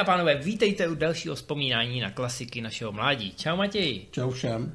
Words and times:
Dámy 0.00 0.08
a 0.08 0.12
pánové, 0.12 0.34
vítejte 0.34 0.88
u 0.88 0.94
dalšího 0.94 1.34
vzpomínání 1.34 2.00
na 2.00 2.10
klasiky 2.10 2.60
našeho 2.60 2.92
mládí. 2.92 3.34
Čau 3.36 3.56
Matěj. 3.56 4.06
Čau 4.10 4.30
všem. 4.30 4.74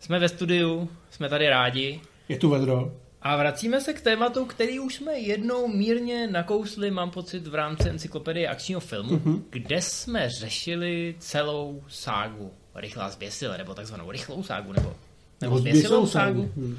Jsme 0.00 0.18
ve 0.18 0.28
studiu, 0.28 0.90
jsme 1.10 1.28
tady 1.28 1.48
rádi. 1.48 2.00
Je 2.28 2.36
tu 2.36 2.48
vedro. 2.50 2.92
A 3.22 3.36
vracíme 3.36 3.80
se 3.80 3.92
k 3.92 4.00
tématu, 4.00 4.44
který 4.44 4.80
už 4.80 4.94
jsme 4.94 5.18
jednou 5.18 5.68
mírně 5.68 6.26
nakousli, 6.26 6.90
mám 6.90 7.10
pocit, 7.10 7.46
v 7.46 7.54
rámci 7.54 7.88
encyklopedie 7.88 8.48
akčního 8.48 8.80
filmu, 8.80 9.16
mm-hmm. 9.16 9.42
kde 9.50 9.82
jsme 9.82 10.30
řešili 10.30 11.14
celou 11.18 11.82
ságu 11.88 12.52
Rychlá 12.74 13.10
zběsile, 13.10 13.58
nebo 13.58 13.74
takzvanou 13.74 14.10
rychlou 14.10 14.42
ságu, 14.42 14.72
nebo, 14.72 14.96
nebo, 15.40 15.58
zběsilou 15.58 16.06
ságu. 16.06 16.42
ságu. 16.42 16.52
Hmm. 16.56 16.78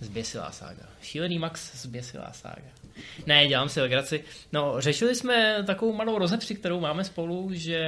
Zběsilá 0.00 0.52
sága. 0.52 0.82
Šílený 1.02 1.38
Max 1.38 1.82
zběsilá 1.82 2.32
sága. 2.32 2.79
Ne, 3.26 3.48
dělám 3.48 3.68
si 3.68 3.80
legraci. 3.80 4.24
No, 4.52 4.74
řešili 4.78 5.14
jsme 5.14 5.64
takovou 5.66 5.92
malou 5.92 6.18
rozepři, 6.18 6.54
kterou 6.54 6.80
máme 6.80 7.04
spolu, 7.04 7.48
že 7.52 7.78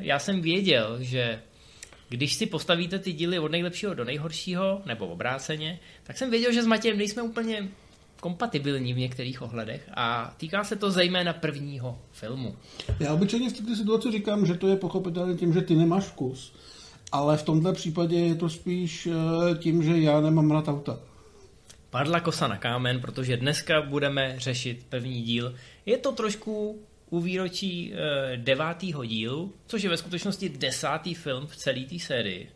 já 0.00 0.18
jsem 0.18 0.40
věděl, 0.40 0.96
že 1.00 1.40
když 2.08 2.34
si 2.34 2.46
postavíte 2.46 2.98
ty 2.98 3.12
díly 3.12 3.38
od 3.38 3.50
nejlepšího 3.50 3.94
do 3.94 4.04
nejhoršího, 4.04 4.82
nebo 4.86 5.06
obráceně, 5.06 5.80
tak 6.02 6.18
jsem 6.18 6.30
věděl, 6.30 6.52
že 6.52 6.62
s 6.62 6.66
Matějem 6.66 6.98
nejsme 6.98 7.22
úplně 7.22 7.68
kompatibilní 8.20 8.94
v 8.94 8.98
některých 8.98 9.42
ohledech 9.42 9.90
a 9.94 10.34
týká 10.36 10.64
se 10.64 10.76
to 10.76 10.90
zejména 10.90 11.32
prvního 11.32 11.98
filmu. 12.12 12.56
Já 13.00 13.14
obyčejně 13.14 13.50
v 13.50 13.52
této 13.52 13.76
situaci 13.76 14.10
říkám, 14.10 14.46
že 14.46 14.54
to 14.54 14.68
je 14.68 14.76
pochopitelné 14.76 15.34
tím, 15.34 15.52
že 15.52 15.60
ty 15.60 15.74
nemáš 15.74 16.04
vkus, 16.04 16.52
ale 17.12 17.36
v 17.36 17.42
tomto 17.42 17.72
případě 17.72 18.16
je 18.16 18.34
to 18.34 18.48
spíš 18.48 19.06
eh, 19.06 19.54
tím, 19.58 19.82
že 19.82 20.00
já 20.00 20.20
nemám 20.20 20.50
rád 20.50 20.68
auta. 20.68 20.98
Padla 21.90 22.20
kosa 22.20 22.46
na 22.48 22.56
kámen, 22.56 23.00
protože 23.00 23.36
dneska 23.36 23.82
budeme 23.82 24.34
řešit 24.38 24.86
první 24.88 25.22
díl. 25.22 25.54
Je 25.86 25.98
to 25.98 26.12
trošku 26.12 26.82
u 27.10 27.20
výročí 27.20 27.94
e, 27.94 28.36
devátého 28.36 29.04
dílu, 29.04 29.54
což 29.66 29.82
je 29.82 29.90
ve 29.90 29.96
skutečnosti 29.96 30.48
desátý 30.48 31.14
film 31.14 31.46
v 31.46 31.56
celé 31.56 31.80
té 31.80 31.98
sérii. 31.98 32.50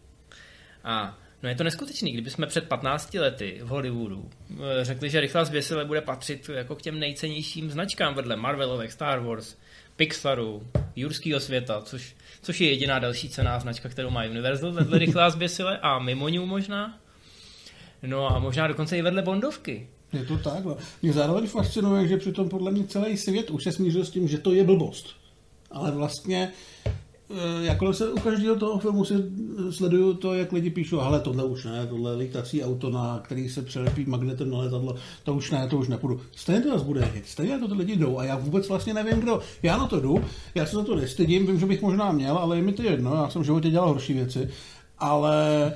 A 0.84 1.18
no 1.42 1.48
je 1.48 1.54
to 1.54 1.64
neskutečný, 1.64 2.12
kdyby 2.12 2.30
jsme 2.30 2.46
před 2.46 2.68
15 2.68 3.14
lety 3.14 3.60
v 3.62 3.68
Hollywoodu 3.68 4.30
e, 4.80 4.84
řekli, 4.84 5.10
že 5.10 5.20
Rychlá 5.20 5.44
zběsile 5.44 5.84
bude 5.84 6.00
patřit 6.00 6.50
jako 6.54 6.76
k 6.76 6.82
těm 6.82 6.98
nejcennějším 6.98 7.70
značkám 7.70 8.14
vedle 8.14 8.36
Marvelovek, 8.36 8.92
Star 8.92 9.20
Wars, 9.20 9.56
Pixaru, 9.96 10.66
Jurského 10.96 11.40
světa, 11.40 11.80
což, 11.80 12.16
což 12.42 12.60
je 12.60 12.68
jediná 12.68 12.98
další 12.98 13.28
cená 13.28 13.60
značka, 13.60 13.88
kterou 13.88 14.10
má 14.10 14.24
Universal 14.24 14.72
vedle 14.72 14.98
Rychlá 14.98 15.30
zběsile 15.30 15.78
a 15.78 15.98
mimo 15.98 16.28
ní 16.28 16.38
možná. 16.38 17.03
No 18.06 18.36
a 18.36 18.38
možná 18.38 18.66
dokonce 18.66 18.98
i 18.98 19.02
vedle 19.02 19.22
Bondovky. 19.22 19.88
Je 20.12 20.24
to 20.24 20.38
tak. 20.38 20.64
No. 20.64 20.76
Mě 21.02 21.12
zároveň 21.12 21.46
fascinuje, 21.46 22.08
že 22.08 22.16
přitom 22.16 22.48
podle 22.48 22.70
mě 22.70 22.84
celý 22.84 23.16
svět 23.16 23.50
už 23.50 23.64
se 23.64 23.72
smířil 23.72 24.04
s 24.04 24.10
tím, 24.10 24.28
že 24.28 24.38
to 24.38 24.52
je 24.52 24.64
blbost. 24.64 25.06
Ale 25.70 25.90
vlastně 25.90 26.52
eh, 26.94 27.34
jakkoliv 27.60 27.96
se 27.96 28.12
u 28.12 28.20
každého 28.20 28.56
toho 28.56 28.78
filmu 28.78 29.04
si 29.04 29.14
sleduju 29.70 30.14
to, 30.14 30.34
jak 30.34 30.52
lidi 30.52 30.70
píšou, 30.70 31.00
ale 31.00 31.20
tohle 31.20 31.44
už 31.44 31.64
ne, 31.64 31.86
tohle 31.86 32.16
lítací 32.16 32.64
auto, 32.64 32.90
na 32.90 33.20
který 33.24 33.48
se 33.48 33.62
přelepí 33.62 34.04
magnetem 34.04 34.50
na 34.50 34.58
letadlo, 34.58 34.96
to 35.24 35.34
už 35.34 35.50
ne, 35.50 35.68
to 35.68 35.76
už 35.76 35.88
nepůjdu. 35.88 36.20
Stejně 36.36 36.60
to 36.60 36.68
zase 36.68 36.84
bude 36.84 37.04
hit, 37.04 37.26
stejně 37.26 37.58
to 37.58 37.68
ty 37.68 37.74
lidi 37.74 37.96
jdou 37.96 38.18
a 38.18 38.24
já 38.24 38.36
vůbec 38.36 38.68
vlastně 38.68 38.94
nevím, 38.94 39.20
kdo. 39.20 39.40
Já 39.62 39.76
na 39.76 39.86
to 39.86 40.00
jdu, 40.00 40.24
já 40.54 40.66
se 40.66 40.76
za 40.76 40.84
to 40.84 40.96
nestydím, 40.96 41.46
vím, 41.46 41.60
že 41.60 41.66
bych 41.66 41.82
možná 41.82 42.12
měl, 42.12 42.38
ale 42.38 42.56
je 42.56 42.62
mi 42.62 42.72
to 42.72 42.82
jedno, 42.82 43.14
já 43.14 43.30
jsem 43.30 43.42
v 43.42 43.44
životě 43.44 43.70
dělal 43.70 43.88
horší 43.88 44.12
věci 44.12 44.48
ale... 45.04 45.72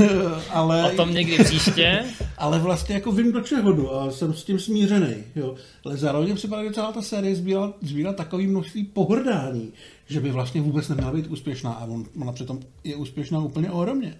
ale 0.50 0.92
o 0.92 0.96
tom 0.96 1.14
někdy 1.14 1.44
příště. 1.44 2.04
ale 2.38 2.58
vlastně 2.58 2.94
jako 2.94 3.12
vím, 3.12 3.32
do 3.32 3.40
čeho 3.40 3.72
jdu 3.72 3.94
a 3.94 4.10
jsem 4.10 4.34
s 4.34 4.44
tím 4.44 4.58
smířený. 4.58 5.14
Jo. 5.36 5.54
Ale 5.84 5.96
zároveň 5.96 6.34
připadá, 6.34 6.64
že 6.64 6.70
celá 6.70 6.92
ta 6.92 7.02
série 7.02 7.36
sbírá 7.80 8.12
takový 8.12 8.46
množství 8.46 8.84
pohrdání, 8.84 9.72
že 10.06 10.20
by 10.20 10.30
vlastně 10.30 10.60
vůbec 10.60 10.88
neměla 10.88 11.12
být 11.12 11.26
úspěšná 11.26 11.72
a 11.72 11.84
on, 11.84 12.04
ona 12.20 12.32
přitom 12.32 12.60
je 12.84 12.96
úspěšná 12.96 13.38
úplně 13.38 13.70
ohromně. 13.70 14.14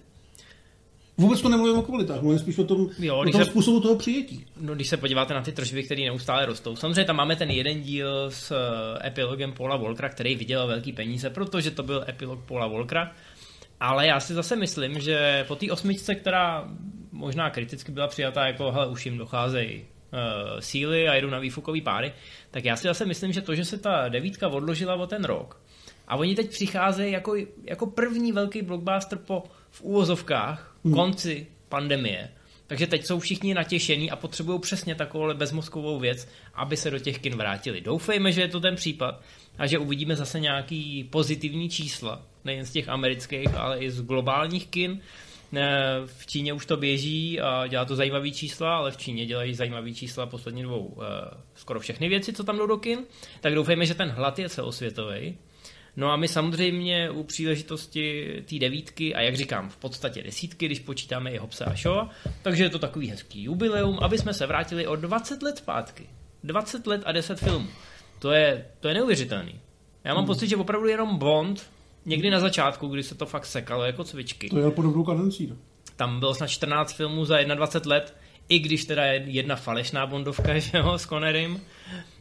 Vůbec 1.17 1.41
to 1.41 1.49
nemluvím 1.49 1.77
o 1.77 1.81
kvalitách, 1.81 2.21
mluvím 2.21 2.39
spíš 2.39 2.57
o 2.57 2.63
tom, 2.63 2.89
jo, 2.99 3.17
o 3.17 3.23
tom 3.23 3.33
se, 3.33 3.45
způsobu 3.45 3.79
toho 3.79 3.95
přijetí. 3.95 4.45
No, 4.61 4.75
když 4.75 4.89
se 4.89 4.97
podíváte 4.97 5.33
na 5.33 5.41
ty 5.41 5.51
tržby, 5.51 5.83
které 5.83 6.01
neustále 6.01 6.45
rostou. 6.45 6.75
Samozřejmě 6.75 7.05
tam 7.05 7.15
máme 7.15 7.35
ten 7.35 7.51
jeden 7.51 7.81
díl 7.81 8.31
s 8.31 8.51
uh, 8.51 8.57
epilogem 9.07 9.51
Paula 9.51 9.75
Volkra, 9.75 10.09
který 10.09 10.35
vydělal 10.35 10.67
velký 10.67 10.93
peníze, 10.93 11.29
protože 11.29 11.71
to 11.71 11.83
byl 11.83 12.05
epilog 12.07 12.39
Paula 12.39 12.67
Volkra. 12.67 13.11
Ale 13.83 14.07
já 14.07 14.19
si 14.19 14.33
zase 14.33 14.55
myslím, 14.55 14.99
že 14.99 15.45
po 15.47 15.55
té 15.55 15.71
osmičce, 15.71 16.15
která 16.15 16.67
možná 17.11 17.49
kriticky 17.49 17.91
byla 17.91 18.07
přijatá 18.07 18.47
jako, 18.47 18.71
hele, 18.71 18.87
už 18.87 19.05
jim 19.05 19.17
docházejí 19.17 19.81
uh, 19.81 20.59
síly 20.59 21.09
a 21.09 21.13
jedou 21.13 21.29
na 21.29 21.39
výfukový 21.39 21.81
páry, 21.81 22.13
tak 22.51 22.65
já 22.65 22.75
si 22.75 22.87
zase 22.87 23.05
myslím, 23.05 23.33
že 23.33 23.41
to, 23.41 23.55
že 23.55 23.65
se 23.65 23.77
ta 23.77 24.09
devítka 24.09 24.47
odložila 24.47 24.95
o 24.95 25.07
ten 25.07 25.23
rok 25.23 25.61
a 26.07 26.15
oni 26.15 26.35
teď 26.35 26.49
přicházejí 26.49 27.13
jako, 27.13 27.35
jako 27.63 27.85
první 27.85 28.31
velký 28.31 28.61
blockbuster 28.61 29.17
po 29.17 29.43
v 29.71 29.81
úvozovkách 29.81 30.75
hmm. 30.85 30.93
konci 30.93 31.47
pandemie, 31.69 32.29
takže 32.73 32.87
teď 32.87 33.05
jsou 33.05 33.19
všichni 33.19 33.53
natěšení 33.53 34.11
a 34.11 34.15
potřebují 34.15 34.59
přesně 34.59 34.95
takovou 34.95 35.33
bezmozkovou 35.33 35.99
věc, 35.99 36.27
aby 36.53 36.77
se 36.77 36.91
do 36.91 36.99
těch 36.99 37.19
kin 37.19 37.35
vrátili. 37.35 37.81
Doufejme, 37.81 38.31
že 38.31 38.41
je 38.41 38.47
to 38.47 38.59
ten 38.59 38.75
případ 38.75 39.21
a 39.57 39.67
že 39.67 39.77
uvidíme 39.77 40.15
zase 40.15 40.39
nějaký 40.39 41.03
pozitivní 41.03 41.69
čísla, 41.69 42.21
nejen 42.45 42.65
z 42.65 42.71
těch 42.71 42.89
amerických, 42.89 43.55
ale 43.55 43.79
i 43.79 43.91
z 43.91 44.01
globálních 44.01 44.67
kin. 44.67 45.01
V 46.05 46.27
Číně 46.27 46.53
už 46.53 46.65
to 46.65 46.77
běží 46.77 47.39
a 47.41 47.67
dělá 47.67 47.85
to 47.85 47.95
zajímavý 47.95 48.33
čísla, 48.33 48.77
ale 48.77 48.91
v 48.91 48.97
Číně 48.97 49.25
dělají 49.25 49.53
zajímavý 49.53 49.95
čísla 49.95 50.25
poslední 50.25 50.63
dvou 50.63 50.97
eh, 51.01 51.05
skoro 51.55 51.79
všechny 51.79 52.09
věci, 52.09 52.33
co 52.33 52.43
tam 52.43 52.57
jdou 52.57 52.67
do 52.67 52.77
kin. 52.77 52.99
Tak 53.41 53.55
doufejme, 53.55 53.85
že 53.85 53.93
ten 53.93 54.09
hlad 54.09 54.39
je 54.39 54.49
celosvětový 54.49 55.37
No 55.95 56.11
a 56.11 56.15
my 56.15 56.27
samozřejmě 56.27 57.09
u 57.09 57.23
příležitosti 57.23 58.27
té 58.49 58.59
devítky 58.59 59.15
a 59.15 59.21
jak 59.21 59.35
říkám, 59.35 59.69
v 59.69 59.77
podstatě 59.77 60.23
desítky, 60.23 60.65
když 60.65 60.79
počítáme 60.79 61.31
i 61.31 61.37
Hobse 61.37 61.65
a 61.65 61.75
Shaw, 61.75 62.09
takže 62.41 62.63
je 62.63 62.69
to 62.69 62.79
takový 62.79 63.09
hezký 63.09 63.43
jubileum, 63.43 63.99
aby 64.01 64.17
jsme 64.17 64.33
se 64.33 64.47
vrátili 64.47 64.87
o 64.87 64.95
20 64.95 65.43
let 65.43 65.57
zpátky. 65.57 66.09
20 66.43 66.87
let 66.87 67.01
a 67.05 67.11
10 67.11 67.39
filmů. 67.39 67.67
To 68.19 68.31
je, 68.31 68.65
to 68.79 68.87
je 68.87 68.93
neuvěřitelný. 68.93 69.59
Já 70.03 70.13
mám 70.13 70.23
hmm. 70.23 70.27
pocit, 70.27 70.47
že 70.47 70.55
opravdu 70.55 70.87
jenom 70.87 71.17
Bond, 71.17 71.69
někdy 72.05 72.29
na 72.29 72.39
začátku, 72.39 72.87
kdy 72.87 73.03
se 73.03 73.15
to 73.15 73.25
fakt 73.25 73.45
sekalo 73.45 73.83
jako 73.83 74.03
cvičky. 74.03 74.49
To 74.49 74.59
je 74.59 74.71
podobnou 74.71 75.03
kadencí. 75.03 75.47
No. 75.47 75.55
Tam 75.95 76.19
bylo 76.19 76.35
snad 76.35 76.47
14 76.47 76.93
filmů 76.93 77.25
za 77.25 77.43
21 77.43 77.95
let, 77.95 78.15
i 78.49 78.59
když 78.59 78.85
teda 78.85 79.05
je 79.05 79.23
jedna 79.25 79.55
falešná 79.55 80.05
Bondovka, 80.05 80.59
že 80.59 80.77
jo, 80.77 80.97
s 80.97 81.07
Connerym. 81.07 81.61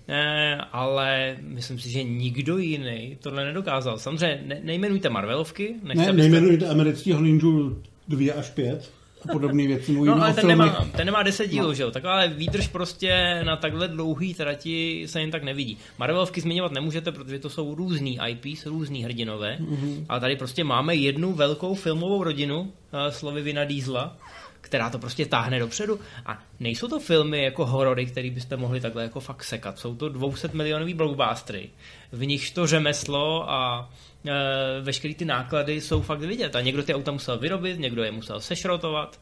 Eh, 0.08 0.58
ale 0.72 1.36
myslím 1.40 1.78
si, 1.78 1.90
že 1.90 2.02
nikdo 2.02 2.58
jiný 2.58 3.18
tohle 3.20 3.44
nedokázal. 3.44 3.98
Samozřejmě 3.98 4.42
ne, 4.46 4.60
nejmenujte 4.62 5.08
Marvelovky. 5.08 5.74
Ne, 5.82 6.12
nejmenujte 6.12 6.66
amerického 6.66 7.20
ninju 7.20 7.82
2 8.08 8.34
až 8.34 8.50
5 8.50 8.92
a 9.28 9.32
podobné 9.32 9.66
věci. 9.66 9.92
no, 9.92 10.22
ale 10.22 10.34
ten 10.34 10.46
nemá, 10.46 10.88
ten 10.96 11.06
nemá 11.06 11.22
10 11.22 11.46
dílů, 11.46 11.66
no. 11.66 11.74
že 11.74 11.82
jo? 11.82 11.90
Tak 11.90 12.04
ale 12.04 12.28
výdrž 12.28 12.68
prostě 12.68 13.40
na 13.44 13.56
takhle 13.56 13.88
dlouhý 13.88 14.34
trati 14.34 15.04
se 15.06 15.20
jen 15.20 15.30
tak 15.30 15.42
nevidí. 15.42 15.78
Marvelovky 15.98 16.40
zmiňovat 16.40 16.72
nemůžete, 16.72 17.12
protože 17.12 17.38
to 17.38 17.50
jsou 17.50 17.74
různý 17.74 18.18
IPs, 18.28 18.66
různý 18.66 19.04
hrdinové, 19.04 19.58
mm-hmm. 19.60 20.04
ale 20.08 20.20
tady 20.20 20.36
prostě 20.36 20.64
máme 20.64 20.94
jednu 20.94 21.32
velkou 21.32 21.74
filmovou 21.74 22.24
rodinu, 22.24 22.60
uh, 22.60 22.68
slovy 23.10 23.42
Vina 23.42 23.64
Diesla, 23.64 24.16
která 24.62 24.90
to 24.90 24.98
prostě 24.98 25.26
táhne 25.26 25.58
dopředu. 25.58 26.00
A 26.26 26.42
nejsou 26.60 26.88
to 26.88 27.00
filmy 27.00 27.42
jako 27.42 27.66
horory, 27.66 28.06
které 28.06 28.30
byste 28.30 28.56
mohli 28.56 28.80
takhle 28.80 29.02
jako 29.02 29.20
fakt 29.20 29.44
sekat. 29.44 29.78
Jsou 29.78 29.94
to 29.94 30.08
200 30.08 30.50
milionový 30.52 30.94
blockbustery, 30.94 31.70
v 32.12 32.26
nichž 32.26 32.50
to 32.50 32.66
řemeslo 32.66 33.50
a 33.50 33.90
e, 34.26 34.80
veškeré 34.80 35.14
ty 35.14 35.24
náklady 35.24 35.80
jsou 35.80 36.02
fakt 36.02 36.20
vidět. 36.20 36.56
A 36.56 36.60
někdo 36.60 36.82
ty 36.82 36.94
auta 36.94 37.12
musel 37.12 37.38
vyrobit, 37.38 37.78
někdo 37.78 38.02
je 38.02 38.12
musel 38.12 38.40
sešrotovat 38.40 39.20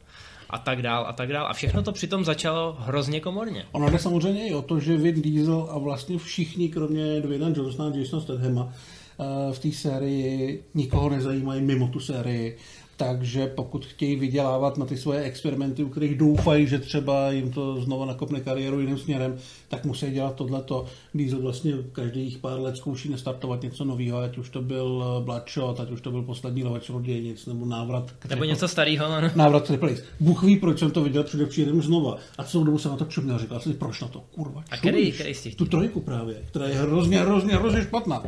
a 0.50 0.58
tak 0.58 0.82
dál 0.82 1.06
a 1.08 1.12
tak 1.12 1.32
dál. 1.32 1.46
A 1.46 1.52
všechno 1.52 1.82
to 1.82 1.93
přitom 1.93 2.25
začalo 2.25 2.76
hrozně 2.81 3.20
komorně. 3.20 3.66
Ono 3.72 3.90
jde 3.90 3.98
samozřejmě 3.98 4.48
i 4.48 4.54
o 4.54 4.62
to, 4.62 4.81
že 4.81 4.96
Vin 4.96 5.22
Diesel 5.22 5.69
a 5.70 5.78
vlastně 5.78 6.19
všichni, 6.19 6.69
kromě 6.69 7.20
Dwayna 7.20 7.48
Johnsona 7.56 7.90
a 7.90 7.96
Jasona 7.96 8.22
Stathama, 8.22 8.72
e, 8.72 9.52
v 9.52 9.58
té 9.58 9.72
sérii 9.72 10.64
nikoho 10.75 11.10
nezajímají 11.10 11.62
mimo 11.62 11.88
tu 11.88 12.00
sérii 12.00 12.56
takže 13.00 13.47
pokud 13.47 13.87
chtějí 13.87 14.17
vydělávat 14.17 14.79
na 14.79 14.87
ty 14.87 14.97
svoje 14.97 15.23
experimenty, 15.23 15.85
u 15.85 15.88
kterých 15.88 16.19
doufají, 16.19 16.67
že 16.67 16.79
třeba 16.79 17.31
jim 17.31 17.52
to 17.52 17.81
znovu 17.81 18.05
nakopne 18.05 18.41
kariéru 18.41 18.81
jiným 18.81 18.99
směrem, 18.99 19.37
tak 19.69 19.85
musí 19.85 20.11
dělat 20.11 20.35
tohleto. 20.35 20.87
Diesel 21.14 21.43
vlastně 21.43 21.73
každých 21.93 22.38
pár 22.38 22.61
let 22.61 22.76
zkouší 22.76 23.08
nestartovat 23.08 23.62
něco 23.62 23.85
nového, 23.85 24.19
ať 24.19 24.38
už 24.38 24.50
to 24.50 24.62
byl 24.62 25.05
eh, 25.05 25.25
Bloodshot, 25.25 25.81
ať 25.81 25.91
už 25.91 26.00
to 26.00 26.11
byl 26.11 26.23
poslední 26.23 26.64
lovač 26.64 26.91
rodějnic, 26.91 27.47
nebo 27.47 27.67
návrat 27.67 28.11
k 28.19 28.26
Nebo 28.26 28.44
něco 28.44 28.69
starého, 28.69 29.06
ano. 29.06 29.31
Návrat 29.37 29.64
k 29.64 29.67
Triple 29.67 29.94
Bůh 30.20 30.43
ví, 30.43 30.56
proč 30.56 30.79
jsem 30.79 30.91
to 30.91 31.03
viděl 31.03 31.25
předevčírem 31.25 31.82
znova. 31.82 32.17
A 32.38 32.44
celou 32.44 32.64
dobu 32.64 32.79
jsem 32.79 32.91
na 32.91 32.96
to 32.96 33.05
čuměl, 33.05 33.38
říkal 33.38 33.61
jsem 33.61 33.73
si, 33.73 33.79
proč 33.79 34.00
na 34.00 34.08
to, 34.08 34.20
kurva. 34.35 34.64
A 34.70 34.76
který, 34.76 35.12
který 35.12 35.35
z 35.35 35.43
těch 35.43 35.55
Tu 35.55 35.64
trojku 35.64 36.00
právě, 36.00 36.43
která 36.49 36.69
je 36.69 36.75
hrozně, 36.75 37.19
hrozně, 37.19 37.55
hrozně 37.55 37.82
špatná. 37.82 38.23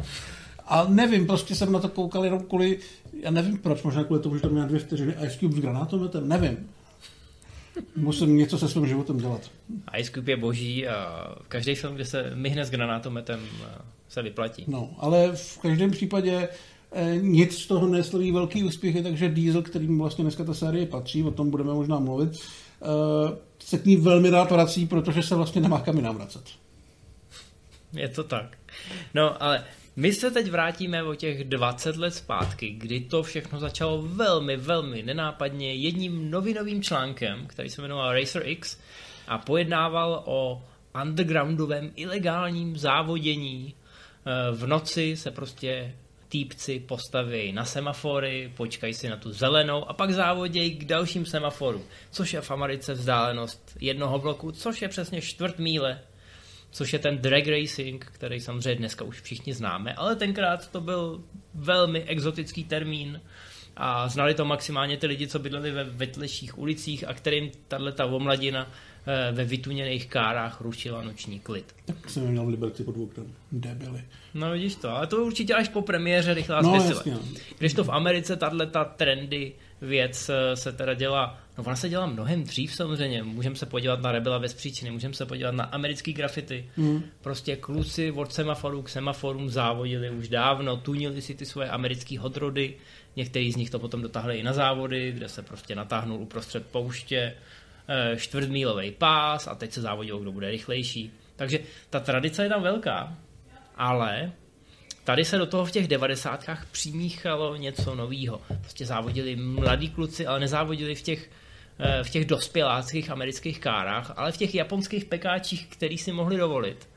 A 0.66 0.86
nevím, 0.88 1.26
prostě 1.26 1.54
jsem 1.54 1.72
na 1.72 1.78
to 1.78 1.88
koukal 1.88 2.24
jenom 2.24 2.42
kvůli, 2.42 2.78
já 3.20 3.30
nevím 3.30 3.58
proč, 3.58 3.82
možná 3.82 4.04
kvůli 4.04 4.20
tomu, 4.20 4.36
že 4.36 4.42
to 4.42 4.48
měla 4.48 4.66
dvě 4.66 4.80
vteřiny 4.80 5.14
Ice 5.26 5.38
Cube 5.38 5.56
s 5.56 5.60
granátometem, 5.60 6.28
nevím. 6.28 6.68
Musím 7.96 8.36
něco 8.36 8.58
se 8.58 8.68
svým 8.68 8.86
životem 8.86 9.18
dělat. 9.18 9.50
Ice 9.98 10.12
Cube 10.12 10.32
je 10.32 10.36
boží 10.36 10.88
a 10.88 11.28
každý 11.48 11.74
film, 11.74 11.94
kde 11.94 12.04
se 12.04 12.30
myhne 12.34 12.64
s 12.64 12.70
granátometem, 12.70 13.40
se 14.08 14.22
vyplatí. 14.22 14.64
No, 14.68 14.90
ale 14.98 15.32
v 15.34 15.58
každém 15.58 15.90
případě 15.90 16.48
eh, 16.92 17.16
nic 17.20 17.58
z 17.58 17.66
toho 17.66 17.88
nesloví 17.88 18.32
velký 18.32 18.64
úspěchy, 18.64 19.02
takže 19.02 19.28
Diesel, 19.28 19.62
kterým 19.62 19.98
vlastně 19.98 20.24
dneska 20.24 20.44
ta 20.44 20.54
série 20.54 20.86
patří, 20.86 21.24
o 21.24 21.30
tom 21.30 21.50
budeme 21.50 21.74
možná 21.74 21.98
mluvit, 21.98 22.32
eh, 22.32 23.36
se 23.58 23.78
k 23.78 23.84
ní 23.84 23.96
velmi 23.96 24.30
rád 24.30 24.50
vrací, 24.50 24.86
protože 24.86 25.22
se 25.22 25.34
vlastně 25.34 25.60
nemá 25.60 25.80
kam 25.80 25.96
jinam 25.96 26.16
vracet. 26.16 26.42
Je 27.92 28.08
to 28.08 28.24
tak. 28.24 28.58
No, 29.14 29.42
ale 29.42 29.64
my 29.96 30.12
se 30.12 30.30
teď 30.30 30.50
vrátíme 30.50 31.02
o 31.02 31.14
těch 31.14 31.44
20 31.44 31.96
let 31.96 32.14
zpátky, 32.14 32.70
kdy 32.70 33.00
to 33.00 33.22
všechno 33.22 33.58
začalo 33.58 34.02
velmi, 34.02 34.56
velmi 34.56 35.02
nenápadně 35.02 35.74
jedním 35.74 36.30
novinovým 36.30 36.82
článkem, 36.82 37.46
který 37.46 37.70
se 37.70 37.82
jmenoval 37.82 38.12
Racer 38.12 38.42
X 38.46 38.78
a 39.28 39.38
pojednával 39.38 40.22
o 40.24 40.62
undergroundovém 41.02 41.92
ilegálním 41.96 42.76
závodění. 42.76 43.74
Eh, 43.74 44.52
v 44.52 44.66
noci 44.66 45.16
se 45.16 45.30
prostě 45.30 45.94
týpci 46.28 46.80
postaví 46.80 47.52
na 47.52 47.64
semafory, 47.64 48.52
počkají 48.56 48.94
si 48.94 49.08
na 49.08 49.16
tu 49.16 49.32
zelenou 49.32 49.88
a 49.88 49.92
pak 49.92 50.10
závodějí 50.10 50.70
k 50.70 50.84
dalším 50.84 51.26
semaforům, 51.26 51.82
což 52.10 52.32
je 52.32 52.40
v 52.40 52.50
Americe 52.50 52.94
vzdálenost 52.94 53.76
jednoho 53.80 54.18
bloku, 54.18 54.52
což 54.52 54.82
je 54.82 54.88
přesně 54.88 55.20
čtvrt 55.20 55.58
míle 55.58 56.00
což 56.72 56.92
je 56.92 56.98
ten 56.98 57.18
drag 57.18 57.46
racing, 57.46 58.04
který 58.04 58.40
samozřejmě 58.40 58.74
dneska 58.74 59.04
už 59.04 59.20
všichni 59.20 59.54
známe, 59.54 59.94
ale 59.94 60.16
tenkrát 60.16 60.70
to 60.70 60.80
byl 60.80 61.22
velmi 61.54 62.02
exotický 62.02 62.64
termín 62.64 63.20
a 63.76 64.08
znali 64.08 64.34
to 64.34 64.44
maximálně 64.44 64.96
ty 64.96 65.06
lidi, 65.06 65.26
co 65.26 65.38
bydleli 65.38 65.70
ve 65.70 65.84
vetlejších 65.84 66.58
ulicích 66.58 67.08
a 67.08 67.14
kterým 67.14 67.50
tahle 67.68 67.92
ta 67.92 68.06
omladina 68.06 68.70
eh, 69.06 69.32
ve 69.32 69.44
vytuněných 69.44 70.06
kárách 70.06 70.60
rušila 70.60 71.02
noční 71.02 71.40
klid. 71.40 71.74
Tak 71.84 72.10
jsem 72.10 72.26
měl 72.26 72.44
v 72.44 72.48
Liberci 72.48 72.84
pod 72.84 72.96
oknem. 72.96 73.32
Debili. 73.52 74.04
No 74.34 74.50
vidíš 74.50 74.74
to, 74.74 74.90
ale 74.90 75.06
to 75.06 75.24
určitě 75.24 75.54
až 75.54 75.68
po 75.68 75.82
premiéře 75.82 76.34
rychlá 76.34 76.62
no. 76.62 76.88
No. 77.06 77.20
Když 77.58 77.74
to 77.74 77.84
v 77.84 77.90
Americe 77.90 78.36
tahle 78.36 78.66
ta 78.66 78.84
trendy 78.84 79.52
věc 79.82 80.28
eh, 80.28 80.56
se 80.56 80.72
teda 80.72 80.94
dělá, 80.94 81.38
no 81.58 81.64
ona 81.64 81.76
se 81.76 81.88
dělá 81.88 82.06
mnohem 82.06 82.44
dřív 82.44 82.74
samozřejmě, 82.74 83.22
můžeme 83.22 83.56
se 83.56 83.66
podívat 83.66 84.00
na 84.00 84.12
Rebela 84.12 84.38
bez 84.38 84.54
příčiny, 84.54 84.90
můžeme 84.90 85.14
se 85.14 85.26
podívat 85.26 85.54
na 85.54 85.64
americký 85.64 86.12
grafity, 86.12 86.70
mm. 86.76 87.02
prostě 87.20 87.56
kluci 87.56 88.10
od 88.10 88.32
semaforu 88.32 88.82
k 88.82 88.88
semaforům 88.88 89.50
závodili 89.50 90.10
už 90.10 90.28
dávno, 90.28 90.76
tunili 90.76 91.22
si 91.22 91.34
ty 91.34 91.46
svoje 91.46 91.68
americké 91.68 92.18
hodrody, 92.18 92.74
některý 93.16 93.52
z 93.52 93.56
nich 93.56 93.70
to 93.70 93.78
potom 93.78 94.02
dotáhli 94.02 94.36
i 94.36 94.42
na 94.42 94.52
závody, 94.52 95.12
kde 95.12 95.28
se 95.28 95.42
prostě 95.42 95.74
natáhnul 95.74 96.20
uprostřed 96.20 96.66
pouště 96.66 97.34
eh, 97.88 98.16
čtvrtmílový 98.16 98.90
pás 98.90 99.46
a 99.46 99.54
teď 99.54 99.72
se 99.72 99.80
závodilo, 99.80 100.18
kdo 100.18 100.32
bude 100.32 100.50
rychlejší. 100.50 101.12
Takže 101.36 101.58
ta 101.90 102.00
tradice 102.00 102.42
je 102.42 102.48
tam 102.48 102.62
velká, 102.62 103.18
ale 103.76 104.32
Tady 105.04 105.24
se 105.24 105.38
do 105.38 105.46
toho 105.46 105.64
v 105.64 105.70
těch 105.70 105.88
devadesátkách 105.88 106.66
přimíchalo 106.66 107.56
něco 107.56 107.94
nového. 107.94 108.40
Prostě 108.60 108.86
závodili 108.86 109.36
mladí 109.36 109.90
kluci, 109.90 110.26
ale 110.26 110.40
nezávodili 110.40 110.94
v 110.94 111.02
těch, 111.02 111.30
eh, 111.78 112.04
v 112.04 112.10
těch 112.10 112.24
dospěláckých 112.24 113.10
amerických 113.10 113.60
kárách, 113.60 114.12
ale 114.16 114.32
v 114.32 114.36
těch 114.36 114.54
japonských 114.54 115.04
pekáčích, 115.04 115.66
který 115.66 115.98
si 115.98 116.12
mohli 116.12 116.36
dovolit. 116.36 116.88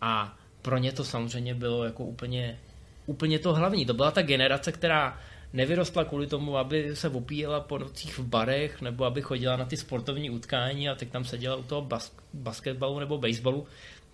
A 0.00 0.38
pro 0.62 0.78
ně 0.78 0.92
to 0.92 1.04
samozřejmě 1.04 1.54
bylo 1.54 1.84
jako 1.84 2.04
úplně, 2.04 2.58
úplně 3.06 3.38
to 3.38 3.54
hlavní. 3.54 3.86
To 3.86 3.94
byla 3.94 4.10
ta 4.10 4.22
generace, 4.22 4.72
která 4.72 5.18
nevyrostla 5.52 6.04
kvůli 6.04 6.26
tomu, 6.26 6.56
aby 6.56 6.96
se 6.96 7.08
opíjela 7.08 7.60
po 7.60 7.78
nocích 7.78 8.18
v 8.18 8.24
barech, 8.24 8.80
nebo 8.80 9.04
aby 9.04 9.22
chodila 9.22 9.56
na 9.56 9.64
ty 9.64 9.76
sportovní 9.76 10.30
utkání 10.30 10.88
a 10.88 10.94
teď 10.94 11.10
tam 11.10 11.24
seděla 11.24 11.56
u 11.56 11.62
toho 11.62 11.82
bas- 11.82 12.12
basketbalu 12.34 12.98
nebo 12.98 13.18
baseballu. 13.18 13.66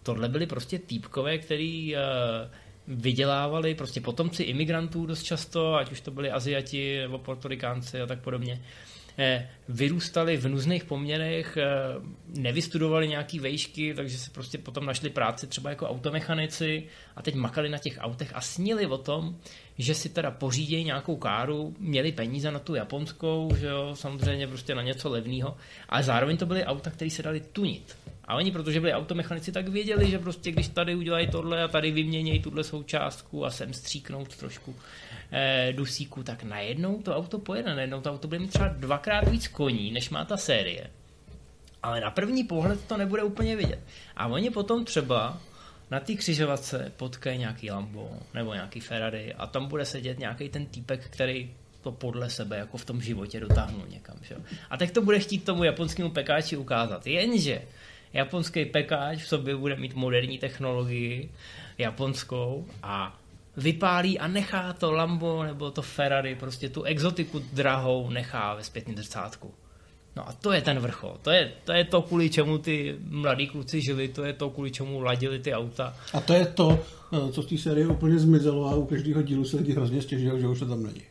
Tohle 0.03 0.29
byly 0.29 0.47
prostě 0.47 0.79
týpkové, 0.79 1.39
který 1.39 1.95
uh, 1.95 2.01
vydělávali 2.89 3.75
prostě 3.75 4.01
potomci 4.01 4.43
imigrantů 4.43 5.07
dost 5.07 5.23
často, 5.23 5.75
ať 5.75 5.93
už 5.93 6.01
to 6.01 6.11
byli 6.11 6.31
Aziati 6.31 6.99
nebo 6.99 7.19
Portorikánci 7.19 8.01
a 8.01 8.07
tak 8.07 8.21
podobně, 8.21 8.63
eh, 9.19 9.49
vyrůstali 9.69 10.37
v 10.37 10.49
nuzných 10.49 10.85
poměrech, 10.85 11.57
eh, 11.57 11.65
nevystudovali 12.27 13.09
nějaký 13.09 13.39
vejšky, 13.39 13.95
takže 13.95 14.19
se 14.19 14.31
prostě 14.31 14.59
potom 14.59 14.87
našli 14.87 15.11
práci 15.11 15.47
třeba 15.47 15.71
jako 15.71 15.89
automechanici 15.89 16.87
a 17.17 17.23
teď 17.23 17.35
makali 17.35 17.69
na 17.69 17.79
těch 17.79 17.99
autech 18.01 18.31
a 18.35 18.41
snili 18.41 18.87
o 18.87 18.99
tom, 18.99 19.37
že 19.79 19.95
si 19.95 20.09
teda 20.09 20.31
pořídějí 20.31 20.85
nějakou 20.85 21.17
káru, 21.17 21.75
měli 21.79 22.13
peníze 22.13 22.51
na 22.51 22.59
tu 22.59 22.75
japonskou, 22.75 23.51
že 23.59 23.67
jo, 23.67 23.91
samozřejmě 23.95 24.47
prostě 24.47 24.75
na 24.75 24.83
něco 24.83 25.11
levného, 25.11 25.57
ale 25.89 26.03
zároveň 26.03 26.37
to 26.37 26.47
byly 26.47 26.65
auta, 26.65 26.91
které 26.91 27.11
se 27.11 27.23
dali 27.23 27.41
tunit. 27.41 27.97
A 28.27 28.35
oni, 28.35 28.53
protože 28.53 28.81
byli 28.81 28.93
automechanici, 28.93 29.53
tak 29.53 29.69
věděli, 29.69 30.11
že 30.11 30.19
prostě 30.19 30.53
když 30.53 30.69
tady 30.69 30.95
udělají 30.95 31.29
tohle 31.29 31.63
a 31.63 31.69
tady 31.69 31.91
vyměnějí 31.91 32.43
tuhle 32.43 32.65
součástku 32.65 33.45
a 33.45 33.51
sem 33.51 33.75
stříknout 33.75 34.37
trošku 34.37 34.77
eh, 35.33 35.73
dusíku, 35.77 36.23
tak 36.23 36.43
najednou 36.43 37.03
to 37.03 37.17
auto 37.17 37.39
pojede, 37.39 37.75
najednou 37.75 38.01
to 38.01 38.11
auto 38.11 38.29
bude 38.29 38.39
mít 38.39 38.51
třeba 38.51 38.69
dvakrát 38.69 39.29
víc 39.29 39.49
koní, 39.49 39.91
než 39.91 40.11
má 40.11 40.25
ta 40.25 40.37
série. 40.37 40.91
Ale 41.83 42.01
na 42.01 42.11
první 42.11 42.45
pohled 42.45 42.85
to 42.85 42.97
nebude 42.97 43.23
úplně 43.23 43.57
vidět. 43.57 43.79
A 44.17 44.27
oni 44.27 44.51
potom 44.51 44.85
třeba 44.85 45.41
na 45.91 46.01
té 46.01 46.15
křižovatce 46.15 46.93
potkají 46.97 47.39
nějaký 47.39 47.71
Lambo 47.71 48.11
nebo 48.35 48.55
nějaký 48.55 48.81
Ferrari 48.81 49.35
a 49.35 49.47
tam 49.47 49.67
bude 49.67 49.85
sedět 49.85 50.19
nějaký 50.19 50.49
ten 50.49 50.67
týpek, 50.67 51.05
který 51.11 51.51
to 51.83 51.93
podle 51.93 52.31
sebe 52.31 52.57
jako 52.57 52.77
v 52.77 52.85
tom 52.85 53.03
životě 53.03 53.41
dotáhnul 53.41 53.87
někam. 53.89 54.17
Že? 54.23 54.37
A 54.71 54.77
tak 54.77 54.91
to 54.91 55.03
bude 55.03 55.19
chtít 55.19 55.45
tomu 55.45 55.65
japonskému 55.65 56.11
pekáči 56.11 56.57
ukázat. 56.57 57.07
Jenže 57.07 57.63
japonský 58.17 58.65
pekáč 58.65 59.23
v 59.23 59.29
sobě 59.29 59.57
bude 59.57 59.77
mít 59.77 59.95
moderní 59.95 60.39
technologii 60.39 61.31
japonskou 61.79 62.67
a 62.83 63.19
vypálí 63.57 64.19
a 64.19 64.27
nechá 64.27 64.73
to 64.73 64.93
Lambo 64.93 65.43
nebo 65.43 65.71
to 65.71 65.83
Ferrari, 65.83 66.35
prostě 66.35 66.69
tu 66.69 66.83
exotiku 66.83 67.43
drahou 67.53 68.11
nechá 68.11 68.55
ve 68.55 68.65
zpětný 68.65 68.95
zrcátku. 68.97 69.55
No 70.17 70.29
a 70.29 70.33
to 70.33 70.53
je 70.53 70.63
ten 70.63 70.79
vrchol. 70.79 71.17
To 71.23 71.31
je, 71.31 71.53
to 71.65 71.73
je 71.73 71.85
to, 71.85 72.03
kvůli 72.03 72.31
čemu 72.31 72.59
ty 72.59 72.97
mladí 73.09 73.47
kluci 73.47 73.81
žili, 73.81 74.09
to 74.09 74.25
je 74.25 74.33
to, 74.33 74.51
kvůli 74.51 74.71
čemu 74.71 75.01
ladili 75.01 75.39
ty 75.39 75.55
auta. 75.55 75.97
A 76.13 76.21
to 76.21 76.33
je 76.33 76.47
to, 76.47 76.79
eh, 77.13 77.33
co 77.33 77.43
v 77.43 77.47
té 77.47 77.59
sérii 77.59 77.87
úplně 77.87 78.19
zmizelo 78.19 78.67
a 78.67 78.75
u 78.75 78.87
každého 78.87 79.23
dílu 79.23 79.45
se 79.45 79.57
lidi 79.57 79.73
hrozně 79.73 80.03
stěžují, 80.03 80.41
že 80.41 80.47
už 80.47 80.59
to 80.59 80.67
tam 80.67 80.83
není. 80.83 81.03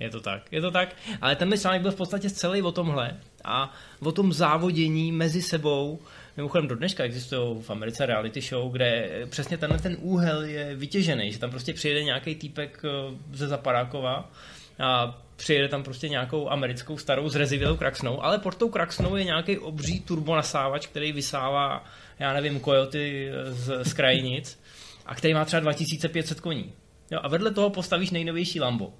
Je 0.00 0.10
to 0.10 0.20
tak, 0.20 0.52
je 0.52 0.60
to 0.60 0.70
tak. 0.70 0.96
Ale 1.20 1.36
ten 1.36 1.58
článek 1.58 1.82
byl 1.82 1.90
v 1.90 1.96
podstatě 1.96 2.30
celý 2.30 2.62
o 2.62 2.72
tomhle 2.72 3.16
a 3.44 3.72
o 4.00 4.12
tom 4.12 4.32
závodění 4.32 5.12
mezi 5.12 5.42
sebou, 5.42 5.98
Mimochodem 6.36 6.68
do 6.68 6.76
dneška 6.76 7.04
existují 7.04 7.62
v 7.62 7.70
Americe 7.70 8.06
reality 8.06 8.40
show, 8.40 8.72
kde 8.72 9.10
přesně 9.30 9.58
tenhle 9.58 9.78
ten 9.78 9.96
úhel 10.00 10.42
je 10.42 10.76
vytěžený, 10.76 11.32
že 11.32 11.38
tam 11.38 11.50
prostě 11.50 11.72
přijede 11.72 12.04
nějaký 12.04 12.34
týpek 12.34 12.82
eh, 12.84 13.16
ze 13.32 13.48
Zaparákova 13.48 14.30
a 14.78 15.22
přijede 15.36 15.68
tam 15.68 15.82
prostě 15.82 16.08
nějakou 16.08 16.50
americkou 16.50 16.98
starou 16.98 17.28
zrezivělou 17.28 17.76
kraxnou, 17.76 18.24
ale 18.24 18.38
pod 18.38 18.54
tou 18.54 18.68
kraxnou 18.68 19.16
je 19.16 19.24
nějaký 19.24 19.58
obří 19.58 20.00
turbonasávač, 20.00 20.86
který 20.86 21.12
vysává, 21.12 21.84
já 22.18 22.32
nevím, 22.32 22.60
kojoty 22.60 23.30
z, 23.48 23.84
z 23.84 23.92
krajinic 23.92 24.60
a 25.06 25.14
který 25.14 25.34
má 25.34 25.44
třeba 25.44 25.60
2500 25.60 26.40
koní. 26.40 26.72
Jo, 27.10 27.18
a 27.22 27.28
vedle 27.28 27.50
toho 27.50 27.70
postavíš 27.70 28.10
nejnovější 28.10 28.60
Lambo. 28.60 28.94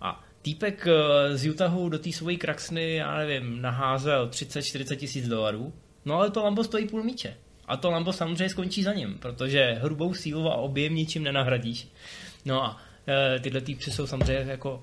A 0.00 0.24
týpek 0.42 0.86
eh, 0.86 1.36
z 1.36 1.48
Utahu 1.48 1.88
do 1.88 1.98
té 1.98 2.12
svojí 2.12 2.36
kraxny, 2.36 2.94
já 2.94 3.16
nevím, 3.16 3.62
naházel 3.62 4.28
30-40 4.28 4.96
tisíc 4.96 5.28
dolarů 5.28 5.72
No 6.06 6.14
ale 6.14 6.30
to 6.30 6.42
Lambo 6.42 6.64
stojí 6.64 6.88
půl 6.88 7.02
míče. 7.02 7.36
A 7.66 7.76
to 7.76 7.90
Lambo 7.90 8.12
samozřejmě 8.12 8.48
skončí 8.48 8.82
za 8.82 8.92
ním, 8.92 9.18
protože 9.18 9.78
hrubou 9.82 10.14
sílu 10.14 10.50
a 10.50 10.54
objem 10.54 10.94
ničím 10.94 11.22
nenahradíš. 11.22 11.88
No 12.44 12.64
a 12.64 12.80
e, 13.08 13.40
tyhle 13.40 13.60
týpci 13.60 13.90
jsou 13.90 14.06
samozřejmě 14.06 14.50
jako 14.50 14.82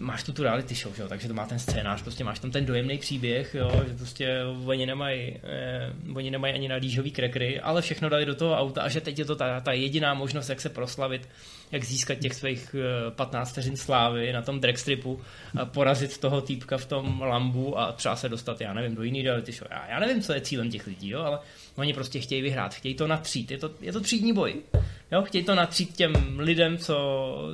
máš 0.00 0.22
tu 0.22 0.32
tu 0.32 0.42
reality 0.42 0.74
show, 0.74 0.94
že 0.94 1.02
jo? 1.02 1.08
takže 1.08 1.28
to 1.28 1.34
má 1.34 1.46
ten 1.46 1.58
scénář, 1.58 2.02
prostě 2.02 2.24
máš 2.24 2.38
tam 2.38 2.50
ten 2.50 2.66
dojemný 2.66 2.98
příběh, 2.98 3.54
jo? 3.54 3.82
že 3.88 3.94
prostě 3.94 4.40
oni 4.66 4.86
nemají, 4.86 5.36
eh, 5.42 5.92
oni 6.14 6.30
nemají 6.30 6.54
ani 6.54 6.68
na 6.68 6.76
lížový 6.76 7.10
krekry, 7.10 7.60
ale 7.60 7.82
všechno 7.82 8.08
dali 8.08 8.26
do 8.26 8.34
toho 8.34 8.58
auta 8.58 8.82
a 8.82 8.88
že 8.88 9.00
teď 9.00 9.18
je 9.18 9.24
to 9.24 9.36
ta, 9.36 9.60
ta 9.60 9.72
jediná 9.72 10.14
možnost, 10.14 10.48
jak 10.48 10.60
se 10.60 10.68
proslavit, 10.68 11.28
jak 11.72 11.84
získat 11.84 12.18
těch 12.18 12.34
svých 12.34 12.74
eh, 12.78 13.10
15 13.10 13.52
vteřin 13.52 13.76
slávy 13.76 14.32
na 14.32 14.42
tom 14.42 14.60
dragstripu, 14.60 15.20
a 15.60 15.64
porazit 15.64 16.18
toho 16.18 16.40
týpka 16.40 16.78
v 16.78 16.86
tom 16.86 17.20
lambu 17.20 17.78
a 17.78 17.92
třeba 17.92 18.16
se 18.16 18.28
dostat, 18.28 18.60
já 18.60 18.74
nevím, 18.74 18.94
do 18.94 19.02
jiný 19.02 19.22
reality 19.22 19.52
show. 19.52 19.68
Já, 19.70 19.86
já 19.90 20.00
nevím, 20.00 20.22
co 20.22 20.32
je 20.32 20.40
cílem 20.40 20.70
těch 20.70 20.86
lidí, 20.86 21.08
jo? 21.08 21.20
ale 21.20 21.38
oni 21.76 21.92
prostě 21.92 22.20
chtějí 22.20 22.42
vyhrát, 22.42 22.74
chtějí 22.74 22.94
to 22.94 23.06
natřít, 23.06 23.50
je 23.50 23.58
to, 23.58 23.70
je 23.80 23.92
to 23.92 24.00
třídní 24.00 24.32
boj. 24.32 24.54
Jo, 25.12 25.22
chtějí 25.22 25.44
to 25.44 25.54
natřít 25.54 25.96
těm 25.96 26.12
lidem, 26.38 26.78
co, 26.78 26.96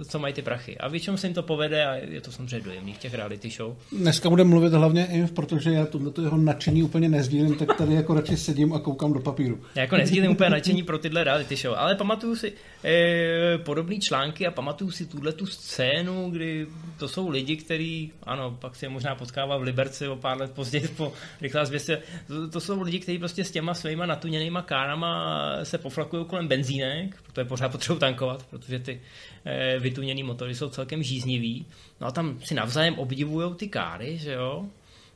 co 0.08 0.18
mají 0.18 0.34
ty 0.34 0.42
prachy. 0.42 0.78
A 0.78 0.88
většinou 0.88 1.16
se 1.16 1.26
jim 1.26 1.34
to 1.34 1.42
povede 1.42 1.86
a 1.86 1.94
je 1.94 2.20
to 2.20 2.32
samozřejmě 2.32 2.60
dojemný 2.60 2.94
v 2.94 2.98
těch 2.98 3.14
reality 3.14 3.50
show. 3.50 3.76
Dneska 3.92 4.30
budeme 4.30 4.50
mluvit 4.50 4.72
hlavně 4.72 5.06
i, 5.06 5.26
protože 5.26 5.70
já 5.70 5.86
tohleto 5.86 6.22
jeho 6.22 6.36
nadšení 6.36 6.82
úplně 6.82 7.08
nezdílím, 7.08 7.54
tak 7.54 7.76
tady 7.76 7.94
jako 7.94 8.14
radši 8.14 8.36
sedím 8.36 8.72
a 8.72 8.78
koukám 8.78 9.12
do 9.12 9.20
papíru. 9.20 9.60
Já 9.74 9.82
jako 9.82 9.96
nezdílím 9.96 10.30
úplně 10.30 10.50
nadšení 10.50 10.82
pro 10.82 10.98
tyhle 10.98 11.24
reality 11.24 11.56
show, 11.56 11.74
ale 11.78 11.94
pamatuju 11.94 12.36
si 12.36 12.52
eh, 12.84 13.58
podobné 13.58 13.96
články 13.98 14.46
a 14.46 14.50
pamatuju 14.50 14.90
si 14.90 15.06
tuhle 15.06 15.32
tu 15.32 15.46
scénu, 15.46 16.30
kdy 16.30 16.66
to 16.98 17.08
jsou 17.08 17.28
lidi, 17.28 17.56
kteří, 17.56 18.12
ano, 18.22 18.56
pak 18.60 18.76
si 18.76 18.84
je 18.84 18.88
možná 18.88 19.14
potkává 19.14 19.56
v 19.56 19.62
Liberci 19.62 20.08
o 20.08 20.16
pár 20.16 20.40
let 20.40 20.50
později 20.50 20.88
po 20.96 21.12
rychlá 21.40 21.64
zvěstě, 21.64 22.02
to, 22.26 22.50
to, 22.50 22.60
jsou 22.60 22.82
lidi, 22.82 22.98
kteří 22.98 23.18
prostě 23.18 23.44
s 23.44 23.50
těma 23.50 23.74
svýma 23.74 24.06
natuněnýma 24.06 24.62
kárama 24.62 25.40
se 25.62 25.78
poflakují 25.78 26.24
kolem 26.24 26.48
benzínek, 26.48 27.16
to 27.32 27.40
je 27.40 27.45
pořád 27.46 27.68
potřebují 27.68 28.00
tankovat, 28.00 28.46
protože 28.50 28.78
ty 28.78 29.00
e, 29.44 29.78
vytuněné 29.78 30.24
motory 30.24 30.54
jsou 30.54 30.68
celkem 30.68 31.02
žíznivý. 31.02 31.66
No 32.00 32.06
a 32.06 32.10
tam 32.10 32.40
si 32.40 32.54
navzájem 32.54 32.94
obdivují 32.94 33.54
ty 33.54 33.68
káry, 33.68 34.18
že 34.18 34.32
jo. 34.32 34.66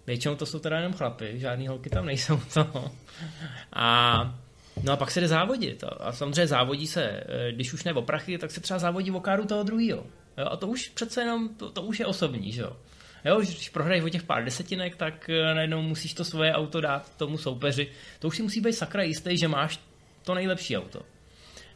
Většinou 0.07 0.37
to 0.37 0.47
jsou 0.47 0.59
teda 0.59 0.77
jenom 0.77 0.93
chlapy, 0.93 1.33
žádný 1.35 1.69
holky 1.69 1.91
tam 1.91 2.07
nejsou 2.07 2.41
to. 2.55 2.91
A 3.73 4.35
No 4.83 4.93
a 4.93 4.97
pak 4.97 5.11
se 5.11 5.21
jde 5.21 5.29
závodit. 5.29 5.85
A 6.01 6.13
samozřejmě 6.13 6.47
závodí 6.47 6.87
se, 6.87 7.03
eh, 7.05 7.53
když 7.53 7.73
už 7.73 7.85
ne 7.85 7.93
o 7.93 8.03
prachy, 8.03 8.39
tak 8.39 8.51
se 8.51 8.61
třeba 8.61 8.79
závodí 8.79 9.11
o 9.11 9.21
káru 9.21 9.47
toho 9.47 9.63
druhého. 9.63 10.07
A 10.51 10.57
to 10.57 10.67
už 10.67 10.89
přece 10.89 11.21
jenom, 11.21 11.49
to, 11.49 11.71
to 11.71 11.83
už 11.83 12.01
je 12.01 12.07
osobní, 12.07 12.53
že 12.53 12.63
jo. 12.63 12.77
Jo, 13.25 13.41
když 13.41 13.69
prohraješ 13.69 14.05
o 14.05 14.09
těch 14.09 14.23
pár 14.23 14.45
desetinek, 14.45 14.97
tak 14.97 15.31
eh, 15.31 15.55
najednou 15.55 15.83
musíš 15.83 16.15
to 16.15 16.25
svoje 16.25 16.53
auto 16.53 16.81
dát 16.81 17.17
tomu 17.17 17.39
soupeři. 17.39 17.89
To 18.19 18.29
už 18.29 18.37
si 18.37 18.43
musí 18.43 18.61
být 18.61 18.73
sakra 18.73 19.03
jistý, 19.03 19.39
že 19.39 19.49
máš 19.49 19.81
to 20.25 20.35
nejlepší 20.35 20.77
auto. 20.77 21.03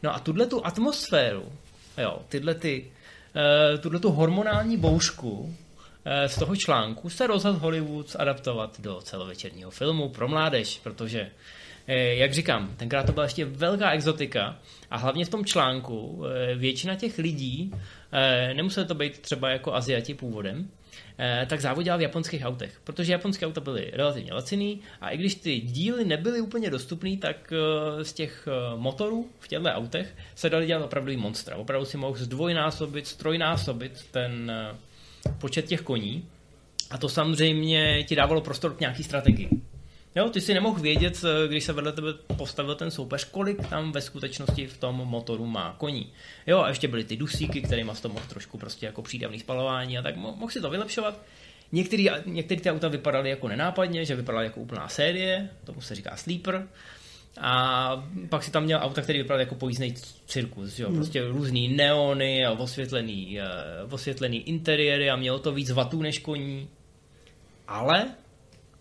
No 0.04 0.14
a 0.14 0.18
tuhle 0.18 0.46
tu 0.46 0.66
atmosféru, 0.66 1.52
jo, 1.98 2.18
tyhle 2.28 2.54
ty, 2.54 2.90
uh, 3.74 3.80
tuhle 3.80 4.00
tu 4.00 4.10
hormonální 4.10 4.76
boušku 4.76 5.30
uh, 5.30 5.52
z 6.26 6.36
toho 6.36 6.56
článku 6.56 7.10
se 7.10 7.26
rozhodl 7.26 7.58
Hollywood 7.58 8.16
adaptovat 8.18 8.80
do 8.80 9.00
celovečerního 9.00 9.70
filmu 9.70 10.08
pro 10.08 10.28
mládež, 10.28 10.80
protože 10.82 11.30
jak 12.12 12.32
říkám, 12.32 12.74
tenkrát 12.76 13.06
to 13.06 13.12
byla 13.12 13.24
ještě 13.24 13.44
velká 13.44 13.90
exotika 13.90 14.58
a 14.90 14.96
hlavně 14.96 15.24
v 15.24 15.28
tom 15.28 15.44
článku 15.44 16.24
většina 16.56 16.94
těch 16.94 17.18
lidí, 17.18 17.72
nemuselo 18.52 18.86
to 18.86 18.94
být 18.94 19.18
třeba 19.18 19.50
jako 19.50 19.74
Aziati 19.74 20.14
původem, 20.14 20.68
Eh, 20.83 20.83
tak 21.46 21.60
závodila 21.60 21.96
v 21.96 22.00
japonských 22.00 22.42
autech, 22.44 22.80
protože 22.84 23.12
japonské 23.12 23.46
auta 23.46 23.60
byly 23.60 23.90
relativně 23.92 24.32
laciný 24.32 24.80
a 25.00 25.10
i 25.10 25.16
když 25.16 25.34
ty 25.34 25.60
díly 25.60 26.04
nebyly 26.04 26.40
úplně 26.40 26.70
dostupné, 26.70 27.16
tak 27.16 27.52
eh, 27.52 28.04
z 28.04 28.12
těch 28.12 28.48
eh, 28.48 28.76
motorů 28.76 29.28
v 29.40 29.48
těchto 29.48 29.68
autech 29.68 30.14
se 30.34 30.50
dali 30.50 30.66
dělat 30.66 30.84
opravdu 30.84 31.18
monstra. 31.18 31.56
Opravdu 31.56 31.86
si 31.86 31.96
mohl 31.96 32.16
zdvojnásobit, 32.16 33.06
strojnásobit 33.06 34.06
ten 34.10 34.52
počet 35.38 35.66
těch 35.66 35.80
koní 35.80 36.28
a 36.90 36.98
to 36.98 37.08
samozřejmě 37.08 38.04
ti 38.04 38.16
dávalo 38.16 38.40
prostor 38.40 38.74
k 38.74 38.80
nějaký 38.80 39.02
strategii. 39.02 39.50
Jo, 40.14 40.28
ty 40.28 40.40
si 40.40 40.54
nemohl 40.54 40.80
vědět, 40.80 41.24
eh, 41.24 41.48
když 41.48 41.64
se 41.64 41.72
vedle 41.72 41.92
tebe 41.92 42.12
postavil 42.36 42.74
ten 42.74 42.90
soupeř, 42.90 43.24
kolik 43.24 43.68
tam 43.68 43.92
ve 43.92 44.00
skutečnosti 44.00 44.66
v 44.66 44.78
tom 44.78 44.96
motoru 44.96 45.46
má 45.46 45.74
koní. 45.78 46.12
Jo, 46.46 46.60
a 46.60 46.68
ještě 46.68 46.88
byly 46.88 47.04
ty 47.04 47.16
dusíky, 47.16 47.62
kterými 47.62 47.90
to 48.02 48.08
mohl 48.08 48.26
trošku 48.28 48.58
prostě 48.58 48.86
jako 48.86 49.02
přídavný 49.02 49.40
spalování 49.40 49.98
a 49.98 50.02
tak 50.02 50.16
mohl 50.16 50.50
si 50.50 50.60
to 50.60 50.70
vylepšovat. 50.70 51.22
Některý, 51.72 52.08
některý 52.26 52.60
ty 52.60 52.70
auta 52.70 52.88
vypadaly 52.88 53.30
jako 53.30 53.48
nenápadně, 53.48 54.04
že 54.04 54.16
vypadaly 54.16 54.44
jako 54.44 54.60
úplná 54.60 54.88
série, 54.88 55.50
tomu 55.64 55.80
se 55.80 55.94
říká 55.94 56.16
sleeper. 56.16 56.68
A 57.40 58.08
pak 58.28 58.42
si 58.42 58.50
tam 58.50 58.64
měl 58.64 58.78
auta, 58.82 59.02
který 59.02 59.18
vypadal 59.18 59.40
jako 59.40 59.54
pojízdný 59.54 59.94
cirkus, 60.26 60.78
jo? 60.78 60.88
Hmm. 60.88 60.96
prostě 60.96 61.28
různý 61.28 61.68
neony 61.68 62.46
a 62.46 62.52
osvětlený, 62.52 63.38
uh, 63.86 63.94
osvětlený 63.94 64.48
interiéry 64.48 65.10
a 65.10 65.16
mělo 65.16 65.38
to 65.38 65.52
víc 65.52 65.70
vatů 65.70 66.02
než 66.02 66.18
koní. 66.18 66.68
Ale 67.68 68.14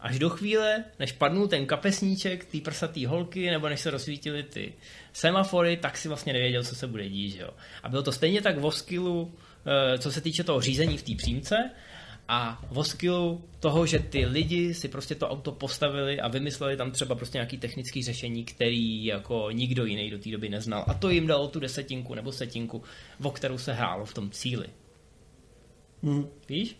až 0.03 0.19
do 0.19 0.29
chvíle, 0.29 0.83
než 0.99 1.11
padnul 1.11 1.47
ten 1.47 1.65
kapesníček 1.65 2.45
té 2.45 2.57
prsatý 2.59 3.05
holky, 3.05 3.51
nebo 3.51 3.69
než 3.69 3.79
se 3.79 3.91
rozsvítily 3.91 4.43
ty 4.43 4.73
semafory, 5.13 5.77
tak 5.77 5.97
si 5.97 6.07
vlastně 6.07 6.33
nevěděl, 6.33 6.63
co 6.63 6.75
se 6.75 6.87
bude 6.87 7.09
dít. 7.09 7.39
Jo. 7.39 7.49
A 7.83 7.89
bylo 7.89 8.03
to 8.03 8.11
stejně 8.11 8.41
tak 8.41 8.57
v 8.57 8.71
skillu, 8.71 9.33
eh, 9.65 9.97
co 9.97 10.11
se 10.11 10.21
týče 10.21 10.43
toho 10.43 10.61
řízení 10.61 10.97
v 10.97 11.03
té 11.03 11.15
přímce, 11.15 11.55
a 12.27 12.61
v 12.71 12.83
skillu 12.83 13.43
toho, 13.59 13.85
že 13.85 13.99
ty 13.99 14.25
lidi 14.25 14.73
si 14.73 14.87
prostě 14.87 15.15
to 15.15 15.29
auto 15.29 15.51
postavili 15.51 16.19
a 16.19 16.27
vymysleli 16.27 16.77
tam 16.77 16.91
třeba 16.91 17.15
prostě 17.15 17.37
nějaký 17.37 17.57
technický 17.57 18.03
řešení, 18.03 18.45
který 18.45 19.05
jako 19.05 19.51
nikdo 19.51 19.85
jiný 19.85 20.09
do 20.09 20.17
té 20.17 20.31
doby 20.31 20.49
neznal. 20.49 20.85
A 20.87 20.93
to 20.93 21.09
jim 21.09 21.27
dalo 21.27 21.47
tu 21.47 21.59
desetinku 21.59 22.15
nebo 22.15 22.31
setinku, 22.31 22.83
o 23.23 23.31
kterou 23.31 23.57
se 23.57 23.73
hrálo 23.73 24.05
v 24.05 24.13
tom 24.13 24.29
cíli. 24.29 24.67
Hmm. 26.03 26.27
Víš? 26.49 26.75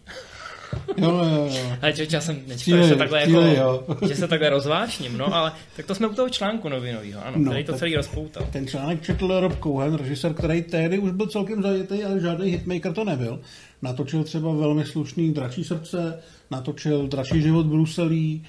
Jo, 0.97 1.09
jo, 1.11 1.49
jo. 1.51 1.77
Ale 1.81 1.93
čo, 1.93 2.21
jsem 2.21 2.41
nečekal, 2.47 2.83
že 2.83 2.89
se 2.89 2.95
takhle, 2.95 3.21
jako, 3.21 3.41
jo. 3.41 3.83
že 4.07 4.15
se 4.15 4.27
takhle 4.27 4.49
rozvášním, 4.49 5.17
no, 5.17 5.35
ale 5.35 5.51
tak 5.75 5.85
to 5.85 5.95
jsme 5.95 6.07
u 6.07 6.13
toho 6.13 6.29
článku 6.29 6.69
novinového, 6.69 7.25
ano, 7.25 7.37
no, 7.37 7.51
který 7.51 7.63
to 7.63 7.73
celý 7.73 7.95
rozpoutal. 7.95 8.47
Ten 8.51 8.67
článek 8.67 9.01
četl 9.01 9.39
Rob 9.39 9.59
Cohen, 9.59 9.93
režisér, 9.93 10.33
který 10.33 10.61
tehdy 10.61 10.99
už 10.99 11.11
byl 11.11 11.27
celkem 11.27 11.63
zajetý, 11.63 12.03
ale 12.03 12.19
žádný 12.19 12.51
hitmaker 12.51 12.93
to 12.93 13.03
nebyl. 13.03 13.39
Natočil 13.81 14.23
třeba 14.23 14.53
velmi 14.53 14.85
slušný 14.85 15.33
Dračí 15.33 15.63
srdce, 15.63 16.19
natočil 16.51 17.07
Dračí 17.07 17.41
život 17.41 17.65
Bruselí, 17.65 18.45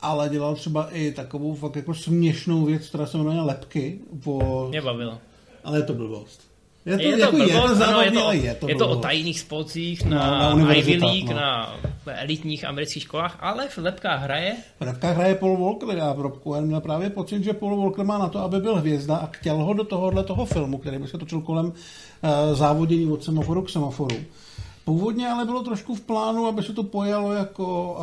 ale 0.00 0.28
dělal 0.28 0.54
třeba 0.54 0.90
i 0.90 1.12
takovou 1.12 1.54
fakt 1.54 1.76
jako 1.76 1.94
směšnou 1.94 2.64
věc, 2.64 2.88
která 2.88 3.06
se 3.06 3.18
jmenuje 3.18 3.40
Lepky. 3.40 3.98
Po... 4.24 4.66
Mě 4.68 4.82
bavilo. 4.82 5.18
Ale 5.64 5.78
je 5.78 5.82
to 5.82 5.94
blbost. 5.94 6.55
Je 6.86 6.96
to, 6.96 7.02
je 7.02 7.12
to, 7.12 7.20
jako 7.20 7.36
blbost, 7.36 7.80
je 7.80 7.86
to, 7.86 7.88
ano, 7.88 8.02
je 8.02 8.10
to, 8.10 8.32
je 8.32 8.54
to, 8.54 8.68
je 8.68 8.74
to 8.74 8.88
o 8.88 8.96
tajných 8.96 9.40
spolcích 9.40 10.04
na, 10.04 10.50
no, 10.54 10.66
na 10.66 10.74
Ivy 10.74 10.96
League, 10.96 11.28
no. 11.28 11.34
na 11.34 11.76
elitních 12.06 12.64
amerických 12.64 13.02
školách, 13.02 13.38
ale 13.40 13.68
v 13.68 13.78
lepkách 13.78 14.22
hraje... 14.22 14.56
V 14.80 14.84
lepkách 14.84 15.16
hraje 15.16 15.34
Paul 15.34 15.56
Walker 15.56 16.00
a 16.00 16.12
v 16.12 16.20
Rob 16.20 16.42
Cohen 16.42 16.66
měl 16.66 16.80
právě 16.80 17.10
pocit, 17.10 17.44
že 17.44 17.52
Paul 17.52 17.82
Walker 17.82 18.04
má 18.04 18.18
na 18.18 18.28
to, 18.28 18.38
aby 18.38 18.60
byl 18.60 18.76
hvězda 18.76 19.16
a 19.16 19.26
chtěl 19.26 19.56
ho 19.56 19.74
do 19.74 19.84
tohohle 19.84 20.24
toho 20.24 20.46
filmu, 20.46 20.78
který 20.78 20.98
by 20.98 21.08
se 21.08 21.18
točil 21.18 21.40
kolem 21.40 21.66
uh, 21.66 21.72
závodění 22.52 23.12
od 23.12 23.24
semaforu 23.24 23.62
k 23.62 23.70
semaforu. 23.70 24.16
Původně 24.84 25.28
ale 25.28 25.44
bylo 25.44 25.62
trošku 25.62 25.94
v 25.94 26.00
plánu, 26.00 26.46
aby 26.46 26.62
se 26.62 26.72
to 26.72 26.82
pojalo 26.82 27.32
jako 27.32 27.96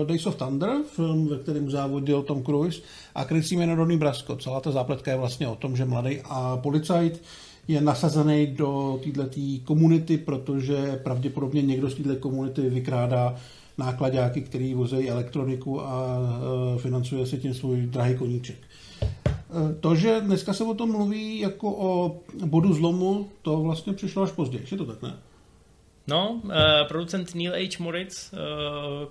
uh, 0.00 0.08
Days 0.08 0.26
of 0.26 0.36
Thunder, 0.36 0.70
film, 0.86 1.28
ve 1.28 1.38
kterém 1.38 1.70
závodil 1.70 2.22
Tom 2.22 2.44
Cruise 2.44 2.80
a 3.14 3.24
krycí 3.24 3.56
jméno 3.56 3.76
Donnie 3.76 3.98
Brasco. 3.98 4.36
Celá 4.36 4.60
ta 4.60 4.70
zápletka 4.70 5.10
je 5.10 5.16
vlastně 5.16 5.48
o 5.48 5.54
tom, 5.54 5.76
že 5.76 5.84
mladý 5.84 6.20
a 6.24 6.56
policajt 6.56 7.22
je 7.68 7.80
nasazený 7.80 8.46
do 8.46 9.00
této 9.04 9.40
komunity, 9.64 10.18
protože 10.18 11.00
pravděpodobně 11.02 11.62
někdo 11.62 11.90
z 11.90 11.94
této 11.94 12.16
komunity 12.16 12.70
vykrádá 12.70 13.36
nákladáky, 13.78 14.40
který 14.40 14.74
vozejí 14.74 15.10
elektroniku 15.10 15.80
a 15.80 16.18
e, 16.76 16.78
financuje 16.78 17.26
si 17.26 17.38
tím 17.38 17.54
svůj 17.54 17.80
drahý 17.80 18.16
koníček. 18.16 18.56
E, 19.02 19.74
to, 19.80 19.94
že 19.94 20.20
dneska 20.20 20.52
se 20.52 20.64
o 20.64 20.74
tom 20.74 20.92
mluví 20.92 21.38
jako 21.38 21.76
o 21.76 22.20
bodu 22.46 22.72
zlomu, 22.74 23.28
to 23.42 23.60
vlastně 23.60 23.92
přišlo 23.92 24.22
až 24.22 24.30
později. 24.30 24.66
Je 24.70 24.76
to 24.76 24.86
tak, 24.86 25.02
ne? 25.02 25.14
No, 26.06 26.40
uh, 26.44 26.52
producent 26.88 27.34
Neil 27.34 27.52
H. 27.52 27.78
Moritz, 27.78 28.34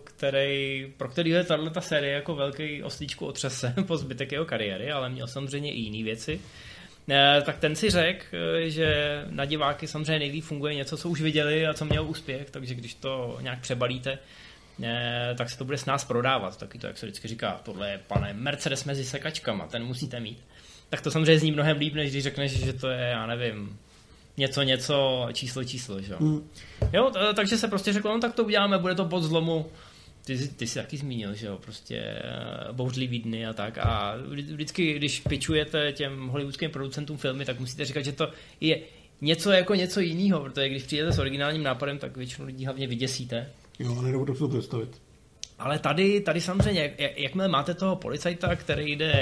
který, 0.03 0.87
pro 0.97 1.07
který 1.07 1.29
je 1.29 1.43
tato 1.43 1.81
série 1.81 2.13
jako 2.13 2.35
velký 2.35 2.83
oslíčku 2.83 3.25
otřese 3.25 3.73
po 3.87 3.97
zbytek 3.97 4.31
jeho 4.31 4.45
kariéry, 4.45 4.91
ale 4.91 5.09
měl 5.09 5.27
samozřejmě 5.27 5.71
i 5.71 5.79
jiné 5.79 6.03
věci. 6.03 6.41
Tak 7.45 7.57
ten 7.57 7.75
si 7.75 7.89
řekl, 7.89 8.25
eh, 8.33 8.69
že 8.69 9.21
na 9.29 9.45
diváky 9.45 9.87
samozřejmě 9.87 10.19
nejlíp 10.19 10.43
funguje 10.43 10.75
něco, 10.75 10.97
co 10.97 11.09
už 11.09 11.21
viděli 11.21 11.67
a 11.67 11.73
co 11.73 11.85
měl 11.85 12.05
úspěch, 12.05 12.49
takže 12.49 12.75
když 12.75 12.93
to 12.93 13.37
nějak 13.41 13.59
přebalíte, 13.59 14.19
eh, 14.83 15.35
tak 15.37 15.49
se 15.49 15.57
to 15.57 15.65
bude 15.65 15.77
s 15.77 15.85
nás 15.85 16.05
prodávat. 16.05 16.57
Taky 16.57 16.77
to, 16.77 16.87
jak 16.87 16.97
se 16.97 17.05
vždycky 17.05 17.27
říká, 17.27 17.61
tohle 17.63 17.91
je 17.91 17.99
pane 18.07 18.33
Mercedes 18.33 18.85
mezi 18.85 19.05
sekačkama, 19.05 19.67
ten 19.67 19.83
musíte 19.83 20.19
mít. 20.19 20.43
Tak 20.89 21.01
to 21.01 21.11
samozřejmě 21.11 21.39
zní 21.39 21.51
mnohem 21.51 21.77
líp, 21.77 21.93
než 21.93 22.11
když 22.11 22.23
řekneš, 22.23 22.51
že 22.51 22.73
to 22.73 22.89
je, 22.89 22.99
já 22.99 23.25
nevím, 23.25 23.79
něco, 24.37 24.61
něco, 24.61 25.27
číslo, 25.33 25.63
číslo, 25.63 26.01
že? 26.01 26.15
Mm. 26.19 26.49
Jo, 26.93 27.11
takže 27.35 27.57
se 27.57 27.67
prostě 27.67 27.93
řeklo, 27.93 28.13
no 28.13 28.19
tak 28.19 28.35
to 28.35 28.43
uděláme, 28.43 28.77
bude 28.77 28.95
to 28.95 29.05
pod 29.05 29.23
zlomu 29.23 29.71
ty, 30.25 30.47
ty 30.47 30.67
jsi 30.67 30.79
taky 30.79 30.97
zmínil, 30.97 31.33
že 31.33 31.47
jo, 31.47 31.57
prostě 31.61 31.97
eh, 31.97 32.67
bouřlivý 32.71 33.19
dny 33.19 33.45
a 33.45 33.53
tak 33.53 33.77
a 33.77 34.15
vždycky, 34.27 34.93
když 34.93 35.19
pičujete 35.19 35.91
těm 35.91 36.27
hollywoodským 36.27 36.71
producentům 36.71 37.17
filmy, 37.17 37.45
tak 37.45 37.59
musíte 37.59 37.85
říkat, 37.85 38.01
že 38.01 38.11
to 38.11 38.29
je 38.61 38.79
něco 39.21 39.51
jako 39.51 39.75
něco 39.75 39.99
jiného, 39.99 40.39
protože 40.39 40.69
když 40.69 40.83
přijdete 40.83 41.11
s 41.11 41.19
originálním 41.19 41.63
nápadem, 41.63 41.97
tak 41.97 42.17
většinu 42.17 42.47
lidí 42.47 42.65
hlavně 42.65 42.87
vyděsíte. 42.87 43.49
Jo, 43.79 43.95
a 43.99 44.01
nedovedu 44.01 44.35
to 44.35 44.47
představit. 44.47 45.01
Ale 45.59 45.79
tady, 45.79 46.21
tady 46.21 46.41
samozřejmě, 46.41 46.91
jak, 46.97 47.19
jakmile 47.19 47.47
máte 47.47 47.73
toho 47.73 47.95
policajta, 47.95 48.55
který 48.55 48.95
jde, 48.95 49.13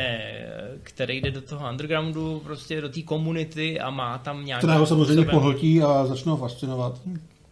který 0.84 1.22
jde 1.22 1.32
do 1.32 1.42
toho 1.42 1.70
undergroundu, 1.70 2.42
prostě 2.44 2.82
do 2.82 2.90
té 2.90 3.02
komunity 3.02 3.80
a 3.80 3.90
má 3.90 4.18
tam 4.18 4.46
nějaký... 4.46 4.60
Která 4.60 4.78
ho 4.78 4.86
samozřejmě 4.86 5.26
pohltí 5.26 5.82
a 5.82 6.06
začne 6.06 6.32
ho 6.32 6.38
fascinovat. 6.38 7.02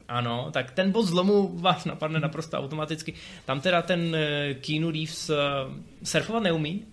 Ano, 0.08 0.50
tak 0.52 0.72
ten 0.72 0.92
bod 0.92 1.06
zlomu 1.06 1.52
vás 1.60 1.86
napadne 1.86 2.20
naprosto 2.20 2.58
automaticky. 2.58 3.14
Tam 3.46 3.62
teda 3.62 3.82
ten 3.82 4.16
eh, 4.16 4.54
Keanu 4.54 4.92
Reeves 4.92 5.30
eh, 5.30 5.36
surfovat 6.04 6.44
neumí, 6.44 6.86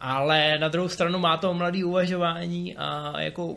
ale 0.00 0.58
na 0.58 0.68
druhou 0.68 0.88
stranu 0.88 1.18
má 1.18 1.36
to 1.36 1.54
mladý 1.54 1.84
uvažování 1.84 2.76
a 2.76 3.20
jako 3.20 3.56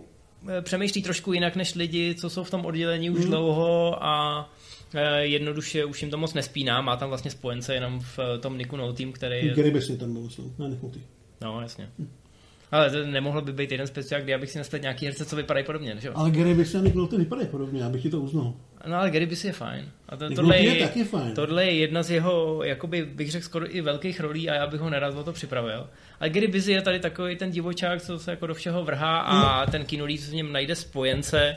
eh, 0.49 0.61
přemýšlí 0.61 1.03
trošku 1.03 1.33
jinak 1.33 1.55
než 1.55 1.75
lidi, 1.75 2.15
co 2.15 2.29
jsou 2.29 2.43
v 2.43 2.51
tom 2.51 2.65
oddělení 2.65 3.09
už 3.09 3.19
hmm. 3.19 3.29
dlouho 3.29 4.03
a 4.03 4.49
jednoduše 5.19 5.85
už 5.85 6.01
jim 6.01 6.11
to 6.11 6.17
moc 6.17 6.33
nespíná, 6.33 6.81
má 6.81 6.97
tam 6.97 7.09
vlastně 7.09 7.31
spojence 7.31 7.73
jenom 7.73 7.99
v 7.99 8.19
tom 8.39 8.57
Niku 8.57 8.77
Noltým, 8.77 9.11
který... 9.11 9.49
Gary 9.49 9.71
Busey 9.71 9.97
ten 9.97 10.13
byl, 10.13 10.29
ne, 10.57 10.77
No, 11.41 11.61
jasně. 11.61 11.89
Hmm. 11.99 12.09
Ale 12.71 12.91
to 12.91 13.05
nemohl 13.05 13.41
by 13.41 13.53
být 13.53 13.71
jeden 13.71 13.87
speciál, 13.87 14.21
kdy 14.21 14.33
abych 14.33 14.51
si 14.51 14.57
naspět 14.57 14.81
nějaký 14.81 15.05
herce, 15.05 15.25
co 15.25 15.35
vypadají 15.35 15.65
podobně, 15.65 15.95
že 15.99 16.07
jo? 16.07 16.13
Ale 16.17 16.31
Gary 16.31 16.53
Busey 16.53 16.79
a 16.79 16.83
Nick 16.83 16.95
Nolte 16.95 17.17
vypadají 17.17 17.47
podobně, 17.47 17.83
abych 17.83 18.01
ti 18.01 18.09
to 18.09 18.19
uznal. 18.19 18.53
No 18.87 18.95
ale 18.99 19.11
Gary 19.11 19.25
Busey 19.25 19.49
je 19.49 19.53
fajn. 19.53 19.85
A 20.09 20.17
to, 20.17 20.29
tohle, 20.35 20.57
je, 20.57 20.75
je 20.77 20.87
taky 20.87 21.03
fajn. 21.03 21.31
tohle 21.35 21.65
je 21.65 21.73
jedna 21.73 22.03
z 22.03 22.11
jeho, 22.11 22.63
jakoby 22.63 23.05
bych 23.05 23.31
řekl 23.31 23.45
skoro 23.45 23.75
i 23.75 23.81
velkých 23.81 24.19
rolí 24.19 24.49
a 24.49 24.53
já 24.53 24.67
bych 24.67 24.79
ho 24.81 24.89
nerad 24.89 25.15
o 25.15 25.23
to 25.23 25.33
připravil. 25.33 25.87
Ale 26.19 26.29
Gary 26.29 26.47
Busey 26.47 26.73
je 26.73 26.81
tady 26.81 26.99
takový 26.99 27.35
ten 27.35 27.51
divočák, 27.51 28.01
co 28.01 28.19
se 28.19 28.31
jako 28.31 28.47
do 28.47 28.53
všeho 28.53 28.83
vrhá 28.83 29.19
a 29.19 29.65
Mm. 29.65 29.71
ten 29.71 29.85
kinolíz 29.85 30.29
v 30.29 30.33
něm 30.33 30.51
najde 30.51 30.75
spojence. 30.75 31.55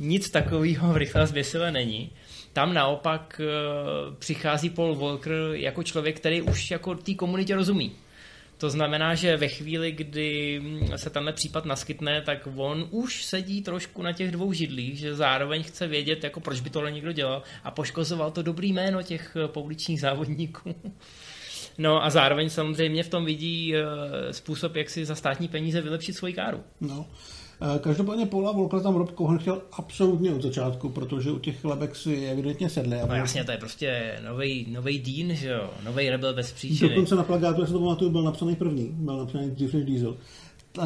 Nic 0.00 0.30
takového 0.30 0.92
v 0.92 0.96
Rychle 0.96 1.22
a 1.22 1.26
zběsile 1.26 1.72
není. 1.72 2.10
Tam 2.52 2.74
naopak 2.74 3.40
eh, 3.44 4.14
přichází 4.18 4.70
Paul 4.70 4.94
Walker 4.96 5.32
jako 5.52 5.82
člověk, 5.82 6.16
který 6.16 6.42
už 6.42 6.70
jako 6.70 6.94
té 6.94 7.14
komunitě 7.14 7.54
rozumí. 7.54 7.92
To 8.58 8.70
znamená, 8.70 9.14
že 9.14 9.36
ve 9.36 9.48
chvíli, 9.48 9.92
kdy 9.92 10.62
se 10.96 11.10
tenhle 11.10 11.32
případ 11.32 11.64
naskytne, 11.64 12.22
tak 12.22 12.48
on 12.56 12.88
už 12.90 13.24
sedí 13.24 13.62
trošku 13.62 14.02
na 14.02 14.12
těch 14.12 14.30
dvou 14.30 14.52
židlích, 14.52 14.98
že 14.98 15.14
zároveň 15.14 15.62
chce 15.62 15.86
vědět, 15.86 16.24
jako 16.24 16.40
proč 16.40 16.60
by 16.60 16.70
tohle 16.70 16.92
někdo 16.92 17.12
dělal 17.12 17.42
a 17.64 17.70
poškozoval 17.70 18.30
to 18.30 18.42
dobrý 18.42 18.72
jméno 18.72 19.02
těch 19.02 19.36
eh, 19.36 19.48
pouličních 19.48 20.00
závodníků. 20.00 20.74
No 21.80 22.04
a 22.04 22.10
zároveň 22.10 22.50
samozřejmě 22.50 23.02
v 23.02 23.08
tom 23.08 23.24
vidí 23.24 23.74
eh, 23.76 24.32
způsob, 24.32 24.76
jak 24.76 24.90
si 24.90 25.04
za 25.04 25.14
státní 25.14 25.48
peníze 25.48 25.80
vylepšit 25.80 26.12
svoji 26.12 26.32
káru. 26.34 26.64
No. 26.80 27.06
Eh, 27.60 27.78
Každopádně 27.78 28.26
Paula 28.26 28.52
Volkera 28.52 28.82
tam 28.82 28.96
Rob 28.96 29.10
Cohen 29.18 29.38
chtěl 29.38 29.62
absolutně 29.72 30.32
od 30.32 30.42
začátku, 30.42 30.88
protože 30.88 31.30
u 31.30 31.38
těch 31.38 31.60
chlebek 31.60 31.96
si 31.96 32.26
evidentně 32.26 32.70
sedli. 32.70 32.98
No 33.08 33.14
jasně, 33.14 33.44
to 33.44 33.50
je 33.50 33.58
prostě 33.58 34.20
nový 34.28 34.66
nový 34.72 34.98
Dean, 34.98 35.36
že 35.36 35.48
jo, 35.48 35.70
nový 35.84 36.10
rebel 36.10 36.34
bez 36.34 36.52
příčiny. 36.52 36.90
Dokonce 36.90 37.14
na 37.14 37.22
plagátu, 37.22 37.60
já 37.60 37.66
si 37.66 37.72
to 37.72 37.78
pamatuju, 37.78 38.10
byl 38.10 38.22
napsaný 38.22 38.56
první, 38.56 38.88
byl 38.92 39.18
napsaný 39.18 39.50
dřív 39.50 39.74
než 39.74 39.84
Diesel. 39.84 40.16
Uh, 40.78 40.84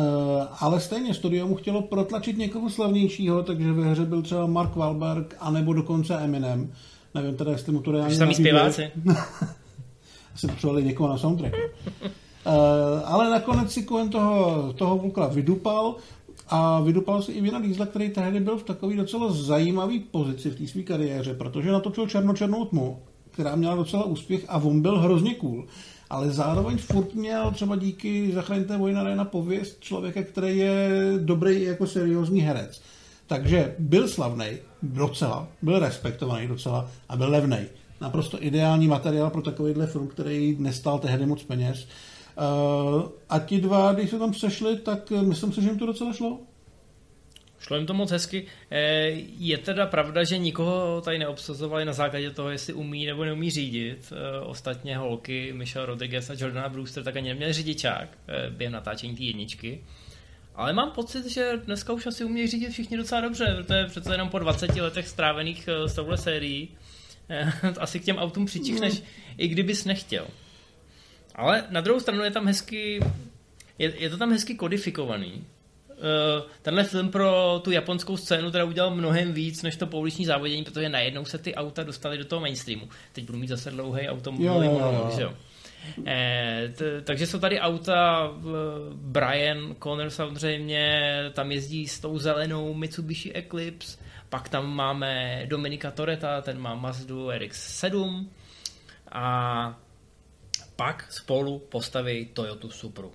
ale 0.61 0.81
stejně 0.81 1.15
studio 1.15 1.47
mu 1.47 1.55
chtělo 1.55 1.83
protlačit 1.83 2.39
někoho 2.39 2.71
slavnějšího, 2.71 3.43
takže 3.43 3.73
ve 3.73 3.85
hře 3.85 4.05
byl 4.05 4.23
třeba 4.23 4.47
Mark 4.47 4.77
Wahlberg, 4.77 5.37
anebo 5.41 5.73
dokonce 5.73 6.19
Eminem. 6.19 6.73
Nevím 7.15 7.37
teda, 7.37 7.53
jestli 7.53 7.73
mu 7.73 7.81
to 7.83 7.93
reálně 7.93 8.17
Samý 8.17 8.35
zpěváci. 8.35 8.91
Asi 10.35 10.47
potřebovali 10.47 10.85
někoho 10.85 11.09
na 11.09 11.19
soundtrack. 11.19 11.55
Uh, 12.47 12.53
ale 13.05 13.31
nakonec 13.31 13.73
si 13.73 13.85
Cohen 13.85 14.09
toho, 14.09 14.73
toho 14.73 14.99
Volkera 14.99 15.27
vydupal 15.27 15.95
a 16.49 16.81
vydupal 16.81 17.23
si 17.23 17.33
i 17.33 17.41
Vina 17.41 17.61
Diesla, 17.61 17.87
který 17.87 18.11
tehdy 18.11 18.41
byl 18.41 18.59
v 18.59 18.63
takový 18.63 18.97
docela 18.97 19.33
zajímavý 19.33 20.01
pozici 20.01 20.51
v 20.51 20.57
té 20.57 20.67
své 20.67 20.83
kariéře, 20.83 21.35
protože 21.35 21.73
natočil 21.73 22.09
Černočernou 22.09 22.65
tmu, 22.65 22.99
která 23.31 23.57
měla 23.57 23.75
docela 23.75 24.05
úspěch 24.05 24.45
a 24.49 24.57
on 24.59 24.83
byl 24.83 24.99
hrozně 24.99 25.35
cool. 25.35 25.67
Ale 26.11 26.31
zároveň 26.31 26.79
furt 26.79 27.15
měl 27.15 27.51
třeba 27.51 27.77
díky 27.77 28.33
Zachraňte 28.33 28.77
vojna 28.77 29.15
na 29.15 29.25
pověst 29.25 29.81
člověka, 29.81 30.23
který 30.23 30.59
je 30.59 30.89
dobrý 31.19 31.63
jako 31.63 31.87
seriózní 31.87 32.41
herec. 32.41 32.83
Takže 33.27 33.75
byl 33.79 34.09
slavný 34.09 34.47
docela, 34.83 35.49
byl 35.63 35.79
respektovaný 35.79 36.47
docela 36.47 36.91
a 37.09 37.17
byl 37.17 37.31
levný. 37.31 37.59
Naprosto 38.01 38.45
ideální 38.45 38.89
materiál 38.89 39.31
pro 39.31 39.43
takovýhle 39.43 39.87
film, 39.87 40.09
který 40.09 40.57
nestál 40.59 40.99
tehdy 40.99 41.27
moc 41.27 41.43
peněz. 41.43 41.89
Uh, 42.37 43.03
a 43.29 43.39
ti 43.39 43.61
dva, 43.61 43.93
když 43.93 44.11
se 44.11 44.19
tam 44.19 44.35
sešli, 44.35 44.77
tak 44.77 45.13
eh, 45.13 45.23
myslím 45.23 45.53
si, 45.53 45.63
že 45.63 45.69
jim 45.69 45.79
to 45.79 45.87
docela 45.87 46.13
šlo. 46.13 46.41
Šlo 47.59 47.77
jim 47.77 47.87
to 47.87 47.95
moc 47.95 48.11
hezky. 48.11 48.47
Eh, 48.71 49.11
Je 49.39 49.59
teda 49.59 49.87
pravda, 49.87 50.25
že 50.25 50.39
nikoho 50.39 51.01
tady 51.01 51.19
neobsazovali 51.19 51.85
na 51.85 51.93
základě 51.93 52.31
toho, 52.31 52.51
jestli 52.51 52.73
umí 52.73 53.07
nebo 53.07 53.25
neumí 53.25 53.51
řídit. 53.51 54.13
Eh, 54.13 54.41
Ostatně 54.41 54.97
holky 54.97 55.53
Michelle 55.53 55.87
Rodriguez 55.87 56.31
a 56.31 56.35
Jordana 56.39 56.69
Brewster 56.69 57.05
tak 57.05 57.17
ani 57.17 57.29
neměli 57.29 57.53
řidičák 57.53 58.09
eh, 58.29 58.51
během 58.51 58.73
natáčení 58.73 59.17
té 59.17 59.23
jedničky. 59.23 59.85
Ale 60.55 60.73
mám 60.73 60.91
pocit, 60.91 61.27
že 61.27 61.53
dneska 61.65 61.93
už 61.93 62.07
asi 62.07 62.25
umějí 62.25 62.47
řídit 62.49 62.71
všichni 62.71 62.97
docela 62.97 63.21
dobře, 63.21 63.55
protože 63.57 63.85
přece 63.87 64.15
jenom 64.15 64.29
po 64.29 64.39
20 64.39 64.77
letech 64.77 65.09
strávených 65.09 65.69
eh, 65.69 65.89
s 65.89 65.95
touhle 65.95 66.17
sérií 66.19 66.69
eh, 67.29 67.53
asi 67.81 68.01
k 68.01 68.05
těm 68.05 68.17
autům 68.17 68.47
přičichneš, 68.47 69.03
i 69.39 69.49
kdybys 69.49 69.85
nechtěl. 69.85 70.27
Ale 71.35 71.65
na 71.71 71.81
druhou 71.81 72.01
stranu 72.01 72.25
je 72.25 72.31
tam 72.31 72.47
hezky, 72.47 73.01
je, 73.79 73.93
je 73.99 74.11
to 74.11 74.17
tam 74.17 74.33
hezky 74.33 74.55
kodifikovaný. 74.55 75.45
Uh, 75.89 76.51
tenhle 76.63 76.85
film 76.85 77.11
pro 77.11 77.61
tu 77.65 77.71
japonskou 77.71 78.17
scénu 78.17 78.51
teda 78.51 78.65
udělal 78.65 78.91
mnohem 78.91 79.33
víc 79.33 79.63
než 79.63 79.77
to 79.77 79.87
pouliční 79.87 80.27
závodění, 80.27 80.65
protože 80.65 80.89
najednou 80.89 81.25
se 81.25 81.39
ty 81.39 81.55
auta 81.55 81.83
dostaly 81.83 82.19
do 82.19 82.25
toho 82.25 82.41
mainstreamu. 82.41 82.89
Teď 83.13 83.25
budu 83.25 83.39
mít 83.39 83.49
zase 83.49 83.71
dlouhý 83.71 84.09
automobilový 84.09 84.69
monolog, 84.69 85.13
že 85.15 85.23
jo. 85.23 85.33
Eh, 86.07 86.73
t- 86.77 87.01
takže 87.03 87.27
jsou 87.27 87.39
tady 87.39 87.61
auta, 87.61 88.31
eh, 88.39 88.43
Brian 88.93 89.75
Connor 89.83 90.11
samozřejmě, 90.11 91.13
tam 91.33 91.53
jezdí 91.53 91.89
s 91.89 92.01
tou 92.01 92.19
zelenou 92.19 92.75
Mitsubishi 92.75 93.33
Eclipse, 93.33 93.99
pak 94.29 94.49
tam 94.49 94.75
máme 94.75 95.43
Dominika 95.47 95.91
Toreta, 95.91 96.41
ten 96.41 96.59
má 96.59 96.75
Mazdu 96.75 97.31
RX-7 97.31 98.27
a 99.13 99.79
pak 100.83 101.13
spolu 101.13 101.59
postaví 101.59 102.27
Toyota 102.27 102.69
Supru. 102.69 103.13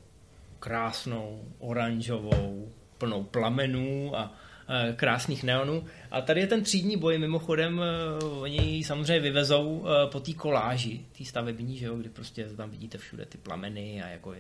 Krásnou, 0.59 1.43
oranžovou, 1.59 2.71
plnou 2.97 3.23
plamenů 3.23 4.17
a 4.17 4.33
e, 4.69 4.93
krásných 4.93 5.43
neonů. 5.43 5.83
A 6.11 6.21
tady 6.21 6.41
je 6.41 6.47
ten 6.47 6.63
třídní 6.63 6.97
boj, 6.97 7.17
mimochodem, 7.17 7.81
e, 7.81 8.23
oni 8.23 8.57
ji 8.57 8.83
samozřejmě 8.83 9.19
vyvezou 9.19 9.85
e, 9.87 10.07
po 10.11 10.19
té 10.19 10.33
koláži, 10.33 11.05
té 11.17 11.25
stavební, 11.25 11.77
že 11.77 11.85
jo, 11.85 11.95
kdy 11.95 12.09
prostě 12.09 12.45
tam 12.45 12.69
vidíte 12.69 12.97
všude 12.97 13.25
ty 13.25 13.37
plameny 13.37 14.03
a 14.03 14.07
jako 14.07 14.35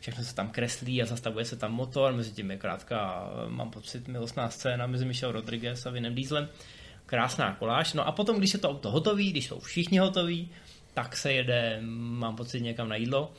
všechno 0.00 0.24
se 0.24 0.34
tam 0.34 0.48
kreslí 0.48 1.02
a 1.02 1.06
zastavuje 1.06 1.44
se 1.44 1.56
tam 1.56 1.72
motor, 1.72 2.12
mezi 2.12 2.32
tím 2.32 2.50
je 2.50 2.56
krátká, 2.56 3.30
mám 3.48 3.70
pocit, 3.70 4.08
milostná 4.08 4.50
scéna 4.50 4.86
mezi 4.86 5.04
Michelle 5.04 5.32
Rodriguez 5.32 5.86
a 5.86 5.90
Vinem 5.90 6.14
Dieslem. 6.14 6.48
Krásná 7.06 7.54
koláž. 7.54 7.92
No 7.92 8.06
a 8.06 8.12
potom, 8.12 8.38
když 8.38 8.52
je 8.52 8.58
to 8.58 8.70
auto 8.70 8.90
hotový, 8.90 9.30
když 9.30 9.46
jsou 9.46 9.60
všichni 9.60 9.98
hotoví, 9.98 10.50
tak 10.94 11.16
se 11.16 11.32
jede, 11.32 11.78
mám 11.82 12.36
pocit, 12.36 12.60
někam 12.60 12.88
na 12.88 12.96
jídlo. 12.96 13.32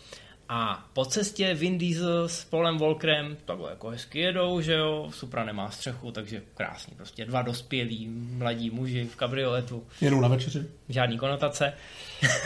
A 0.49 0.89
po 0.93 1.05
cestě 1.05 1.53
Vin 1.53 1.77
Diesel 1.77 2.29
s 2.29 2.45
Polem 2.45 2.77
Walkerem 2.77 3.37
takhle 3.45 3.69
jako 3.69 3.89
hezky 3.89 4.19
jedou, 4.19 4.61
že 4.61 4.73
jo, 4.73 5.09
Supra 5.13 5.43
nemá 5.45 5.71
střechu, 5.71 6.11
takže 6.11 6.41
krásný, 6.53 6.95
prostě 6.95 7.25
dva 7.25 7.41
dospělí 7.41 8.07
mladí 8.09 8.69
muži 8.69 9.05
v 9.05 9.15
kabrioletu, 9.15 9.87
Jedou 10.01 10.21
na 10.21 10.27
večeři. 10.27 10.65
žádný 10.89 11.17
konotace. 11.17 11.73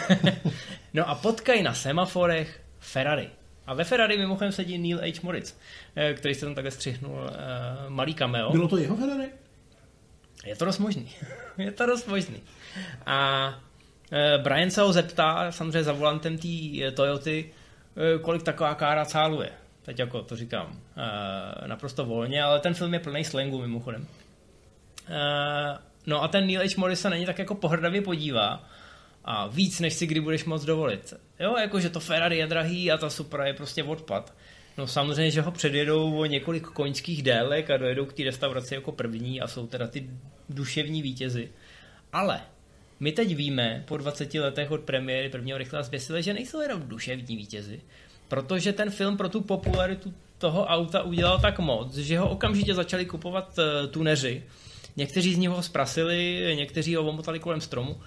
no 0.94 1.10
a 1.10 1.16
potkají 1.16 1.64
na 1.64 1.74
semaforech 1.74 2.62
Ferrari. 2.80 3.30
A 3.68 3.74
ve 3.74 3.84
Ferrari 3.84 4.18
mimochodem 4.18 4.52
sedí 4.52 4.78
Neil 4.78 5.00
H. 5.00 5.20
Moritz, 5.24 5.58
eh, 5.96 6.14
který 6.14 6.36
se 6.36 6.46
tam 6.46 6.56
takhle 6.56 6.72
střihnul 6.72 7.30
eh, 7.30 7.36
malý 7.90 8.14
cameo. 8.14 8.52
Bylo 8.52 8.68
to 8.68 8.78
jeho 8.78 8.96
Ferrari? 8.96 9.30
Je 10.46 10.56
to 10.56 10.66
dost 10.66 10.80
možný. 10.80 11.10
je 11.58 11.72
to 11.72 11.86
dost 11.86 12.08
možný. 12.08 12.42
A 13.06 13.50
Brian 14.44 14.72
se 14.72 14.82
ho 14.82 14.94
zeptá, 14.94 15.52
samozřejmě 15.52 15.84
za 15.84 15.94
volantem 15.94 16.38
té 16.38 16.48
e, 16.48 16.92
Toyoty, 16.92 17.52
e, 18.16 18.20
kolik 18.20 18.44
taková 18.44 18.76
kára 18.76 19.06
cáluje. 19.06 19.50
Teď 19.82 20.00
jako 20.00 20.22
to 20.22 20.36
říkám 20.36 20.80
naprosto 21.68 22.06
volně, 22.06 22.44
ale 22.44 22.60
ten 22.60 22.74
film 22.74 22.94
je 22.94 23.00
plný 23.00 23.24
slangu 23.24 23.62
mimochodem. 23.62 24.08
No 26.08 26.24
a 26.24 26.28
ten 26.28 26.48
Neil 26.48 26.62
H. 26.62 26.78
Morris 26.78 27.02
se 27.02 27.10
na 27.10 27.16
něj 27.16 27.26
tak 27.26 27.40
jako 27.40 27.56
pohrdavě 27.56 28.02
podívá 28.02 28.64
a 29.26 29.48
víc, 29.48 29.80
než 29.80 29.94
si 29.94 30.08
kdy 30.08 30.22
budeš 30.22 30.46
moc 30.46 30.66
dovolit. 30.66 31.14
Jo, 31.40 31.58
jako 31.58 31.80
že 31.80 31.90
to 31.90 32.00
Ferrari 32.00 32.38
je 32.38 32.48
drahý 32.48 32.92
a 32.92 32.98
ta 32.98 33.10
Supra 33.10 33.48
je 33.48 33.54
prostě 33.54 33.84
odpad. 33.84 34.34
No 34.78 34.88
samozřejmě, 34.88 35.32
že 35.32 35.42
ho 35.42 35.52
předjedou 35.52 36.18
o 36.18 36.26
několik 36.26 36.64
koňských 36.64 37.24
délek 37.24 37.70
a 37.70 37.78
dojedou 37.78 38.06
k 38.06 38.14
té 38.14 38.24
restauraci 38.24 38.76
jako 38.76 38.92
první 38.92 39.42
a 39.42 39.48
jsou 39.48 39.68
teda 39.68 39.88
ty 39.88 40.10
duševní 40.50 41.02
vítězi. 41.02 41.50
Ale 42.14 42.42
my 43.00 43.12
teď 43.12 43.36
víme 43.36 43.84
po 43.88 43.98
20 43.98 44.34
letech 44.34 44.72
od 44.72 44.82
premiéry 44.82 45.30
prvního 45.30 45.58
rychle 45.58 45.80
a 45.80 45.84
zběsile, 45.84 46.24
že 46.24 46.34
nejsou 46.34 46.62
jenom 46.62 46.82
duševní 46.82 47.38
vítězi, 47.38 47.82
protože 48.28 48.74
ten 48.74 48.90
film 48.90 49.18
pro 49.18 49.30
tu 49.30 49.42
popularitu 49.42 50.14
toho 50.38 50.66
auta 50.66 51.04
udělal 51.04 51.40
tak 51.40 51.60
moc, 51.60 51.96
že 51.96 52.20
ho 52.20 52.30
okamžitě 52.30 52.74
začali 52.74 53.06
kupovat 53.06 53.60
eh, 53.60 53.88
tuneři. 53.88 54.44
Někteří 54.96 55.34
z 55.34 55.38
nich 55.38 55.50
ho 55.50 55.64
zprasili, 55.64 56.54
někteří 56.58 56.96
ho 56.96 57.04
omotali 57.04 57.40
kolem 57.40 57.62
stromu. 57.62 58.02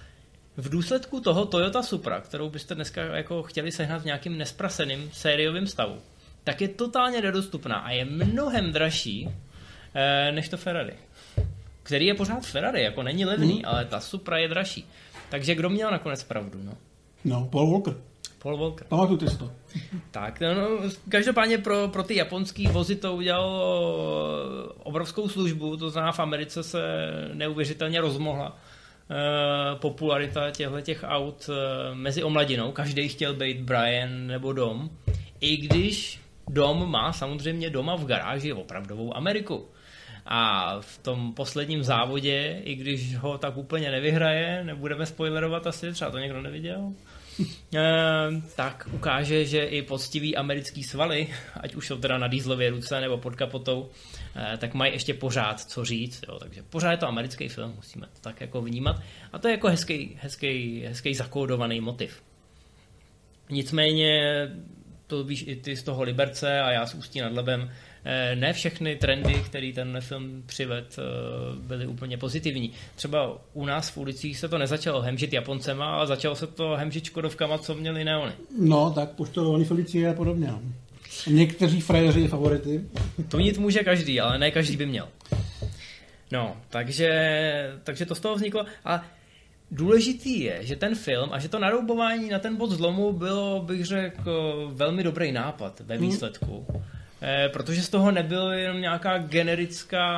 V 0.57 0.69
důsledku 0.69 1.19
toho 1.19 1.45
Toyota 1.45 1.83
Supra, 1.83 2.21
kterou 2.21 2.49
byste 2.49 2.75
dneska 2.75 3.01
jako 3.01 3.43
chtěli 3.43 3.71
sehnat 3.71 4.01
v 4.01 4.05
nějakým 4.05 4.37
nespraseným 4.37 5.09
sériovém 5.13 5.67
stavu, 5.67 5.97
tak 6.43 6.61
je 6.61 6.67
totálně 6.67 7.21
nedostupná 7.21 7.75
a 7.75 7.91
je 7.91 8.05
mnohem 8.05 8.71
dražší 8.71 9.29
eh, 9.95 10.31
než 10.31 10.49
to 10.49 10.57
Ferrari. 10.57 10.93
Který 11.83 12.05
je 12.05 12.13
pořád 12.13 12.45
Ferrari, 12.45 12.83
jako 12.83 13.03
není 13.03 13.25
levný, 13.25 13.55
mm. 13.55 13.61
ale 13.65 13.85
ta 13.85 13.99
Supra 13.99 14.37
je 14.37 14.47
dražší. 14.47 14.85
Takže 15.29 15.55
kdo 15.55 15.69
měl 15.69 15.91
nakonec 15.91 16.23
pravdu, 16.23 16.59
no? 16.63 16.73
No, 17.25 17.47
Paul 17.51 17.71
Walker. 17.71 17.93
Paul 18.43 18.57
Walker. 18.57 18.87
Pamatujte 18.87 19.29
si 19.29 19.37
to. 19.37 19.51
Tak, 20.11 20.39
no, 20.39 20.53
no, 20.53 20.69
každopádně 21.09 21.57
pro, 21.57 21.87
pro 21.87 22.03
ty 22.03 22.15
japonský 22.15 22.67
vozy 22.67 22.95
to 22.95 23.15
udělalo 23.15 24.73
obrovskou 24.83 25.29
službu, 25.29 25.77
to 25.77 25.89
znamená 25.89 26.11
v 26.11 26.19
Americe 26.19 26.63
se 26.63 26.81
neuvěřitelně 27.33 28.01
rozmohla 28.01 28.57
eh, 29.11 29.75
popularita 29.75 30.51
těchto 30.51 30.81
těch 30.81 31.03
aut 31.07 31.49
eh, 31.49 31.95
mezi 31.95 32.23
omladinou. 32.23 32.71
Každý 32.71 33.07
chtěl 33.07 33.33
být 33.33 33.61
Brian 33.61 34.27
nebo 34.27 34.53
Dom. 34.53 34.89
I 35.39 35.57
když 35.57 36.19
dom 36.49 36.91
má 36.91 37.13
samozřejmě 37.13 37.69
doma 37.69 37.95
v 37.95 38.05
garáži 38.05 38.53
opravdovou 38.53 39.17
Ameriku. 39.17 39.67
A 40.25 40.75
v 40.81 40.97
tom 40.97 41.33
posledním 41.33 41.83
závodě, 41.83 42.61
i 42.63 42.75
když 42.75 43.15
ho 43.15 43.37
tak 43.37 43.57
úplně 43.57 43.91
nevyhraje, 43.91 44.63
nebudeme 44.63 45.05
spoilerovat 45.05 45.67
asi, 45.67 45.91
třeba 45.91 46.11
to 46.11 46.17
někdo 46.17 46.41
neviděl, 46.41 46.93
eh, 47.75 47.81
tak 48.55 48.89
ukáže, 48.91 49.45
že 49.45 49.63
i 49.63 49.81
poctiví 49.81 50.35
americký 50.35 50.83
svaly, 50.83 51.27
ať 51.61 51.75
už 51.75 51.87
jsou 51.87 51.97
teda 51.97 52.17
na 52.17 52.27
dýzlově 52.27 52.69
ruce 52.69 53.01
nebo 53.01 53.17
pod 53.17 53.35
kapotou, 53.35 53.89
eh, 54.35 54.57
tak 54.57 54.73
mají 54.73 54.93
ještě 54.93 55.13
pořád 55.13 55.59
co 55.61 55.85
říct. 55.85 56.23
Jo. 56.27 56.39
Takže 56.39 56.63
pořád 56.69 56.91
je 56.91 56.97
to 56.97 57.07
americký 57.07 57.47
film, 57.47 57.73
musíme 57.75 58.05
to 58.05 58.19
tak 58.21 58.41
jako 58.41 58.61
vnímat. 58.61 59.01
A 59.33 59.39
to 59.39 59.47
je 59.47 59.51
jako 59.51 59.67
hezký, 59.67 60.17
hezký, 60.21 60.83
hezký 60.87 61.13
zakódovaný 61.13 61.81
motiv. 61.81 62.23
Nicméně, 63.49 64.47
to 65.13 65.23
víš 65.23 65.45
i 65.47 65.55
ty 65.55 65.75
z 65.75 65.83
toho 65.83 66.03
Liberce 66.03 66.61
a 66.61 66.71
já 66.71 66.85
s 66.85 66.93
Ústí 66.93 67.21
nad 67.21 67.33
Lebem, 67.33 67.69
Eh, 68.05 68.35
ne 68.35 68.53
všechny 68.53 68.95
trendy, 68.95 69.33
který 69.45 69.73
ten 69.73 69.97
film 69.99 70.43
přived, 70.45 70.99
eh, 70.99 71.01
byly 71.59 71.87
úplně 71.87 72.17
pozitivní. 72.17 72.71
Třeba 72.95 73.37
u 73.53 73.65
nás 73.65 73.89
v 73.89 73.97
ulicích 73.97 74.37
se 74.37 74.49
to 74.49 74.57
nezačalo 74.57 75.01
hemžit 75.01 75.33
Japoncema, 75.33 75.95
ale 75.95 76.07
začalo 76.07 76.35
se 76.35 76.47
to 76.47 76.75
hemžit 76.75 77.05
Škodovkama, 77.05 77.57
co 77.57 77.75
měli 77.75 78.03
neony. 78.03 78.31
No, 78.59 78.91
tak 78.91 79.09
poštovali 79.09 79.65
Felicie 79.65 80.09
a 80.09 80.13
podobně. 80.13 80.47
No. 80.47 80.61
Někteří 81.27 81.81
frajeři 81.81 82.27
favority. 82.27 82.81
To 83.27 83.37
mít 83.37 83.57
může 83.57 83.79
každý, 83.79 84.19
ale 84.19 84.37
ne 84.37 84.51
každý 84.51 84.77
by 84.77 84.85
měl. 84.85 85.07
No, 86.31 86.57
takže, 86.69 87.79
takže 87.83 88.05
to 88.05 88.15
z 88.15 88.19
toho 88.19 88.35
vzniklo. 88.35 88.65
A 88.85 89.05
důležitý 89.73 90.39
je, 90.39 90.57
že 90.61 90.75
ten 90.75 90.95
film 90.95 91.29
a 91.31 91.39
že 91.39 91.49
to 91.49 91.59
naroubování 91.59 92.29
na 92.29 92.39
ten 92.39 92.55
bod 92.55 92.71
zlomu 92.71 93.13
bylo, 93.13 93.61
bych 93.61 93.85
řekl, 93.85 94.71
velmi 94.73 95.03
dobrý 95.03 95.31
nápad 95.31 95.79
ve 95.79 95.95
hmm. 95.95 96.05
výsledku. 96.07 96.65
Hmm 96.69 96.83
protože 97.53 97.81
z 97.81 97.89
toho 97.89 98.11
nebyl 98.11 98.51
jenom 98.51 98.81
nějaká 98.81 99.17
generická 99.17 100.15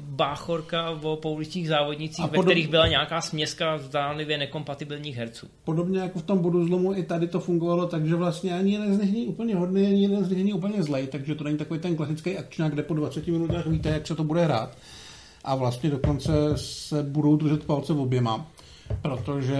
báchorka 0.00 0.90
o 0.90 1.16
pouličních 1.16 1.68
závodnicích, 1.68 2.24
podob... 2.24 2.36
ve 2.36 2.42
kterých 2.42 2.68
byla 2.68 2.88
nějaká 2.88 3.20
směska 3.20 3.78
zdánlivě 3.78 4.38
nekompatibilních 4.38 5.16
herců. 5.16 5.46
Podobně 5.64 6.00
jako 6.00 6.18
v 6.18 6.22
tom 6.22 6.38
bodu 6.38 6.66
zlomu 6.66 6.94
i 6.94 7.02
tady 7.02 7.26
to 7.26 7.40
fungovalo, 7.40 7.86
takže 7.86 8.14
vlastně 8.14 8.54
ani 8.54 8.72
jeden 8.72 8.94
z 8.94 9.00
nich 9.00 9.12
není 9.12 9.26
úplně 9.26 9.54
hodný, 9.54 9.86
ani 9.86 10.02
jeden 10.02 10.24
z 10.24 10.28
nich 10.28 10.38
není 10.38 10.52
úplně 10.52 10.82
zlej, 10.82 11.06
takže 11.06 11.34
to 11.34 11.44
není 11.44 11.58
takový 11.58 11.80
ten 11.80 11.96
klasický 11.96 12.38
akčňák, 12.38 12.72
kde 12.72 12.82
po 12.82 12.94
20 12.94 13.26
minutách 13.26 13.66
víte, 13.66 13.88
jak 13.88 14.06
se 14.06 14.14
to 14.14 14.24
bude 14.24 14.44
hrát. 14.44 14.78
A 15.44 15.54
vlastně 15.54 15.90
dokonce 15.90 16.32
se 16.54 17.02
budou 17.02 17.36
držet 17.36 17.64
palce 17.64 17.92
v 17.92 18.00
oběma 18.00 18.46
protože 19.04 19.56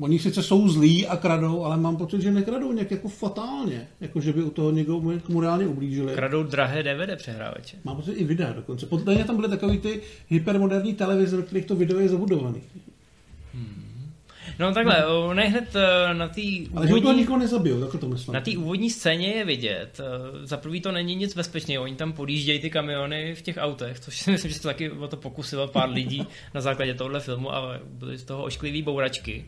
oni 0.00 0.18
sice 0.18 0.42
jsou 0.42 0.68
zlí 0.68 1.06
a 1.06 1.16
kradou, 1.16 1.64
ale 1.64 1.76
mám 1.76 1.96
pocit, 1.96 2.22
že 2.22 2.32
nekradou 2.32 2.72
nějak 2.72 2.90
jako 2.90 3.08
fatálně, 3.08 3.88
jako 4.00 4.20
že 4.20 4.32
by 4.32 4.42
u 4.42 4.50
toho 4.50 4.70
někdo 4.70 5.00
mu 5.28 5.40
reálně 5.40 5.66
ublížili. 5.66 6.14
Kradou 6.14 6.42
drahé 6.42 6.82
DVD 6.82 7.16
přehrávače. 7.16 7.76
Mám 7.84 7.96
pocit 7.96 8.12
i 8.12 8.24
videa 8.24 8.52
dokonce. 8.52 8.86
Podle 8.86 9.14
mě 9.14 9.24
tam 9.24 9.36
byly 9.36 9.48
takový 9.48 9.78
ty 9.78 10.00
hypermoderní 10.28 10.94
televize, 10.94 11.36
ve 11.36 11.42
kterých 11.42 11.64
to 11.64 11.76
video 11.76 11.98
je 11.98 12.08
zabudovaný. 12.08 12.60
Hmm. 14.58 14.68
No 14.68 14.74
takhle, 14.74 15.04
no. 15.08 15.26
on 15.26 15.38
je 15.38 15.48
hned 15.48 15.76
eh, 15.76 16.14
na 16.14 16.28
té 16.28 16.40
Ale 16.74 16.86
úvodní... 16.86 17.02
to 17.02 17.12
nikoho 17.12 17.38
nezabil, 17.38 17.90
to 18.00 18.08
myslím. 18.08 18.34
Na 18.34 18.40
té 18.40 18.50
úvodní 18.50 18.90
scéně 18.90 19.28
je 19.28 19.44
vidět. 19.44 20.00
Eh, 20.00 20.46
za 20.46 20.56
prvý 20.56 20.80
to 20.80 20.92
není 20.92 21.14
nic 21.14 21.34
bezpečného, 21.34 21.84
oni 21.84 21.96
tam 21.96 22.12
podjíždějí 22.12 22.58
ty 22.58 22.70
kamiony 22.70 23.34
v 23.34 23.42
těch 23.42 23.56
autech, 23.60 24.00
což 24.00 24.18
si 24.18 24.30
myslím, 24.30 24.52
že 24.52 24.60
to 24.60 24.68
taky 24.68 24.90
o 24.90 25.08
to 25.08 25.16
pokusilo 25.16 25.68
pár 25.68 25.90
lidí 25.90 26.26
na 26.54 26.60
základě 26.60 26.94
tohle 26.94 27.20
filmu, 27.20 27.52
ale 27.52 27.80
byly 27.84 28.18
z 28.18 28.24
toho 28.24 28.44
ošklivý 28.44 28.82
bouračky. 28.82 29.44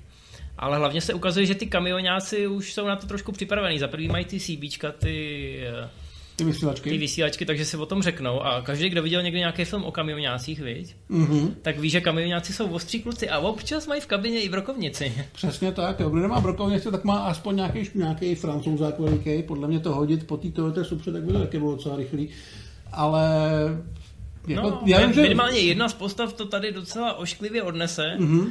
Ale 0.59 0.79
hlavně 0.79 1.01
se 1.01 1.14
ukazuje, 1.14 1.47
že 1.47 1.55
ty 1.55 1.66
kamionáci 1.66 2.47
už 2.47 2.73
jsou 2.75 2.87
na 2.87 2.97
to 2.97 3.07
trošku 3.07 3.33
připravení. 3.33 3.79
Za 3.79 3.88
prvý 3.88 4.09
mají 4.09 4.25
ty 4.25 4.40
CBčka, 4.40 4.92
ty 4.92 5.59
eh, 5.66 5.88
ty 6.37 6.44
vysílačky. 6.44 6.90
Ty 6.90 6.99
vysílačky, 6.99 7.46
takže 7.46 7.64
si 7.64 7.77
o 7.77 7.87
tom 7.87 8.03
řeknou. 8.03 8.40
A 8.40 8.62
každý, 8.62 8.88
kdo 8.88 9.03
viděl 9.03 9.22
někdy 9.22 9.38
nějaký 9.38 9.64
film 9.64 9.85
o 9.85 9.92
kamionácích, 9.92 10.61
viď? 10.61 10.94
Mm-hmm. 11.11 11.51
tak 11.62 11.79
ví, 11.79 11.90
že 11.90 12.01
kamionáci 12.01 12.53
jsou 12.53 12.66
ostří 12.68 13.03
kluci 13.03 13.31
a 13.31 13.38
občas 13.38 13.87
mají 13.87 14.01
v 14.01 14.07
kabině 14.07 14.40
i 14.40 14.49
brokovnici. 14.49 15.12
Přesně 15.33 15.72
tak. 15.72 16.01
Jo. 16.01 16.11
Kdo 16.11 16.20
nemá 16.22 16.40
brokovnici, 16.40 16.90
tak 16.90 17.05
má 17.05 17.18
aspoň 17.18 17.57
nějaký, 17.57 17.90
nějaký 17.94 18.35
francouzák 18.35 18.99
veliký. 18.99 19.42
Podle 19.42 19.68
mě 19.68 19.81
to 19.81 19.94
hodit 19.94 20.27
po 20.27 20.37
té 20.37 20.49
Toyota 20.49 20.85
Supře, 20.85 21.12
tak 21.12 21.22
by 21.22 21.33
to 21.33 21.38
taky 21.38 21.59
bylo 21.59 21.77
docela 21.77 21.96
rychlý. 21.96 22.29
Ale 22.92 23.31
jako, 24.46 24.70
no, 24.70 24.83
já 24.87 25.07
vím, 25.07 25.12
že... 25.12 25.22
minimálně 25.22 25.59
jedna 25.59 25.88
z 25.88 25.94
postav 25.94 26.33
to 26.33 26.46
tady 26.46 26.72
docela 26.72 27.14
ošklivě 27.14 27.62
odnese. 27.62 28.16
Mm-hmm. 28.18 28.49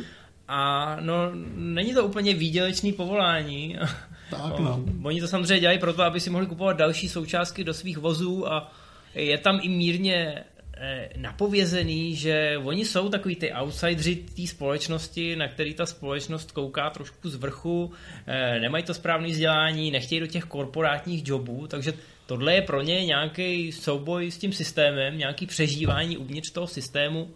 A 0.48 0.98
no, 1.02 1.14
není 1.56 1.94
to 1.94 2.06
úplně 2.06 2.34
výdělečný 2.34 2.94
povolání. 2.94 3.78
Tak 4.30 4.60
no. 4.60 4.84
Oni 5.04 5.22
to 5.22 5.28
samozřejmě 5.28 5.60
dělají 5.60 5.80
proto, 5.80 6.04
aby 6.04 6.20
si 6.20 6.30
mohli 6.30 6.48
kupovat 6.48 6.78
další 6.78 7.10
součástky 7.10 7.64
do 7.64 7.74
svých 7.74 7.98
vozů 7.98 8.54
a 8.54 8.72
je 9.16 9.38
tam 9.38 9.60
i 9.62 9.70
mírně 9.70 10.44
eh, 10.78 11.10
napovězený, 11.18 12.16
že 12.16 12.58
oni 12.64 12.86
jsou 12.86 13.10
takový 13.10 13.36
ty 13.36 13.54
outsideri 13.54 14.16
té 14.16 14.48
společnosti, 14.48 15.36
na 15.36 15.48
který 15.48 15.74
ta 15.74 15.86
společnost 15.86 16.52
kouká 16.52 16.90
trošku 16.90 17.30
z 17.30 17.36
vrchu, 17.36 17.92
eh, 18.28 18.60
nemají 18.60 18.84
to 18.84 18.94
správné 18.94 19.28
vzdělání, 19.28 19.92
nechtějí 19.92 20.22
do 20.22 20.28
těch 20.28 20.44
korporátních 20.44 21.28
jobů, 21.28 21.68
takže 21.68 21.94
tohle 22.26 22.54
je 22.54 22.62
pro 22.62 22.82
ně 22.82 23.06
nějaký 23.06 23.72
souboj 23.72 24.32
s 24.32 24.38
tím 24.38 24.54
systémem, 24.54 25.18
nějaký 25.18 25.46
přežívání 25.46 26.18
uvnitř 26.18 26.52
toho 26.52 26.68
systému. 26.68 27.30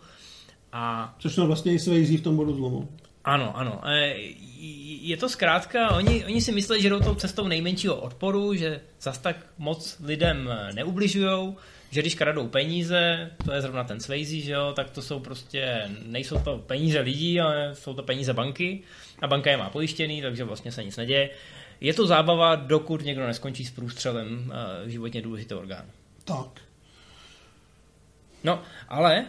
A... 0.74 1.16
Což 1.20 1.36
jsou 1.36 1.48
vlastně 1.48 1.74
i 1.74 1.80
své 1.80 2.00
v 2.00 2.22
tom 2.22 2.36
bodu 2.36 2.54
zlomu. 2.54 2.90
Ano, 3.24 3.58
ano. 3.58 3.82
Je 5.02 5.18
to 5.18 5.30
zkrátka, 5.30 5.92
oni, 5.92 6.26
oni 6.26 6.42
si 6.42 6.52
myslí, 6.52 6.82
že 6.82 6.90
jdou 6.90 7.00
tou 7.00 7.16
cestou 7.16 7.48
nejmenšího 7.48 7.96
odporu, 7.96 8.56
že 8.56 8.82
zas 9.02 9.18
tak 9.18 9.46
moc 9.58 9.98
lidem 10.04 10.50
neubližují, 10.74 11.56
že 11.92 12.02
když 12.02 12.16
kradou 12.16 12.48
peníze, 12.48 13.32
to 13.46 13.54
je 13.54 13.62
zrovna 13.62 13.84
ten 13.84 14.00
Swayze, 14.00 14.36
že 14.36 14.52
jo, 14.52 14.74
tak 14.76 14.90
to 14.90 15.02
jsou 15.02 15.20
prostě, 15.20 15.90
nejsou 16.06 16.40
to 16.40 16.58
peníze 16.58 17.00
lidí, 17.00 17.42
ale 17.42 17.76
jsou 17.76 17.94
to 17.94 18.04
peníze 18.04 18.34
banky 18.34 18.82
a 19.22 19.28
banka 19.28 19.52
je 19.52 19.58
má 19.58 19.70
pojištěný, 19.70 20.22
takže 20.22 20.44
vlastně 20.44 20.72
se 20.72 20.84
nic 20.84 20.98
neděje. 20.98 21.30
Je 21.82 21.94
to 21.94 22.08
zábava, 22.08 22.56
dokud 22.56 23.04
někdo 23.04 23.28
neskončí 23.28 23.66
s 23.66 23.72
průstřelem 23.72 24.52
uh, 24.84 24.90
životně 24.90 25.22
důležitého 25.22 25.60
orgánu. 25.60 25.90
Tak. 26.26 26.69
No, 28.44 28.62
ale 28.90 29.26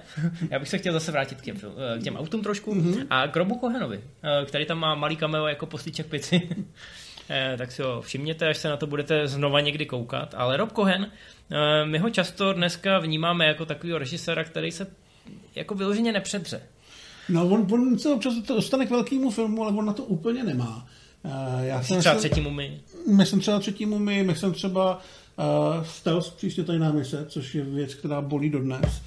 já 0.51 0.59
bych 0.59 0.69
se 0.69 0.79
chtěl 0.79 0.93
zase 0.93 1.13
vrátit 1.13 1.41
k 1.41 1.45
těm, 1.45 1.57
eh, 1.57 1.99
k 1.99 2.03
těm 2.03 2.17
autům 2.17 2.43
trošku 2.43 2.75
mm-hmm. 2.75 3.07
a 3.11 3.29
k 3.29 3.37
Robu 3.37 3.55
Kohenovi, 3.55 4.01
eh, 4.23 4.47
který 4.47 4.67
tam 4.67 4.79
má 4.79 4.95
malý 4.95 5.17
cameo 5.17 5.47
jako 5.47 5.67
poslíček 5.67 6.07
pici. 6.07 6.49
Eh, 7.33 7.55
tak 7.59 7.73
si 7.73 7.83
ho 7.83 8.03
všimněte, 8.03 8.49
až 8.49 8.57
se 8.57 8.69
na 8.69 8.77
to 8.77 8.87
budete 8.87 9.29
znova 9.29 9.61
někdy 9.61 9.87
koukat. 9.87 10.35
Ale 10.35 10.57
Rob 10.57 10.73
Cohen, 10.73 11.11
my 11.85 11.99
ho 11.99 12.11
často 12.11 12.53
dneska 12.53 12.99
vnímáme 12.99 13.47
jako 13.47 13.67
takového 13.67 13.99
režiséra, 13.99 14.45
který 14.45 14.73
se 14.73 14.87
jako 15.55 15.75
vyloženě 15.75 16.13
nepředře. 16.13 16.63
No, 17.29 17.49
on, 17.49 17.67
on 17.73 17.99
se 17.99 18.09
občas 18.09 18.35
dostane 18.35 18.87
k 18.87 18.91
velkému 18.91 19.31
filmu, 19.31 19.63
ale 19.63 19.73
on 19.73 19.87
na 19.87 19.93
to 19.93 20.05
úplně 20.05 20.45
nemá. 20.45 20.87
Já 21.61 21.83
jsem 21.83 22.01
třeba 22.01 22.15
třetímu 22.15 22.51
my. 22.51 22.81
Myslím 23.09 23.41
třeba 23.41 23.59
třetímu 23.59 23.99
my, 23.99 24.23
myslím 24.23 24.53
třeba 24.53 25.01
Uh, 25.41 25.85
Stealth 25.85 26.33
příště 26.33 26.65
tajná 26.65 26.93
mise, 26.93 27.25
což 27.29 27.55
je 27.55 27.65
věc, 27.65 27.95
která 27.95 28.21
bolí 28.21 28.51
dodnes. 28.51 29.03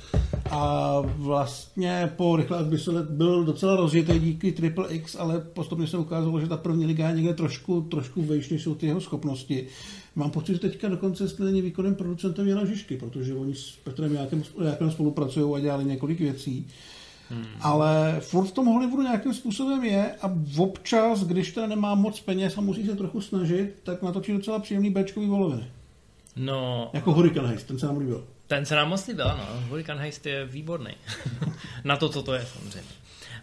A 0.52 0.94
vlastně 1.02 2.12
po 2.16 2.36
rychle 2.36 2.64
by 2.64 2.80
se 2.80 2.92
byl 3.10 3.44
docela 3.44 3.76
rozjetý 3.76 4.20
díky 4.20 4.52
Triple 4.52 4.90
X, 4.90 5.16
ale 5.16 5.40
postupně 5.40 5.88
se 5.88 5.98
ukázalo, 5.98 6.40
že 6.40 6.48
ta 6.48 6.58
první 6.58 6.86
liga 6.86 7.10
je 7.10 7.16
někde 7.16 7.34
trošku, 7.34 7.82
trošku 7.82 8.22
vejš, 8.22 8.50
než 8.50 8.64
jsou 8.64 8.76
ty 8.76 8.86
jeho 8.86 9.02
schopnosti. 9.02 9.68
Mám 10.16 10.32
pocit, 10.32 10.54
že 10.54 10.60
teďka 10.60 10.90
dokonce 10.90 11.24
není 11.40 11.62
výkonem 11.62 11.96
producentem 11.96 12.48
Jana 12.48 12.66
Žižky, 12.66 12.98
protože 12.98 13.34
oni 13.34 13.56
s 13.56 13.72
Petrem 13.84 14.14
Jákem, 14.14 14.44
Jákem 14.64 14.92
spolupracují 14.92 15.56
a 15.56 15.60
dělali 15.60 15.86
několik 15.86 16.20
věcí. 16.20 16.68
Hmm. 17.30 17.46
Ale 17.62 18.18
furt 18.20 18.46
v 18.46 18.52
tom 18.52 18.66
Hollywoodu 18.66 19.04
nějakým 19.04 19.34
způsobem 19.34 19.84
je 19.84 20.12
a 20.22 20.38
občas, 20.58 21.24
když 21.24 21.52
to 21.52 21.68
nemá 21.68 21.96
moc 21.96 22.20
peněz 22.20 22.58
a 22.58 22.62
musí 22.62 22.86
se 22.86 22.96
trochu 22.96 23.22
snažit, 23.22 23.74
tak 23.84 24.02
natočí 24.02 24.32
docela 24.34 24.60
příjemný 24.60 24.90
Bčkový 24.90 25.28
voloviny. 25.28 25.64
No... 26.36 26.90
Jako 26.94 27.12
Hurricane 27.14 27.48
Heist, 27.48 27.68
ten 27.68 27.80
se 27.80 27.86
nám 27.86 27.98
líbil. 27.98 28.28
Ten 28.48 28.66
se 28.66 28.76
nám 28.76 28.90
moc 28.90 29.08
líbil, 29.08 29.28
ano. 29.28 29.48
Hurricane 29.70 30.02
Heist 30.02 30.26
je 30.26 30.46
výborný. 30.46 30.92
Na 31.84 31.98
to, 31.98 32.10
co 32.10 32.24
to 32.24 32.34
je, 32.34 32.46
samozřejmě. 32.46 32.90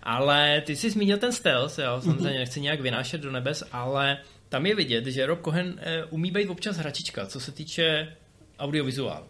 Ale 0.02 0.62
ty 0.66 0.76
jsi 0.76 0.90
zmínil 0.90 1.18
ten 1.18 1.32
stealth, 1.32 1.78
jo, 1.78 2.00
samozřejmě 2.00 2.38
nechci 2.38 2.60
nějak 2.60 2.80
vynášet 2.80 3.20
do 3.20 3.30
nebes, 3.30 3.64
ale 3.72 4.18
tam 4.48 4.66
je 4.66 4.74
vidět, 4.74 5.06
že 5.06 5.26
Rob 5.26 5.44
Cohen 5.44 5.74
eh, 5.78 6.04
umí 6.04 6.30
být 6.30 6.48
občas 6.48 6.76
hračička, 6.76 7.26
co 7.26 7.40
se 7.40 7.52
týče 7.52 8.16
audiovizuálu. 8.58 9.26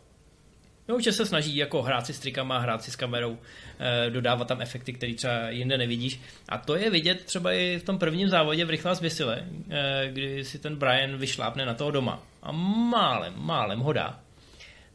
No, 0.91 1.01
že 1.01 1.13
se 1.13 1.27
snaží 1.27 1.57
jako 1.57 1.83
hrát 1.83 2.07
si 2.07 2.15
s 2.15 2.19
trikama, 2.19 2.59
hrát 2.59 2.83
si 2.83 2.91
s 2.91 2.97
kamerou, 2.97 3.39
eh, 3.79 4.11
dodávat 4.11 4.49
tam 4.49 4.61
efekty, 4.61 4.93
které 4.93 5.15
třeba 5.15 5.51
jinde 5.51 5.79
nevidíš. 5.79 6.21
A 6.49 6.59
to 6.59 6.77
je 6.77 6.91
vidět 6.91 7.25
třeba 7.25 7.53
i 7.53 7.79
v 7.79 7.83
tom 7.83 7.99
prvním 7.99 8.29
závodě 8.29 8.65
v 8.65 8.71
Rychlá 8.71 8.95
zběsile, 8.95 9.45
eh, 9.71 10.09
kdy 10.13 10.45
si 10.45 10.59
ten 10.59 10.77
Brian 10.77 11.17
vyšlápne 11.17 11.67
na 11.67 11.75
toho 11.75 11.91
doma. 11.91 12.23
A 12.43 12.53
málem, 12.53 13.33
málem 13.37 13.79
ho 13.79 13.93
dá. 13.93 14.21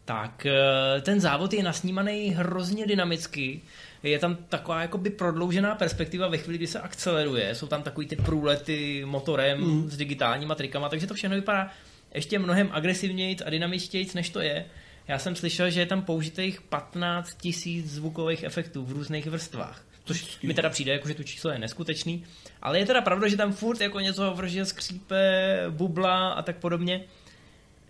Tak 0.05 0.45
eh, 0.45 1.01
ten 1.01 1.21
závod 1.21 1.53
je 1.53 1.63
nasnímaný 1.63 2.29
hrozně 2.29 2.87
dynamicky. 2.87 3.61
Je 4.03 4.19
tam 4.19 4.35
taková 4.35 4.81
jakoby 4.81 5.09
prodloužená 5.09 5.75
perspektiva 5.75 6.27
ve 6.27 6.37
chvíli, 6.37 6.57
kdy 6.57 6.67
se 6.67 6.79
akceleruje. 6.79 7.55
Jsou 7.55 7.67
tam 7.67 7.83
takový 7.83 8.07
ty 8.07 8.15
průlety 8.15 9.05
motorem 9.05 9.61
mm. 9.61 9.89
s 9.89 9.97
digitálníma 9.97 10.55
trikama, 10.55 10.89
takže 10.89 11.07
to 11.07 11.13
všechno 11.13 11.35
vypadá 11.35 11.71
ještě 12.13 12.39
mnohem 12.39 12.69
agresivněji 12.71 13.37
a 13.45 13.49
dynamičtěji, 13.49 14.07
než 14.15 14.29
to 14.29 14.39
je. 14.39 14.65
Já 15.07 15.19
jsem 15.19 15.35
slyšel, 15.35 15.69
že 15.69 15.79
je 15.79 15.85
tam 15.85 16.01
použitých 16.01 16.61
15 16.61 17.35
tisíc 17.41 17.91
zvukových 17.91 18.43
efektů 18.43 18.85
v 18.85 18.91
různých 18.91 19.27
vrstvách. 19.27 19.85
Což 20.05 20.41
mi 20.41 20.53
teda 20.53 20.69
přijde, 20.69 20.91
jako, 20.91 21.07
že 21.07 21.13
to 21.13 21.23
číslo 21.23 21.51
je 21.51 21.59
neskutečný. 21.59 22.23
Ale 22.61 22.79
je 22.79 22.85
teda 22.85 23.01
pravda, 23.01 23.27
že 23.27 23.37
tam 23.37 23.53
furt 23.53 23.81
jako 23.81 23.99
něco 23.99 24.33
vrže, 24.33 24.65
skřípe, 24.65 25.55
bubla 25.69 26.29
a 26.29 26.41
tak 26.41 26.57
podobně. 26.57 27.01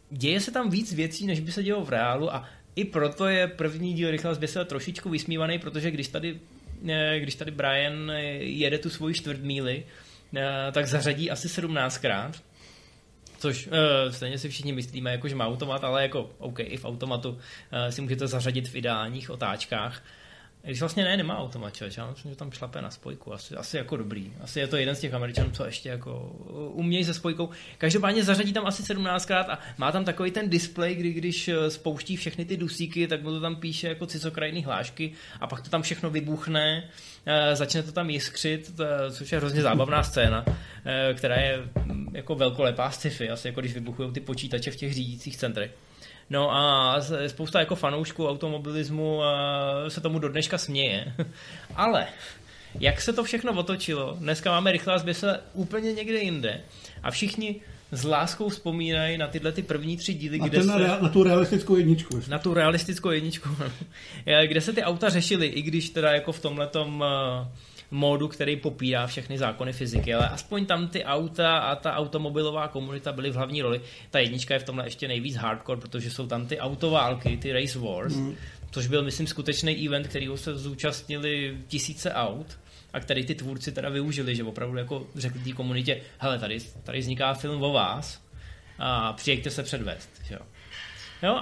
Děje 0.10 0.40
se 0.40 0.52
tam 0.52 0.70
víc 0.70 0.94
věcí, 0.94 1.28
než 1.28 1.40
by 1.40 1.52
se 1.52 1.64
dělo 1.64 1.86
v 1.86 1.90
reálu 1.90 2.36
a 2.36 2.50
i 2.76 2.86
proto 2.86 3.28
je 3.28 3.48
první 3.48 3.94
díl 3.94 4.12
Rychle 4.12 4.36
zběsile 4.36 4.66
trošičku 4.66 5.10
vysmívaný, 5.10 5.60
protože 5.60 5.92
když 5.92 6.08
tady, 6.08 6.40
eh, 6.90 7.20
když 7.20 7.36
tady 7.36 7.52
Brian 7.52 8.12
jede 8.40 8.78
tu 8.78 8.90
svoji 8.90 9.14
čtvrtmíli, 9.14 9.86
eh, 10.36 10.72
tak 10.72 10.88
zařadí 10.88 11.32
asi 11.32 11.50
17krát 11.50 12.42
což 13.46 13.68
uh, 13.68 13.74
stejně 14.12 14.38
si 14.38 14.50
všichni 14.50 14.74
myslíme, 14.74 15.12
jako, 15.12 15.28
že 15.28 15.36
má 15.36 15.48
automat, 15.48 15.84
ale 15.84 16.02
jako 16.02 16.30
OK, 16.38 16.60
i 16.60 16.78
v 16.78 16.86
automatu 16.86 17.30
uh, 17.30 17.38
si 17.90 18.02
můžete 18.02 18.28
zařadit 18.28 18.68
v 18.68 18.76
ideálních 18.76 19.30
otáčkách. 19.30 20.04
Když 20.66 20.80
vlastně 20.80 21.04
ne, 21.04 21.18
nemá 21.18 21.38
automat. 21.38 21.74
Já 21.98 22.10
myslím, 22.10 22.32
že 22.32 22.36
tam 22.36 22.52
šlape 22.52 22.82
na 22.82 22.92
spojku. 22.92 23.34
Asi, 23.34 23.56
asi 23.56 23.78
jako 23.78 23.98
dobrý. 23.98 24.34
Asi 24.42 24.60
je 24.60 24.68
to 24.68 24.78
jeden 24.78 24.96
z 24.96 25.00
těch 25.00 25.14
Američanů, 25.14 25.52
co 25.52 25.66
ještě 25.66 25.90
jako 25.90 26.20
umějí 26.74 27.06
se 27.06 27.14
spojkou. 27.14 27.50
Každopádně 27.78 28.24
zařadí 28.24 28.54
tam 28.54 28.66
asi 28.66 28.84
17krát 28.84 29.46
a 29.50 29.60
má 29.78 29.92
tam 29.92 30.06
takový 30.06 30.32
ten 30.32 30.50
display, 30.50 30.96
kdy 30.96 31.14
když 31.14 31.48
eh, 31.48 31.70
spouští 31.70 32.18
všechny 32.18 32.46
ty 32.46 32.58
dusíky, 32.58 33.08
tak 33.08 33.24
mu 33.24 33.32
to 33.32 33.42
tam 33.42 33.56
píše 33.56 33.88
jako 33.88 34.06
cizokrajný 34.06 34.64
hlášky 34.64 35.12
a 35.40 35.48
pak 35.48 35.62
to 35.62 35.70
tam 35.70 35.82
všechno 35.82 36.10
vybuchne, 36.10 36.90
eh, 37.26 37.56
začne 37.56 37.84
to 37.84 37.92
tam 37.92 38.10
jiskřit, 38.10 38.72
což 39.12 39.32
je 39.32 39.38
hrozně 39.38 39.62
zábavná 39.62 40.04
scéna, 40.04 40.46
která 41.14 41.36
je 41.36 41.64
mm, 41.86 42.16
jako 42.16 42.36
velkolepá 42.36 42.92
sci-fi, 42.92 43.30
asi 43.30 43.48
jako 43.48 43.62
když 43.62 43.74
vybuchují 43.74 44.12
ty 44.12 44.20
počítače 44.20 44.72
v 44.72 44.76
těch 44.76 44.94
řídících 44.94 45.38
centrech. 45.38 45.72
No 46.30 46.56
a 46.56 46.96
spousta 47.28 47.60
jako 47.60 47.76
fanoušků 47.76 48.28
automobilismu 48.28 49.22
se 49.88 50.02
tomu 50.02 50.20
do 50.20 50.30
dneška 50.30 50.58
směje. 50.58 51.14
Ale 51.76 52.08
jak 52.80 53.02
se 53.02 53.14
to 53.14 53.24
všechno 53.24 53.54
otočilo, 53.54 54.18
dneska 54.20 54.52
máme 54.52 54.72
rychlá 54.72 54.98
zběsle 54.98 55.40
úplně 55.54 55.94
někde 55.94 56.20
jinde 56.20 56.62
a 57.04 57.12
všichni 57.12 57.62
s 57.92 58.04
láskou 58.04 58.50
vzpomínají 58.50 59.18
na 59.18 59.28
tyhle 59.28 59.52
ty 59.52 59.64
první 59.64 59.98
tři 59.98 60.14
díly, 60.14 60.40
a 60.40 60.48
kde 60.48 60.64
se... 60.64 60.80
Na, 60.80 61.00
na 61.00 61.10
tu 61.10 61.24
realistickou 61.24 61.76
jedničku. 61.76 62.22
Na 62.28 62.40
tu 62.40 62.54
realistickou 62.54 63.10
jedničku, 63.10 63.50
kde 64.48 64.62
se 64.62 64.74
ty 64.74 64.84
auta 64.84 65.10
řešily, 65.10 65.48
i 65.48 65.62
když 65.62 65.90
teda 65.90 66.12
jako 66.12 66.32
v 66.32 66.40
tomhletom 66.40 67.02
uh, 67.02 67.48
módu, 67.92 68.28
který 68.28 68.56
popírá 68.56 69.08
všechny 69.08 69.38
zákony 69.38 69.74
fyziky, 69.74 70.14
ale 70.14 70.30
aspoň 70.30 70.66
tam 70.66 70.88
ty 70.88 71.04
auta 71.04 71.58
a 71.58 71.76
ta 71.76 71.96
automobilová 71.96 72.68
komunita 72.68 73.12
byly 73.12 73.30
v 73.30 73.36
hlavní 73.36 73.62
roli. 73.62 73.82
Ta 74.12 74.20
jednička 74.20 74.54
je 74.54 74.60
v 74.60 74.64
tomhle 74.64 74.86
ještě 74.86 75.08
nejvíc 75.08 75.36
hardcore, 75.36 75.82
protože 75.82 76.12
jsou 76.12 76.28
tam 76.28 76.48
ty 76.48 76.60
autoválky, 76.60 77.38
ty 77.38 77.54
race 77.54 77.80
wars, 77.80 78.16
mm. 78.16 78.36
což 78.72 78.88
byl, 78.88 79.04
myslím, 79.04 79.28
skutečný 79.28 79.88
event, 79.88 80.08
kterýho 80.08 80.38
se 80.38 80.58
zúčastnili 80.58 81.58
tisíce 81.68 82.14
aut 82.14 82.60
a 82.94 83.00
který 83.00 83.26
ty 83.26 83.36
tvůrci 83.36 83.72
teda 83.72 83.90
využili, 83.90 84.36
že 84.36 84.44
opravdu 84.44 84.78
jako 84.78 85.08
řekli 85.16 85.40
té 85.40 85.52
komunitě, 85.52 86.02
hele, 86.18 86.40
tady, 86.40 86.60
tady 86.84 87.00
vzniká 87.00 87.34
film 87.34 87.64
o 87.64 87.72
vás 87.74 88.22
a 88.80 89.14
přijďte 89.14 89.50
se 89.50 89.64
předvést. 89.64 90.10
Že? 90.28 90.34
Jo, 90.34 90.40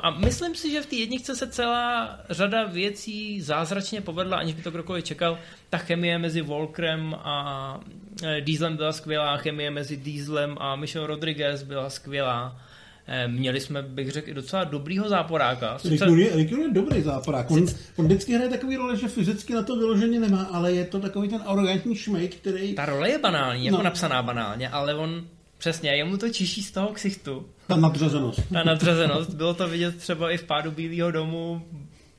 a 0.06 0.10
myslím 0.20 0.56
si, 0.56 0.72
že 0.72 0.82
v 0.82 0.86
té 0.86 0.96
jedničce 0.96 1.36
se 1.36 1.48
celá 1.48 2.20
řada 2.30 2.64
věcí 2.64 3.42
zázračně 3.42 4.02
povedla, 4.02 4.38
aniž 4.38 4.56
by 4.56 4.62
to 4.62 4.72
kdokoliv 4.72 5.04
čekal. 5.04 5.38
Ta 5.70 5.78
chemie 5.78 6.18
mezi 6.18 6.42
Volkrem 6.42 7.14
a 7.14 7.80
e, 8.24 8.42
Dieselem 8.42 8.78
byla 8.78 8.94
skvělá, 8.94 9.38
chemie 9.38 9.72
mezi 9.72 9.98
Dieselem 9.98 10.58
a 10.60 10.76
Michelle 10.76 11.08
Rodriguez 11.08 11.64
byla 11.64 11.90
skvělá. 11.90 12.62
E, 13.08 13.28
měli 13.28 13.60
jsme, 13.60 13.82
bych 13.82 14.12
řekl, 14.12 14.30
i 14.30 14.34
docela 14.34 14.64
dobrýho 14.64 15.10
záporáka. 15.10 15.80
Sice... 15.80 16.06
Rick 16.06 16.52
je 16.52 16.72
dobrý 16.72 17.02
záporák. 17.02 17.52
On, 17.52 17.66
on 17.96 18.06
vždycky 18.06 18.34
hraje 18.34 18.50
takový 18.50 18.76
role, 18.76 18.98
že 18.98 19.08
fyzicky 19.08 19.54
na 19.54 19.64
to 19.64 19.76
vyloženě 19.76 20.20
nemá, 20.20 20.44
ale 20.44 20.72
je 20.72 20.86
to 20.86 21.00
takový 21.00 21.30
ten 21.30 21.42
arrogantní 21.46 21.96
šmejk, 21.96 22.36
který... 22.36 22.74
Ta 22.74 22.86
role 22.86 23.10
je 23.10 23.20
banální, 23.20 23.66
jako 23.66 23.78
no. 23.78 23.84
napsaná 23.84 24.24
banálně, 24.24 24.70
ale 24.70 24.96
on 24.96 25.24
Přesně, 25.64 25.96
jemu 25.96 26.18
to 26.18 26.30
čiší 26.30 26.64
z 26.64 26.72
toho 26.72 26.88
ksichtu. 26.88 27.46
Ta 27.67 27.76
nadřazenost. 27.76 28.39
Ta 28.54 28.63
nadřazenost. 28.63 29.30
Bylo 29.34 29.54
to 29.54 29.67
vidět 29.67 29.97
třeba 29.97 30.32
i 30.32 30.38
v 30.38 30.43
pádu 30.43 30.71
Bílého 30.71 31.12
domu. 31.12 31.65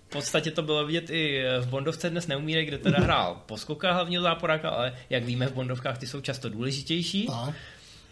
V 0.09 0.12
podstatě 0.12 0.50
to 0.50 0.62
bylo 0.62 0.87
vidět 0.87 1.11
i 1.11 1.44
v 1.61 1.66
Bondovce 1.66 2.11
dnes 2.11 2.26
neumíre, 2.26 2.64
kde 2.64 2.78
teda 2.78 3.00
hrál 3.00 3.42
poskoka 3.46 3.92
hlavního 3.92 4.22
záporáka, 4.22 4.70
ale 4.70 4.92
jak 5.11 5.24
víme 5.24 5.46
v 5.46 5.52
Bondovkách 5.52 5.98
ty 5.98 6.07
jsou 6.07 6.20
často 6.20 6.48
důležitější. 6.48 7.26
Tak. 7.26 7.54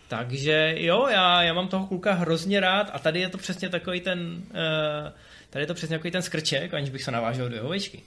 Takže 0.09 0.75
jo, 0.77 1.07
já, 1.11 1.43
já 1.43 1.55
mám 1.55 1.69
toho 1.69 1.87
kluka 1.87 2.13
hrozně 2.13 2.61
rád 2.61 2.91
a 2.93 2.99
tady 2.99 3.21
je 3.21 3.29
to 3.29 3.39
přesně 3.39 3.69
takový 3.69 4.01
ten, 4.01 4.43
uh, 4.51 5.13
tady 5.51 5.63
je 5.63 5.67
to 5.67 5.75
přesně 5.75 5.97
takový 5.97 6.11
ten 6.11 6.23
skrček, 6.23 6.75
aniž 6.75 6.91
bych 6.91 7.03
se 7.03 7.11
navážel 7.11 7.49
do 7.49 7.55
jeho 7.55 7.69
večky. 7.69 8.03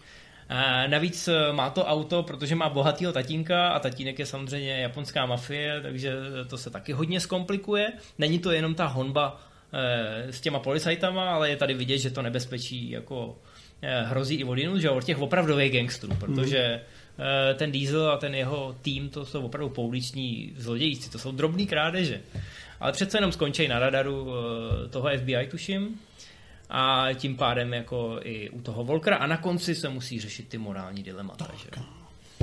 A 0.50 0.88
navíc 0.88 1.28
eh, 1.28 1.54
má 1.54 1.70
to 1.70 1.86
auto, 1.86 2.24
protože 2.24 2.56
má 2.56 2.70
bohatýho 2.70 3.12
tatínka 3.12 3.70
a 3.70 3.80
tatínek 3.80 4.20
je 4.20 4.26
samozřejmě 4.26 4.80
japonská 4.80 5.26
mafie, 5.26 5.82
takže 5.82 6.14
to 6.48 6.58
se 6.58 6.70
taky 6.70 6.94
hodně 6.94 7.20
zkomplikuje. 7.20 7.92
Není 8.18 8.40
to 8.40 8.52
jenom 8.52 8.76
ta 8.76 8.86
honba 8.86 9.42
eh, 9.74 10.34
s 10.34 10.42
těma 10.42 10.60
policajtama, 10.60 11.32
ale 11.32 11.50
je 11.50 11.58
tady 11.58 11.74
vidět, 11.74 11.98
že 11.98 12.12
to 12.12 12.22
nebezpečí 12.22 12.90
jako 12.90 13.38
eh, 13.82 14.02
hrozí 14.02 14.36
i 14.36 14.44
od 14.44 14.58
že 14.80 14.90
od 14.90 15.04
těch 15.04 15.20
opravdových 15.20 15.74
gangstrů, 15.74 16.16
protože 16.20 16.82
ten 17.56 17.72
Diesel 17.72 18.12
a 18.12 18.18
ten 18.18 18.36
jeho 18.36 18.76
tým, 18.82 19.10
to 19.10 19.26
jsou 19.26 19.46
opravdu 19.46 19.70
pouliční 19.70 20.54
zlodějci, 20.58 21.10
to 21.10 21.20
jsou 21.20 21.32
drobný 21.32 21.68
krádeže. 21.68 22.22
Ale 22.80 22.92
přece 22.92 23.18
jenom 23.18 23.32
skončí 23.32 23.68
na 23.68 23.80
radaru 23.80 24.28
toho 24.90 25.10
FBI, 25.18 25.48
tuším, 25.52 26.00
a 26.70 27.08
tím 27.14 27.36
pádem 27.36 27.74
jako 27.74 28.20
i 28.24 28.50
u 28.50 28.62
toho 28.62 28.84
Volkera 28.84 29.18
a 29.18 29.28
na 29.28 29.38
konci 29.38 29.76
se 29.76 29.90
musí 29.90 30.20
řešit 30.20 30.48
ty 30.48 30.58
morální 30.58 31.04
dilemata. 31.04 31.46
Tak. 31.46 31.58
Že? 31.58 31.70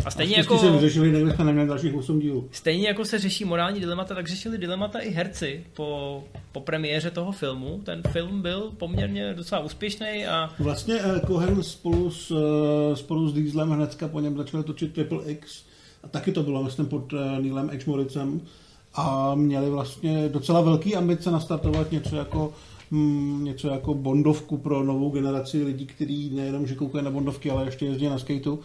A 0.05 0.11
stejně 0.11 0.37
a 0.37 0.39
jako... 0.39 0.59
se 0.59 0.71
vyřešili, 0.71 1.33
jsme 1.35 1.45
neměli 1.45 1.69
dalších 1.69 1.95
8 1.95 2.21
dílů. 2.21 2.49
Stejně 2.53 2.89
jako 2.89 3.05
se 3.05 3.19
řeší 3.19 3.45
morální 3.45 3.81
dilemata, 3.81 4.15
tak 4.15 4.29
řešili 4.29 4.59
dilemata 4.59 4.99
i 4.99 5.11
herci 5.11 5.65
po, 5.75 6.25
po 6.53 6.61
premiéře 6.61 7.11
toho 7.11 7.33
filmu. 7.33 7.81
Ten 7.85 8.03
film 8.03 8.43
byl 8.43 8.71
poměrně 8.77 9.35
docela 9.35 9.61
úspěšný 9.61 10.27
a... 10.27 10.51
Vlastně 10.59 10.95
eh, 10.95 11.21
Cohen 11.27 11.63
spolu 11.63 12.11
s, 12.11 12.31
eh, 12.31 12.97
spolu 12.97 13.29
s 13.29 13.33
Dieselem 13.33 13.71
hnedka 13.71 14.09
po 14.09 14.21
něm 14.21 14.37
začali 14.37 14.65
točit 14.65 14.93
Triple 14.93 15.25
X 15.25 15.65
a 16.03 16.09
taky 16.09 16.33
to 16.33 16.43
bylo 16.43 16.63
myslím 16.63 16.87
pod 16.87 17.13
eh, 17.13 17.41
Neilem 17.41 17.71
H. 17.71 17.87
Morricem 17.87 18.41
a 18.95 19.35
měli 19.35 19.71
vlastně 19.71 20.29
docela 20.29 20.61
velký 20.61 20.97
ambice 20.97 21.31
nastartovat 21.31 21.93
něco 21.93 22.17
jako 22.17 22.53
hm, 22.93 23.45
něco 23.45 23.69
jako 23.69 23.95
bondovku 23.95 24.59
pro 24.59 24.83
novou 24.83 25.11
generaci 25.11 25.65
lidí, 25.65 25.87
kteří 25.87 26.31
nejenom, 26.31 26.67
že 26.67 26.75
koukají 26.75 27.05
na 27.05 27.11
bondovky, 27.11 27.51
ale 27.51 27.65
ještě 27.65 27.87
jezdí 27.87 28.09
na 28.09 28.19
skateu, 28.19 28.61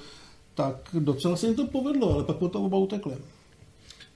tak 0.56 0.76
docela 0.94 1.36
se 1.36 1.48
jim 1.48 1.56
to 1.56 1.68
povedlo, 1.68 2.14
ale 2.14 2.24
pak 2.24 2.38
potom 2.38 2.66
oba 2.66 2.78
utekli. 2.78 3.14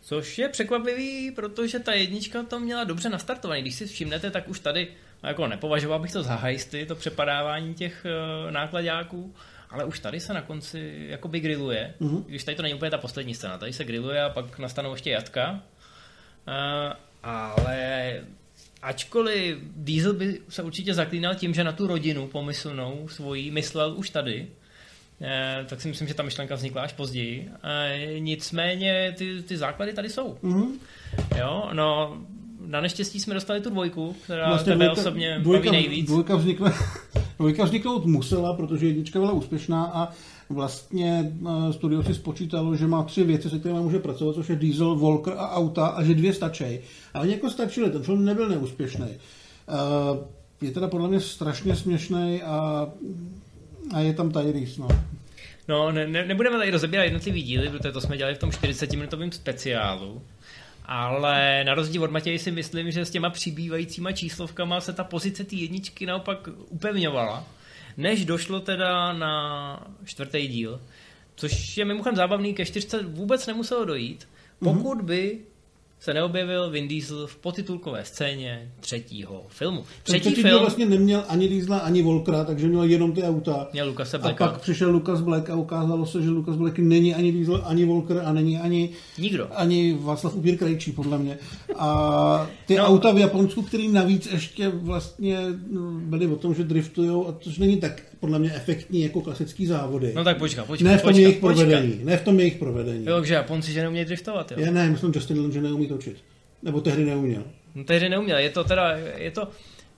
Což 0.02 0.38
je 0.38 0.50
překvapivý, 0.50 1.32
protože 1.32 1.80
ta 1.80 1.94
jednička 1.94 2.44
to 2.44 2.60
měla 2.60 2.84
dobře 2.84 3.10
nastartovaný. 3.10 3.62
Když 3.62 3.76
si 3.76 3.86
všimnete, 3.86 4.32
tak 4.32 4.50
už 4.50 4.60
tady, 4.60 4.88
no 5.24 5.30
jako 5.30 5.48
nepovažoval 5.48 6.00
bych 6.00 6.12
to 6.12 6.24
za 6.24 6.36
hajsty, 6.36 6.86
to 6.86 6.96
přepadávání 6.96 7.74
těch 7.74 8.06
uh, 8.46 8.52
nákladáků, 8.52 9.34
ale 9.70 9.86
už 9.86 10.00
tady 10.00 10.20
se 10.20 10.34
na 10.34 10.42
konci 10.42 11.06
jakoby 11.10 11.40
grilluje. 11.40 11.94
Mm-hmm. 12.02 12.24
Když 12.28 12.44
tady 12.44 12.56
to 12.56 12.64
není 12.64 12.74
úplně 12.74 12.92
ta 12.92 12.98
poslední 12.98 13.34
scéna, 13.34 13.58
tady 13.58 13.74
se 13.74 13.84
grilluje 13.84 14.24
a 14.24 14.30
pak 14.30 14.60
nastanou 14.60 14.92
ještě 14.92 15.10
jatka. 15.10 15.52
Uh, 15.52 16.94
ale 17.24 18.14
ačkoliv 18.82 19.58
Diesel 19.76 20.14
by 20.14 20.40
se 20.50 20.64
určitě 20.64 20.94
zaklínal 20.94 21.36
tím, 21.36 21.54
že 21.54 21.64
na 21.64 21.72
tu 21.72 21.88
rodinu 21.88 22.28
pomyslnou 22.28 23.08
svoji 23.08 23.52
myslel 23.52 23.94
už 23.98 24.10
tady, 24.10 24.48
eh, 25.22 25.66
tak 25.70 25.82
si 25.82 25.88
myslím, 25.88 26.08
že 26.08 26.14
ta 26.14 26.24
myšlenka 26.24 26.56
vznikla 26.56 26.82
až 26.82 26.94
později. 26.94 27.50
Eh, 27.64 28.20
nicméně 28.20 29.14
ty, 29.18 29.44
ty 29.44 29.58
základy 29.58 29.94
tady 29.94 30.10
jsou. 30.10 30.38
Mm-hmm. 30.44 30.68
Jo, 31.40 31.70
no, 31.74 32.18
na 32.68 32.82
neštěstí 32.82 33.20
jsme 33.20 33.34
dostali 33.34 33.62
tu 33.62 33.70
dvojku, 33.70 34.16
která 34.24 34.48
vlastně 34.48 34.74
tebe 34.74 34.86
dvojka, 34.86 35.02
osobně 35.02 35.40
dvojka, 35.40 35.66
baví 35.66 35.78
nejvíc. 35.78 36.08
Dvojka, 36.08 36.36
vznikla, 36.36 36.74
dvojka 37.38 37.64
vzniknout 37.64 38.06
musela, 38.06 38.54
protože 38.54 38.88
jednička 38.88 39.20
byla 39.20 39.32
úspěšná 39.32 39.86
a 39.86 40.12
vlastně 40.54 41.34
eh, 41.48 41.74
studio 41.74 42.04
si 42.04 42.14
spočítalo, 42.14 42.76
že 42.76 42.88
má 42.88 43.04
tři 43.04 43.24
věci, 43.24 43.50
se 43.50 43.60
kterými 43.60 43.80
může 43.80 44.00
pracovat, 44.00 44.34
což 44.34 44.50
je 44.50 44.56
diesel, 44.56 44.96
Volker 44.96 45.34
a 45.38 45.52
auta 45.52 45.88
a 45.88 46.04
že 46.04 46.16
dvě 46.16 46.34
stačí. 46.34 46.80
A 47.14 47.20
oni 47.20 47.32
jako 47.32 47.50
stačili, 47.50 47.92
ten 47.92 48.04
film 48.04 48.26
nebyl 48.26 48.50
neúspěšný. 48.50 49.08
Eh, 49.08 50.42
je 50.62 50.72
teda 50.72 50.88
podle 50.88 51.08
mě 51.08 51.20
strašně 51.20 51.76
směšný 51.76 52.42
a, 52.42 52.88
a 53.94 54.00
je 54.00 54.14
tam 54.14 54.32
Tyrese, 54.32 54.82
no. 54.82 54.88
No, 55.68 55.92
ne, 55.92 56.08
ne, 56.08 56.26
nebudeme 56.26 56.58
tady 56.58 56.72
rozebírat 56.72 57.04
jednotlivý 57.04 57.44
díly, 57.44 57.70
protože 57.70 57.92
to 57.92 58.02
jsme 58.02 58.18
dělali 58.18 58.36
v 58.36 58.40
tom 58.40 58.50
40-minutovém 58.50 59.30
speciálu. 59.32 60.22
Ale 60.86 61.64
na 61.64 61.74
rozdíl 61.74 62.04
od 62.04 62.12
Matěje 62.12 62.40
si 62.40 62.52
myslím, 62.52 62.92
že 62.92 63.06
s 63.06 63.10
těma 63.10 63.30
přibývajícíma 63.30 64.12
číslovkama 64.12 64.82
se 64.82 64.94
ta 64.94 65.04
pozice 65.04 65.44
té 65.44 65.56
jedničky 65.56 66.06
naopak 66.06 66.50
upevňovala 66.70 67.46
než 67.98 68.26
došlo 68.26 68.60
teda 68.60 69.14
na 69.14 69.88
čtvrtý 70.06 70.48
díl, 70.48 70.82
což 71.36 71.78
je 71.78 71.86
mimochodem 71.86 72.16
zábavný, 72.16 72.54
ke 72.54 72.66
čtyřce 72.66 73.04
vůbec 73.04 73.48
nemuselo 73.48 73.86
dojít, 73.86 74.28
pokud 74.60 75.02
by 75.02 75.40
se 76.02 76.14
neobjevil 76.14 76.70
Vin 76.70 76.88
Diesel 76.88 77.28
v 77.28 77.36
potitulkové 77.36 78.06
scéně 78.06 78.72
třetího 78.80 79.46
filmu. 79.48 79.84
Třetí, 80.04 80.20
třetí 80.20 80.42
film 80.42 80.60
vlastně 80.60 80.86
neměl 80.86 81.24
ani 81.28 81.48
Diesla, 81.48 81.78
ani 81.78 82.02
Volkra, 82.02 82.44
takže 82.44 82.68
měl 82.68 82.84
jenom 82.84 83.14
ty 83.14 83.24
auta. 83.24 83.68
Měl 83.74 83.88
Lucas 83.88 84.16
Blacka. 84.16 84.46
A 84.46 84.50
pak 84.50 84.62
přišel 84.62 84.92
Lucas 84.92 85.22
Black 85.22 85.50
a 85.50 85.56
ukázalo 85.56 86.06
se, 86.06 86.22
že 86.22 86.30
Lucas 86.30 86.56
Black 86.56 86.80
není 86.80 87.16
ani 87.16 87.32
Diesel, 87.32 87.62
ani 87.66 87.86
Volker 87.86 88.22
a 88.26 88.34
není 88.34 88.58
ani, 88.58 88.90
Nikdo. 89.18 89.48
ani 89.52 89.98
Václav 90.02 90.36
Upír 90.36 90.58
Krejčí, 90.58 90.92
podle 90.92 91.18
mě. 91.18 91.38
A 91.76 92.50
ty 92.66 92.76
no. 92.76 92.86
auta 92.86 93.12
v 93.12 93.18
Japonsku, 93.18 93.62
který 93.62 93.88
navíc 93.88 94.32
ještě 94.32 94.70
vlastně 94.70 95.38
no, 95.72 95.92
byly 95.92 96.28
o 96.28 96.36
tom, 96.36 96.56
že 96.56 96.64
driftujou, 96.64 97.28
a 97.28 97.36
což 97.40 97.58
není 97.58 97.78
tak 97.78 98.02
podle 98.20 98.40
mě 98.40 98.54
efektní 98.56 99.02
jako 99.02 99.22
klasický 99.22 99.66
závody. 99.66 100.14
No 100.16 100.24
tak 100.24 100.38
počka, 100.38 100.66
počka. 100.66 100.86
Ne 100.86 100.98
v 100.98 101.02
tom 101.02 101.10
počka, 101.10 101.22
jejich 101.22 101.38
počka. 101.38 101.64
provedení. 101.64 102.00
Ne 102.04 102.18
v 102.18 102.24
tom 102.24 102.40
jejich 102.40 102.56
provedení. 102.56 103.06
Jo, 103.06 103.24
že 103.24 103.34
Japonci, 103.34 103.72
že 103.72 103.82
neumějí 103.82 104.06
driftovat, 104.06 104.52
jo? 104.52 104.58
Já 104.60 104.72
ne, 104.72 104.90
myslím 104.90 105.12
Justin 105.16 105.40
Lin, 105.40 105.52
že 105.52 105.62
neumí 105.62 105.91
točit. 105.92 106.24
Nebo 106.64 106.82
tehdy 106.82 107.06
neuměl. 107.06 107.44
No, 107.76 107.84
tehdy 107.84 108.10
neuměl. 108.10 108.38
Je 108.38 108.50
to 108.50 108.64
teda, 108.64 108.92
je 109.16 109.32
to, 109.32 109.48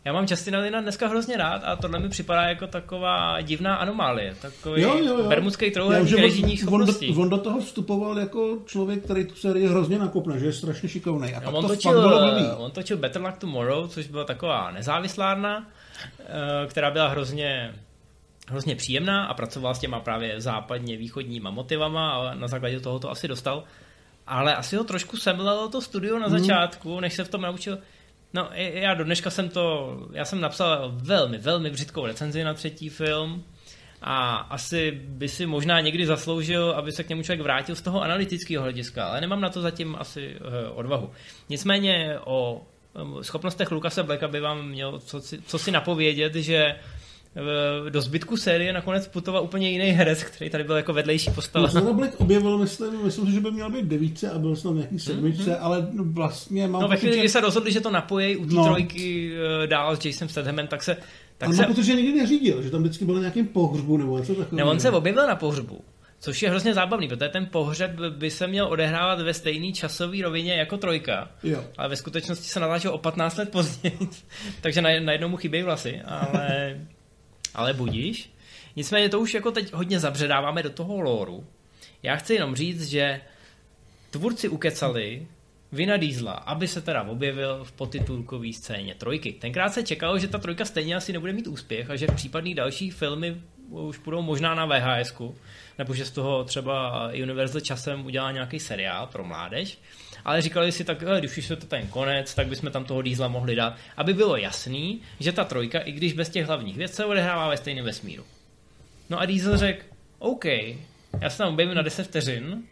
já 0.06 0.14
mám 0.14 0.26
Justina 0.30 0.60
Lina 0.60 0.82
dneska 0.82 1.08
hrozně 1.08 1.38
rád 1.38 1.62
a 1.64 1.76
tohle 1.76 2.00
mi 2.00 2.10
připadá 2.10 2.42
jako 2.42 2.68
taková 2.68 3.42
divná 3.42 3.76
anomálie. 3.76 4.36
Takový 4.42 4.82
jo, 4.82 4.98
jo, 4.98 5.18
jo. 5.18 5.30
bermudský 5.30 5.72
trouhelník 5.72 6.18
režijních 6.18 6.60
schopností. 6.60 7.10
On, 7.10 7.22
on, 7.22 7.30
do 7.30 7.38
toho 7.38 7.60
vstupoval 7.60 8.20
jako 8.20 8.58
člověk, 8.66 9.04
který 9.04 9.26
tu 9.26 9.36
sérii 9.36 9.68
hrozně 9.68 10.00
nakopne, 10.00 10.40
že 10.40 10.46
je 10.46 10.54
strašně 10.54 10.90
šikovný. 10.90 11.34
A 11.34 11.40
no, 11.40 11.52
on, 11.52 11.62
to 11.62 11.68
točil, 11.68 12.56
on 12.58 12.72
točil 12.72 12.98
Better 12.98 13.22
Luck 13.22 13.38
Tomorrow, 13.38 13.88
což 13.88 14.08
byla 14.08 14.24
taková 14.24 14.72
nezávislárna, 14.72 15.68
eh, 16.20 16.68
která 16.68 16.92
byla 16.92 17.08
hrozně 17.08 17.74
hrozně 18.48 18.76
příjemná 18.76 19.26
a 19.26 19.34
pracoval 19.34 19.76
s 19.76 19.80
těma 19.80 20.00
právě 20.00 20.42
západně 20.42 20.98
východníma 20.98 21.52
motivama 21.52 22.12
a 22.12 22.34
na 22.34 22.48
základě 22.48 22.80
toho 22.80 23.00
to 23.00 23.12
asi 23.12 23.28
dostal. 23.28 23.64
Ale 24.28 24.56
asi 24.56 24.76
ho 24.76 24.84
trošku 24.84 25.18
semlelo 25.18 25.70
to 25.70 25.82
studio 25.82 26.20
na 26.20 26.28
mhm. 26.28 26.40
začátku, 26.40 27.00
než 27.00 27.14
se 27.14 27.24
v 27.24 27.30
tom 27.30 27.42
naučil. 27.42 27.80
No, 28.34 28.50
já 28.56 28.94
do 28.94 29.04
dneška 29.04 29.30
jsem 29.30 29.50
to, 29.50 29.98
já 30.14 30.26
jsem 30.26 30.42
napsal 30.42 30.92
velmi, 30.96 31.38
velmi 31.38 31.70
břitkou 31.70 32.06
recenzi 32.06 32.44
na 32.44 32.54
třetí 32.54 32.90
film 32.90 33.44
a 34.02 34.36
asi 34.36 34.92
by 34.92 35.30
si 35.30 35.46
možná 35.46 35.80
někdy 35.80 36.06
zasloužil, 36.06 36.72
aby 36.72 36.92
se 36.92 37.04
k 37.04 37.10
němu 37.10 37.24
člověk 37.24 37.42
vrátil 37.42 37.76
z 37.76 37.82
toho 37.82 38.02
analytického 38.02 38.64
hlediska, 38.64 39.06
ale 39.06 39.22
nemám 39.22 39.42
na 39.42 39.50
to 39.50 39.62
zatím 39.62 39.96
asi 40.00 40.36
uh, 40.36 40.78
odvahu. 40.78 41.12
Nicméně 41.50 42.20
o 42.24 42.62
um, 43.02 43.24
schopnostech 43.24 43.72
Lukase 43.72 44.04
Blacka 44.04 44.28
by 44.28 44.40
vám 44.40 44.68
měl 44.68 45.00
co, 45.00 45.22
co 45.46 45.60
si 45.60 45.72
napovědět, 45.72 46.36
že 46.36 46.76
do 47.90 48.02
zbytku 48.02 48.38
série 48.38 48.74
nakonec 48.74 49.08
putoval 49.08 49.44
úplně 49.44 49.70
jiný 49.70 49.86
herec, 49.86 50.24
který 50.24 50.50
tady 50.50 50.64
byl 50.64 50.76
jako 50.76 50.94
vedlejší 50.94 51.32
postava. 51.32 51.70
No, 51.74 51.94
Black 51.94 52.22
objevil, 52.22 52.58
myslím, 52.58 53.04
myslím, 53.04 53.32
že 53.32 53.40
by 53.40 53.52
měl 53.52 53.72
být 53.72 53.86
devíce 53.86 54.30
a 54.30 54.40
byl 54.40 54.56
snad 54.56 54.72
nějaký 54.72 55.00
sedmičce, 55.00 55.52
mm-hmm. 55.52 55.58
ale 55.60 55.88
vlastně 55.92 56.68
mám 56.68 56.82
No 56.82 56.88
ve 56.88 56.98
chvíli, 56.98 57.14
že... 57.14 57.20
kdy 57.20 57.30
se 57.30 57.42
rozhodli, 57.42 57.72
že 57.72 57.82
to 57.82 57.92
napojí 57.92 58.38
u 58.38 58.46
té 58.46 58.54
no. 58.56 58.64
trojky 58.64 59.32
uh, 59.32 59.68
dál 59.68 59.96
s 59.96 60.06
Jasonem 60.06 60.30
Stathamem, 60.30 60.68
tak 60.68 60.84
se... 60.84 60.98
Tak 61.38 61.48
ale 61.48 61.56
se... 61.56 61.66
protože 61.66 61.96
nikdy 61.96 62.20
neřídil, 62.20 62.62
že 62.62 62.70
tam 62.70 62.82
vždycky 62.82 63.06
byl 63.06 63.16
na 63.16 63.22
nějakém 63.22 63.48
pohřbu 63.48 63.98
nebo 63.98 64.18
něco 64.18 64.36
takového. 64.36 64.66
Ne, 64.68 64.72
on 64.72 64.80
se 64.80 64.92
objevil 64.92 65.28
na 65.28 65.36
pohřbu. 65.36 65.82
Což 66.20 66.42
je 66.42 66.50
hrozně 66.50 66.74
zábavný, 66.74 67.08
protože 67.08 67.30
ten 67.30 67.46
pohřeb 67.46 67.92
by 67.92 68.32
se 68.32 68.48
měl 68.48 68.68
odehrávat 68.68 69.22
ve 69.22 69.34
stejné 69.34 69.72
časové 69.72 70.18
rovině 70.24 70.54
jako 70.54 70.78
trojka. 70.78 71.30
Jo. 71.44 71.64
Ale 71.78 71.90
ve 71.90 71.96
skutečnosti 71.96 72.48
se 72.48 72.60
natáčel 72.60 72.94
o 72.94 72.98
15 72.98 73.38
let 73.38 73.52
později. 73.52 73.98
takže 74.62 74.82
najednou 74.82 75.30
mu 75.30 75.38
chybějí 75.38 75.64
vlasy. 75.64 76.02
Ale 76.06 76.78
ale 77.56 77.74
budíš. 77.74 78.34
Nicméně 78.76 79.10
to 79.10 79.20
už 79.20 79.34
jako 79.34 79.52
teď 79.52 79.74
hodně 79.74 80.00
zabředáváme 80.00 80.64
do 80.64 80.70
toho 80.70 81.02
lóru. 81.02 81.48
Já 82.04 82.16
chci 82.16 82.34
jenom 82.34 82.56
říct, 82.56 82.90
že 82.90 83.22
tvůrci 84.12 84.50
ukecali 84.50 85.28
Vina 85.72 85.98
Diesla, 85.98 86.32
aby 86.32 86.68
se 86.68 86.82
teda 86.82 87.04
objevil 87.04 87.64
v 87.64 87.72
potitulkové 87.72 88.54
scéně 88.54 88.96
trojky. 88.96 89.32
Tenkrát 89.32 89.74
se 89.74 89.84
čekalo, 89.84 90.20
že 90.20 90.28
ta 90.28 90.38
trojka 90.38 90.66
stejně 90.66 90.96
asi 90.96 91.14
nebude 91.14 91.34
mít 91.34 91.48
úspěch 91.48 91.90
a 91.90 91.96
že 91.96 92.08
případný 92.08 92.56
další 92.56 92.92
filmy 92.92 93.42
už 93.70 93.98
budou 93.98 94.22
možná 94.22 94.56
na 94.56 94.66
VHS, 94.66 95.14
nebo 95.78 95.94
že 95.94 96.06
z 96.06 96.12
toho 96.12 96.44
třeba 96.44 97.08
Universal 97.24 97.62
časem 97.62 98.06
udělá 98.06 98.32
nějaký 98.32 98.60
seriál 98.60 99.08
pro 99.08 99.24
mládež 99.24 99.78
ale 100.26 100.42
říkali 100.42 100.72
si 100.72 100.84
tak, 100.84 101.04
když 101.20 101.38
už 101.38 101.50
je 101.50 101.56
to 101.56 101.66
ten 101.66 101.88
konec, 101.88 102.36
tak 102.36 102.48
bychom 102.48 102.72
tam 102.72 102.86
toho 102.86 103.02
dízla 103.02 103.28
mohli 103.28 103.56
dát, 103.56 103.76
aby 103.98 104.14
bylo 104.14 104.38
jasný, 104.38 105.02
že 105.20 105.32
ta 105.32 105.44
trojka, 105.44 105.80
i 105.80 105.92
když 105.92 106.14
bez 106.14 106.30
těch 106.30 106.46
hlavních 106.46 106.78
věcí, 106.78 106.94
se 106.94 107.06
odehrává 107.06 107.50
ve 107.50 107.58
stejném 107.58 107.86
vesmíru. 107.86 108.24
No 109.10 109.20
a 109.20 109.26
Diesel 109.26 109.58
řekl, 109.58 109.86
OK, 110.20 110.46
já 111.22 111.30
se 111.30 111.38
tam 111.38 111.54
objevím 111.54 111.76
na 111.76 111.82
10 111.82 112.04
vteřin, 112.04 112.64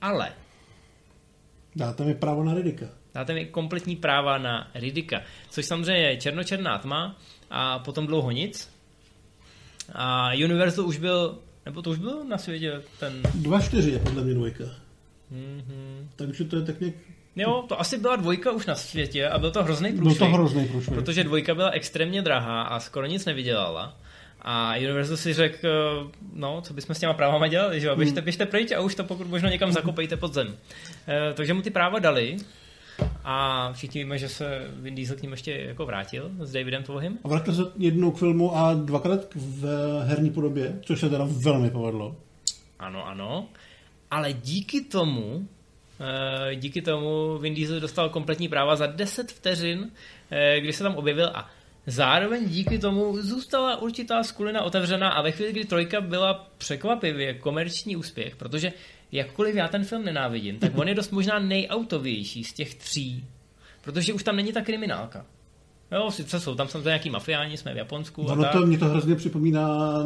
ale... 0.00 0.32
Dáte 1.76 2.04
mi 2.04 2.14
právo 2.14 2.44
na 2.44 2.54
Ridika. 2.54 2.86
Dáte 3.14 3.34
mi 3.34 3.46
kompletní 3.46 3.96
práva 3.96 4.38
na 4.38 4.70
Ridika, 4.74 5.22
což 5.50 5.64
samozřejmě 5.64 6.02
je 6.02 6.16
černočerná 6.16 6.78
tma 6.78 7.18
a 7.50 7.78
potom 7.78 8.06
dlouho 8.06 8.30
nic. 8.30 8.70
A 9.92 10.30
Universal 10.44 10.86
už 10.86 10.98
byl, 10.98 11.38
nebo 11.66 11.82
to 11.82 11.90
už 11.90 11.98
byl 11.98 12.24
na 12.24 12.38
světě 12.38 12.82
ten... 13.00 13.22
2-4 13.22 13.92
je 13.92 13.98
podle 13.98 14.24
mě 14.24 14.34
dvojka. 14.34 14.64
Mm-hmm. 15.32 16.06
Takže 16.16 16.44
to 16.44 16.56
je 16.56 16.62
tak 16.62 16.80
nějak... 16.80 16.94
Jo, 17.36 17.64
to 17.68 17.80
asi 17.80 17.98
byla 17.98 18.16
dvojka 18.16 18.52
už 18.52 18.66
na 18.66 18.74
světě 18.74 19.28
a 19.28 19.38
byl 19.38 19.50
to 19.50 19.64
hrozný 19.64 19.92
průšvih. 19.92 20.18
Byl 20.18 20.26
to 20.28 20.34
hrozný 20.34 20.68
průšvih. 20.68 20.94
Protože 20.94 21.24
dvojka 21.24 21.54
byla 21.54 21.70
extrémně 21.70 22.22
drahá 22.22 22.62
a 22.62 22.80
skoro 22.80 23.06
nic 23.06 23.24
nevydělala. 23.24 23.96
A 24.42 24.76
Universal 24.76 25.16
si 25.16 25.32
řekl, 25.32 25.68
no, 26.32 26.60
co 26.60 26.74
bychom 26.74 26.94
s 26.94 26.98
těma 26.98 27.14
právama 27.14 27.48
dělali, 27.48 27.80
že 27.80 27.86
jo, 27.86 27.96
běžte, 27.96 28.20
hmm. 28.20 28.24
běžte 28.24 28.46
pryč 28.46 28.72
a 28.72 28.80
už 28.80 28.94
to 28.94 29.04
pokud 29.04 29.26
možno 29.26 29.48
někam 29.48 29.72
zakopejte 29.72 30.16
pod 30.16 30.34
zem. 30.34 30.56
E, 31.08 31.32
takže 31.34 31.54
mu 31.54 31.62
ty 31.62 31.70
práva 31.70 31.98
dali 31.98 32.36
a 33.24 33.68
všichni 33.72 34.04
víme, 34.04 34.18
že 34.18 34.28
se 34.28 34.70
Vin 34.76 34.94
Diesel 34.94 35.16
k 35.16 35.22
ním 35.22 35.30
ještě 35.30 35.52
jako 35.52 35.86
vrátil 35.86 36.30
s 36.40 36.52
Davidem 36.52 36.82
Tvohym. 36.82 37.18
A 37.24 37.28
vrátil 37.28 37.54
se 37.54 37.62
jednou 37.78 38.10
k 38.10 38.18
filmu 38.18 38.56
a 38.56 38.74
dvakrát 38.74 39.20
v 39.34 39.66
herní 40.06 40.30
podobě, 40.30 40.78
což 40.82 41.00
se 41.00 41.08
teda 41.08 41.26
velmi 41.30 41.70
povedlo. 41.70 42.16
Ano, 42.78 43.06
ano 43.06 43.48
ale 44.10 44.32
díky 44.32 44.80
tomu, 44.80 45.48
eh, 46.00 46.54
díky 46.54 46.82
tomu 46.82 47.38
Vin 47.38 47.54
Diesel 47.54 47.80
dostal 47.80 48.08
kompletní 48.08 48.48
práva 48.48 48.76
za 48.76 48.86
10 48.86 49.32
vteřin, 49.32 49.90
eh, 50.30 50.60
kdy 50.60 50.72
se 50.72 50.82
tam 50.82 50.94
objevil 50.94 51.30
a 51.34 51.50
zároveň 51.86 52.48
díky 52.48 52.78
tomu 52.78 53.22
zůstala 53.22 53.76
určitá 53.76 54.22
skulina 54.22 54.62
otevřená 54.62 55.10
a 55.10 55.22
ve 55.22 55.32
chvíli, 55.32 55.52
kdy 55.52 55.64
trojka 55.64 56.00
byla 56.00 56.50
překvapivě 56.58 57.34
komerční 57.34 57.96
úspěch, 57.96 58.36
protože 58.36 58.72
jakkoliv 59.12 59.54
já 59.54 59.68
ten 59.68 59.84
film 59.84 60.04
nenávidím, 60.04 60.58
tak 60.58 60.72
on 60.78 60.88
je 60.88 60.94
dost 60.94 61.10
možná 61.10 61.38
nejautovější 61.38 62.44
z 62.44 62.52
těch 62.52 62.74
tří, 62.74 63.24
protože 63.82 64.12
už 64.12 64.22
tam 64.22 64.36
není 64.36 64.52
ta 64.52 64.60
kriminálka. 64.60 65.26
Jo, 65.92 66.10
sice 66.10 66.40
jsou 66.40 66.54
tam 66.54 66.68
samozřejmě 66.68 66.88
nějaký 66.88 67.10
mafiáni, 67.10 67.56
jsme 67.56 67.74
v 67.74 67.76
Japonsku. 67.76 68.22
Ono 68.22 68.44
to, 68.52 68.66
mě 68.66 68.78
to 68.78 68.86
hrozně 68.86 69.14
připomíná 69.14 69.98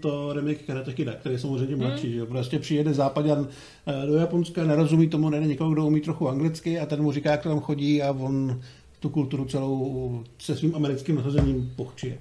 to 0.00 0.32
remake 0.32 0.62
Karate 0.66 0.92
Kida, 0.92 1.12
který 1.12 1.34
je 1.34 1.38
samozřejmě 1.38 1.76
mladší. 1.76 2.06
Hmm. 2.06 2.16
Že? 2.16 2.26
Prostě 2.26 2.58
přijede 2.58 2.94
západan 2.94 3.48
eh, 3.86 4.06
do 4.06 4.14
Japonska, 4.14 4.64
nerozumí 4.64 5.08
tomu, 5.08 5.30
nejde 5.30 5.46
někoho, 5.46 5.70
kdo 5.70 5.86
umí 5.86 6.00
trochu 6.00 6.28
anglicky 6.28 6.78
a 6.78 6.86
ten 6.86 7.02
mu 7.02 7.12
říká, 7.12 7.30
jak 7.30 7.42
to 7.42 7.48
tam 7.48 7.60
chodí 7.60 8.02
a 8.02 8.10
on 8.10 8.60
tu 9.00 9.08
kulturu 9.08 9.44
celou 9.44 10.24
se 10.38 10.56
svým 10.56 10.74
americkým 10.74 11.16
nasazením 11.16 11.72
pochčije. 11.76 12.18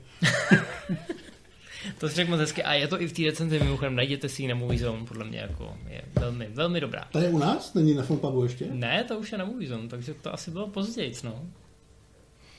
to 1.99 2.09
si 2.09 2.15
řekl 2.15 2.31
moc 2.31 2.39
hezky. 2.39 2.63
A 2.63 2.73
je 2.73 2.87
to 2.87 3.01
i 3.01 3.07
v 3.07 3.13
té 3.13 3.23
recenzi, 3.23 3.59
mimochodem, 3.59 3.95
najděte 3.95 4.29
si 4.29 4.41
ji 4.41 4.47
na 4.47 4.55
Movie 4.55 4.79
Zone, 4.79 5.05
podle 5.05 5.25
mě 5.25 5.39
jako 5.39 5.77
je 5.89 6.01
velmi, 6.19 6.47
velmi 6.53 6.81
dobrá. 6.81 7.07
To 7.11 7.19
je 7.19 7.29
u 7.29 7.37
nás? 7.37 7.73
Není 7.73 7.93
na 7.93 8.03
Filmpabu 8.03 8.43
ještě? 8.43 8.65
Ne, 8.71 9.03
to 9.03 9.19
už 9.19 9.31
je 9.31 9.37
na 9.37 9.45
Movie 9.45 9.69
Zone, 9.69 9.87
takže 9.87 10.13
to 10.13 10.33
asi 10.33 10.51
bylo 10.51 10.67
později, 10.67 11.13
no. 11.23 11.41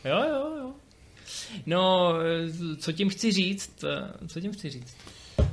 Jo, 0.09 0.25
jo, 0.29 0.57
jo. 0.59 0.73
No, 1.67 2.15
co 2.79 2.93
tím 2.93 3.09
chci 3.09 3.33
říct? 3.33 3.85
Co 4.29 4.41
tím 4.41 4.53
chci 4.53 4.71
říct? 4.71 4.97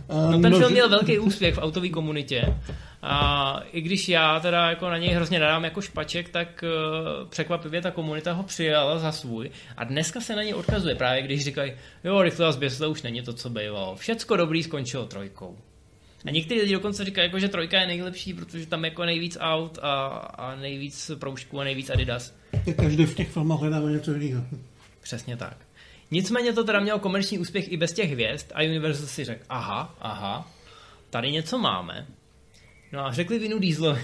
No, 0.09 0.41
ten 0.41 0.51
no, 0.51 0.59
film 0.59 0.71
měl 0.71 0.89
velký 0.89 1.19
úspěch 1.19 1.55
v 1.55 1.59
autové 1.59 1.89
komunitě. 1.89 2.57
A 3.01 3.59
i 3.71 3.82
když 3.82 4.09
já 4.09 4.39
teda 4.39 4.69
jako 4.69 4.89
na 4.89 4.97
něj 4.97 5.09
hrozně 5.09 5.39
nadám 5.39 5.63
jako 5.63 5.82
špaček, 5.82 6.30
tak 6.30 6.63
uh, 6.63 7.30
překvapivě 7.30 7.82
ta 7.82 7.91
komunita 7.91 8.34
ho 8.34 8.43
přijala 8.43 8.99
za 8.99 9.11
svůj. 9.11 9.49
A 9.77 9.84
dneska 9.84 10.21
se 10.21 10.36
na 10.36 10.43
něj 10.43 10.53
odkazuje 10.53 10.95
právě, 10.95 11.21
když 11.21 11.43
říkají, 11.43 11.73
jo, 12.03 12.21
rychle 12.21 12.47
a 12.47 12.51
zběsle 12.51 12.88
už 12.88 13.01
není 13.01 13.21
to, 13.21 13.34
co 13.34 13.49
bývalo. 13.49 13.95
Všecko 13.95 14.36
dobrý 14.36 14.63
skončilo 14.63 15.05
trojkou. 15.05 15.57
A 16.25 16.32
někteří 16.32 16.61
lidi 16.61 16.73
dokonce 16.73 17.05
říkají, 17.05 17.27
jako, 17.27 17.39
že 17.39 17.49
trojka 17.49 17.80
je 17.80 17.88
nejlepší, 17.88 18.34
protože 18.34 18.65
tam 18.65 18.86
jako 18.86 19.05
nejvíc 19.05 19.38
aut 19.39 19.80
a, 19.82 20.05
a 20.38 20.55
nejvíc 20.55 21.11
proužků 21.19 21.59
a 21.59 21.63
nejvíc 21.63 21.89
Adidas. 21.89 22.34
Každý 22.75 23.05
v 23.05 23.15
těch 23.15 23.29
filmech 23.29 23.59
hledá 23.59 23.79
něco 23.79 24.13
jiného. 24.13 24.45
Přesně 25.01 25.37
tak. 25.37 25.57
Nicméně 26.11 26.53
to 26.53 26.63
teda 26.63 26.79
mělo 26.79 26.99
komerční 26.99 27.39
úspěch 27.39 27.71
i 27.71 27.77
bez 27.77 27.93
těch 27.93 28.11
hvězd 28.11 28.51
a 28.53 28.63
Universal 28.63 29.07
si 29.07 29.25
řekl, 29.25 29.45
aha, 29.49 29.95
aha, 29.99 30.51
tady 31.09 31.31
něco 31.31 31.57
máme. 31.57 32.07
No 32.91 33.05
a 33.05 33.11
řekli 33.11 33.39
vinu 33.39 33.59
Dieselovi, 33.59 34.01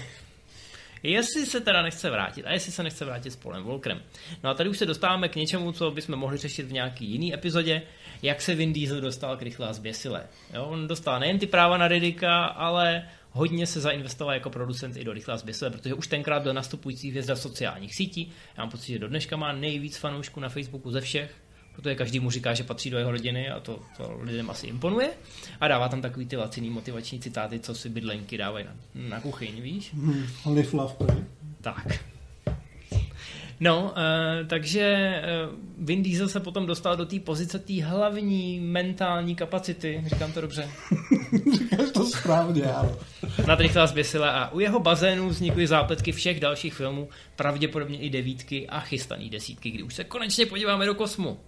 jestli 1.02 1.46
se 1.46 1.60
teda 1.60 1.82
nechce 1.82 2.10
vrátit 2.10 2.46
a 2.46 2.52
jestli 2.52 2.72
se 2.72 2.82
nechce 2.82 3.04
vrátit 3.04 3.30
s 3.30 3.36
Polem 3.36 3.62
Volkrem. 3.62 4.02
No 4.42 4.50
a 4.50 4.54
tady 4.54 4.68
už 4.68 4.78
se 4.78 4.86
dostáváme 4.86 5.28
k 5.28 5.36
něčemu, 5.36 5.72
co 5.72 5.90
bychom 5.90 6.16
mohli 6.16 6.38
řešit 6.38 6.62
v 6.62 6.72
nějaký 6.72 7.06
jiný 7.06 7.34
epizodě, 7.34 7.82
jak 8.22 8.42
se 8.42 8.54
Vin 8.54 8.72
Diesel 8.72 9.00
dostal 9.00 9.36
k 9.36 9.42
rychle 9.42 9.68
a 9.68 9.72
zběsile. 9.72 10.26
Jo, 10.54 10.64
on 10.64 10.88
dostal 10.88 11.20
nejen 11.20 11.38
ty 11.38 11.46
práva 11.46 11.76
na 11.76 11.88
Ridika, 11.88 12.44
ale 12.44 13.08
hodně 13.30 13.66
se 13.66 13.80
zainvestoval 13.80 14.34
jako 14.34 14.50
producent 14.50 14.96
i 14.96 15.04
do 15.04 15.12
Rychlá 15.12 15.36
zběsile, 15.36 15.70
protože 15.70 15.94
už 15.94 16.06
tenkrát 16.06 16.42
byl 16.42 16.54
nastupující 16.54 17.10
hvězda 17.10 17.36
sociálních 17.36 17.94
sítí. 17.94 18.32
Já 18.56 18.62
mám 18.62 18.70
pocit, 18.70 18.92
že 18.92 18.98
do 18.98 19.08
dneška 19.08 19.36
má 19.36 19.52
nejvíc 19.52 19.96
fanoušků 19.96 20.40
na 20.40 20.48
Facebooku 20.48 20.90
ze 20.90 21.00
všech, 21.00 21.34
protože 21.76 21.94
každý 21.94 22.20
mu 22.20 22.30
říká, 22.30 22.54
že 22.54 22.64
patří 22.64 22.90
do 22.90 22.98
jeho 22.98 23.10
rodiny 23.10 23.50
a 23.50 23.60
to, 23.60 23.80
to 23.96 24.18
lidem 24.22 24.50
asi 24.50 24.66
imponuje. 24.66 25.10
A 25.60 25.68
dává 25.68 25.88
tam 25.88 26.02
takový 26.02 26.26
ty 26.26 26.36
laciný 26.36 26.70
motivační 26.70 27.20
citáty, 27.20 27.60
co 27.60 27.74
si 27.74 27.88
bydlenky 27.88 28.38
dávají 28.38 28.64
na, 28.64 28.74
na 28.94 29.20
kuchyň, 29.20 29.62
víš? 29.62 29.94
Hmm. 29.94 30.26
Live, 30.54 30.68
love, 30.72 30.94
pray. 30.98 31.24
Tak. 31.60 32.04
No, 33.60 33.82
uh, 33.82 34.46
takže 34.46 35.14
uh, 35.48 35.58
Vin 35.78 36.02
Diesel 36.02 36.28
se 36.28 36.40
potom 36.40 36.66
dostal 36.66 36.96
do 36.96 37.06
té 37.06 37.20
pozice 37.20 37.58
té 37.58 37.84
hlavní 37.84 38.60
mentální 38.60 39.34
kapacity, 39.34 40.04
říkám 40.06 40.32
to 40.32 40.40
dobře. 40.40 40.68
Říkáš 41.52 41.90
to 41.94 42.04
správně, 42.04 42.64
ale. 42.64 42.96
Na 43.46 43.54
rychlá 43.54 43.86
zběsila 43.86 44.30
a 44.30 44.52
u 44.52 44.60
jeho 44.60 44.80
bazénu 44.80 45.28
vznikly 45.28 45.66
zápletky 45.66 46.12
všech 46.12 46.40
dalších 46.40 46.74
filmů, 46.74 47.08
pravděpodobně 47.36 47.98
i 47.98 48.10
devítky 48.10 48.68
a 48.68 48.80
chystaný 48.80 49.30
desítky, 49.30 49.70
kdy 49.70 49.82
už 49.82 49.94
se 49.94 50.04
konečně 50.04 50.46
podíváme 50.46 50.86
do 50.86 50.94
kosmu. 50.94 51.38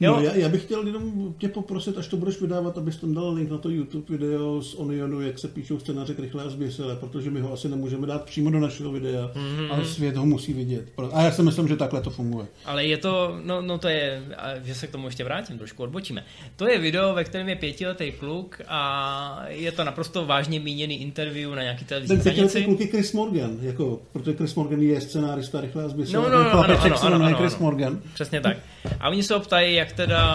Jo? 0.00 0.16
No, 0.16 0.22
já, 0.22 0.34
já, 0.34 0.48
bych 0.48 0.62
chtěl 0.62 0.86
jenom 0.86 1.34
tě 1.38 1.48
poprosit, 1.48 1.98
až 1.98 2.08
to 2.08 2.16
budeš 2.16 2.40
vydávat, 2.40 2.78
abys 2.78 2.96
tam 2.96 3.14
dal 3.14 3.32
link 3.32 3.50
na 3.50 3.58
to 3.58 3.70
YouTube 3.70 4.04
video 4.08 4.62
z 4.62 4.74
Onionu, 4.74 5.20
jak 5.20 5.38
se 5.38 5.48
píšou 5.48 5.78
scénáře 5.78 6.14
k 6.14 6.18
rychlé 6.18 6.44
a 6.44 6.48
zběsile, 6.48 6.96
protože 6.96 7.30
my 7.30 7.40
ho 7.40 7.52
asi 7.52 7.68
nemůžeme 7.68 8.06
dát 8.06 8.24
přímo 8.24 8.50
do 8.50 8.60
našeho 8.60 8.92
videa, 8.92 9.30
mm-hmm. 9.34 9.68
ale 9.70 9.84
svět 9.84 10.16
ho 10.16 10.26
musí 10.26 10.52
vidět. 10.52 10.92
A 11.12 11.22
já 11.22 11.30
si 11.30 11.42
myslím, 11.42 11.68
že 11.68 11.76
takhle 11.76 12.00
to 12.00 12.10
funguje. 12.10 12.46
Ale 12.64 12.86
je 12.86 12.96
to, 12.96 13.38
no, 13.44 13.62
no 13.62 13.78
to 13.78 13.88
je, 13.88 14.22
že 14.62 14.74
se 14.74 14.86
k 14.86 14.90
tomu 14.90 15.06
ještě 15.06 15.24
vrátím, 15.24 15.58
trošku 15.58 15.82
odbočíme. 15.82 16.24
To 16.56 16.68
je 16.68 16.78
video, 16.78 17.14
ve 17.14 17.24
kterém 17.24 17.48
je 17.48 17.56
pětiletý 17.56 18.12
kluk 18.12 18.60
a 18.68 19.44
je 19.48 19.72
to 19.72 19.84
naprosto 19.84 20.26
vážně 20.26 20.60
míněný 20.60 21.02
interview 21.02 21.54
na 21.54 21.62
nějaký 21.62 21.84
televizní 21.84 22.16
Ten 22.16 22.22
pětiletý 22.22 22.64
kluk 22.64 22.80
je 22.80 22.86
Chris 22.86 23.12
Morgan, 23.12 23.56
jako, 23.60 24.00
protože 24.12 24.32
Chris 24.36 24.54
Morgan 24.54 24.80
je 24.80 25.00
scénárista 25.00 25.60
rychlé 25.60 25.84
a 25.84 25.88
zběsile. 25.88 26.22
No, 26.22 26.30
no, 26.30 26.44
no, 26.44 26.50
ano, 26.50 26.78
ano, 26.80 26.96
ano, 27.02 27.24
ano, 27.24 27.36
Chris 27.36 27.58
Morgan. 27.58 28.00
Přesně 28.14 28.40
tak. 28.40 28.56
A 29.00 29.08
oni 29.08 29.22
se 29.22 29.34
ho 29.34 29.40
ptají, 29.40 29.74
jak 29.86 29.92
teda 29.92 30.32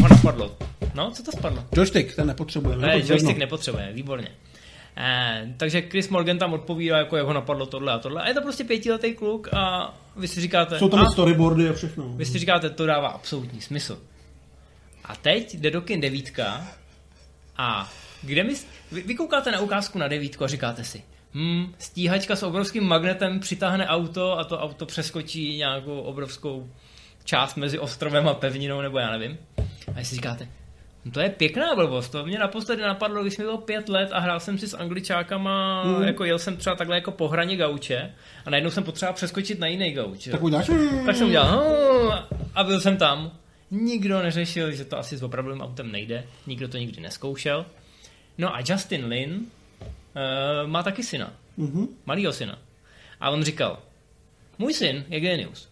ho 0.00 0.08
napadlo. 0.08 0.56
No, 0.94 1.10
co 1.10 1.22
to 1.22 1.32
spadlo? 1.32 1.64
Joystick, 1.76 2.16
ten 2.16 2.26
nepotřebujeme. 2.26 2.86
Ne, 2.86 2.98
joystick 2.98 3.38
nepotřebuje, 3.38 3.92
výborně. 3.92 4.28
Eh, 4.96 5.54
takže 5.56 5.82
Chris 5.82 6.08
Morgan 6.08 6.38
tam 6.38 6.52
odpovídá, 6.52 6.98
jako 6.98 7.16
jak 7.16 7.26
ho 7.26 7.32
napadlo 7.32 7.66
tohle 7.66 7.92
a 7.92 7.98
tohle. 7.98 8.22
A 8.22 8.28
je 8.28 8.34
to 8.34 8.42
prostě 8.42 8.64
pětiletý 8.64 9.14
kluk 9.14 9.48
a 9.54 9.94
vy 10.16 10.28
si 10.28 10.40
říkáte... 10.40 10.78
Jsou 10.78 10.88
tam 10.88 11.00
a, 11.00 11.10
storyboardy 11.10 11.68
a 11.68 11.72
všechno. 11.72 12.08
Vy 12.08 12.24
si 12.24 12.38
říkáte, 12.38 12.70
to 12.70 12.86
dává 12.86 13.08
absolutní 13.08 13.60
smysl. 13.60 13.98
A 15.04 15.16
teď 15.16 15.54
jde 15.54 15.70
do 15.70 15.80
kin 15.80 16.00
devítka 16.00 16.66
a 17.56 17.92
kde 18.22 18.44
my, 18.44 18.54
vy, 18.92 19.02
vy 19.02 19.14
koukáte 19.14 19.50
na 19.50 19.60
ukázku 19.60 19.98
na 19.98 20.08
devítku 20.08 20.44
a 20.44 20.46
říkáte 20.46 20.84
si, 20.84 21.02
hmm, 21.34 21.74
stíhačka 21.78 22.36
s 22.36 22.42
obrovským 22.42 22.84
magnetem 22.84 23.40
přitáhne 23.40 23.86
auto 23.86 24.38
a 24.38 24.44
to 24.44 24.58
auto 24.58 24.86
přeskočí 24.86 25.56
nějakou 25.56 26.00
obrovskou 26.00 26.68
část 27.28 27.56
mezi 27.56 27.78
ostrovem 27.78 28.28
a 28.28 28.34
pevninou, 28.34 28.80
nebo 28.80 28.98
já 28.98 29.10
nevím. 29.10 29.38
A 29.96 30.04
si 30.04 30.14
říkáte, 30.14 30.48
no 31.04 31.12
to 31.12 31.20
je 31.20 31.28
pěkná 31.28 31.74
blbost, 31.74 32.08
to 32.08 32.26
mě 32.26 32.38
naposledy 32.38 32.82
napadlo, 32.82 33.22
když 33.22 33.38
mi 33.38 33.44
bylo 33.44 33.58
pět 33.58 33.88
let 33.88 34.08
a 34.12 34.18
hrál 34.18 34.40
jsem 34.40 34.58
si 34.58 34.68
s 34.68 34.76
angličákama, 34.76 35.84
mm. 35.84 36.02
jako 36.02 36.24
jel 36.24 36.38
jsem 36.38 36.56
třeba 36.56 36.76
takhle 36.76 36.96
jako 36.96 37.10
po 37.10 37.28
hraně 37.28 37.56
gauče 37.56 38.14
a 38.44 38.50
najednou 38.50 38.70
jsem 38.70 38.84
potřeboval 38.84 39.14
přeskočit 39.14 39.58
na 39.58 39.66
jiný 39.66 39.92
gauč. 39.92 40.28
Tak 40.30 40.42
uděláš? 40.42 40.70
Tak 41.06 41.16
jsem 41.16 41.26
udělal 41.26 41.56
no, 41.56 42.24
a 42.54 42.64
byl 42.64 42.80
jsem 42.80 42.96
tam. 42.96 43.32
Nikdo 43.70 44.22
neřešil, 44.22 44.72
že 44.72 44.84
to 44.84 44.98
asi 44.98 45.16
s 45.16 45.22
opravdovým 45.22 45.60
autem 45.60 45.92
nejde, 45.92 46.24
nikdo 46.46 46.68
to 46.68 46.76
nikdy 46.78 47.00
neskoušel. 47.00 47.66
No 48.38 48.54
a 48.54 48.60
Justin 48.68 49.04
Lin 49.04 49.32
uh, 49.34 49.40
má 50.66 50.82
taky 50.82 51.02
syna, 51.02 51.32
mm-hmm. 51.58 51.88
malýho 52.06 52.32
syna. 52.32 52.58
A 53.20 53.30
on 53.30 53.42
říkal, 53.42 53.78
můj 54.58 54.74
syn 54.74 55.04
je 55.08 55.20
genius. 55.20 55.68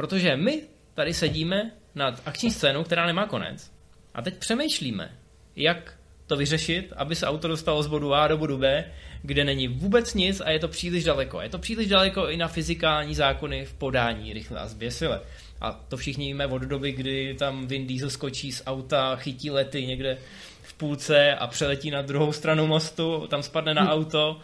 Protože 0.00 0.36
my 0.36 0.62
tady 0.94 1.14
sedíme 1.14 1.70
nad 1.94 2.22
akční 2.26 2.50
scénou, 2.50 2.84
která 2.84 3.06
nemá 3.06 3.26
konec 3.26 3.72
a 4.14 4.22
teď 4.22 4.34
přemýšlíme, 4.34 5.10
jak 5.56 5.98
to 6.26 6.36
vyřešit, 6.36 6.92
aby 6.96 7.16
se 7.16 7.26
auto 7.26 7.48
dostalo 7.48 7.82
z 7.82 7.86
bodu 7.86 8.14
A 8.14 8.28
do 8.28 8.38
bodu 8.38 8.58
B, 8.58 8.84
kde 9.22 9.44
není 9.44 9.68
vůbec 9.68 10.14
nic 10.14 10.40
a 10.40 10.50
je 10.50 10.58
to 10.58 10.68
příliš 10.68 11.04
daleko. 11.04 11.40
Je 11.40 11.48
to 11.48 11.58
příliš 11.58 11.88
daleko 11.88 12.28
i 12.28 12.36
na 12.36 12.48
fyzikální 12.48 13.14
zákony 13.14 13.64
v 13.64 13.72
podání 13.72 14.32
rychle 14.32 14.60
a 14.60 14.66
zběsile. 14.66 15.20
A 15.60 15.72
to 15.72 15.96
všichni 15.96 16.26
víme 16.26 16.46
od 16.46 16.62
doby, 16.62 16.92
kdy 16.92 17.34
tam 17.38 17.66
Vin 17.66 17.86
Diesel 17.86 18.10
skočí 18.10 18.52
z 18.52 18.62
auta, 18.66 19.16
chytí 19.16 19.50
lety 19.50 19.86
někde 19.86 20.18
v 20.62 20.74
půlce 20.74 21.34
a 21.34 21.46
přeletí 21.46 21.90
na 21.90 22.02
druhou 22.02 22.32
stranu 22.32 22.66
mostu, 22.66 23.26
tam 23.26 23.42
spadne 23.42 23.74
na 23.74 23.84
hm. 23.84 23.88
auto 23.88 24.40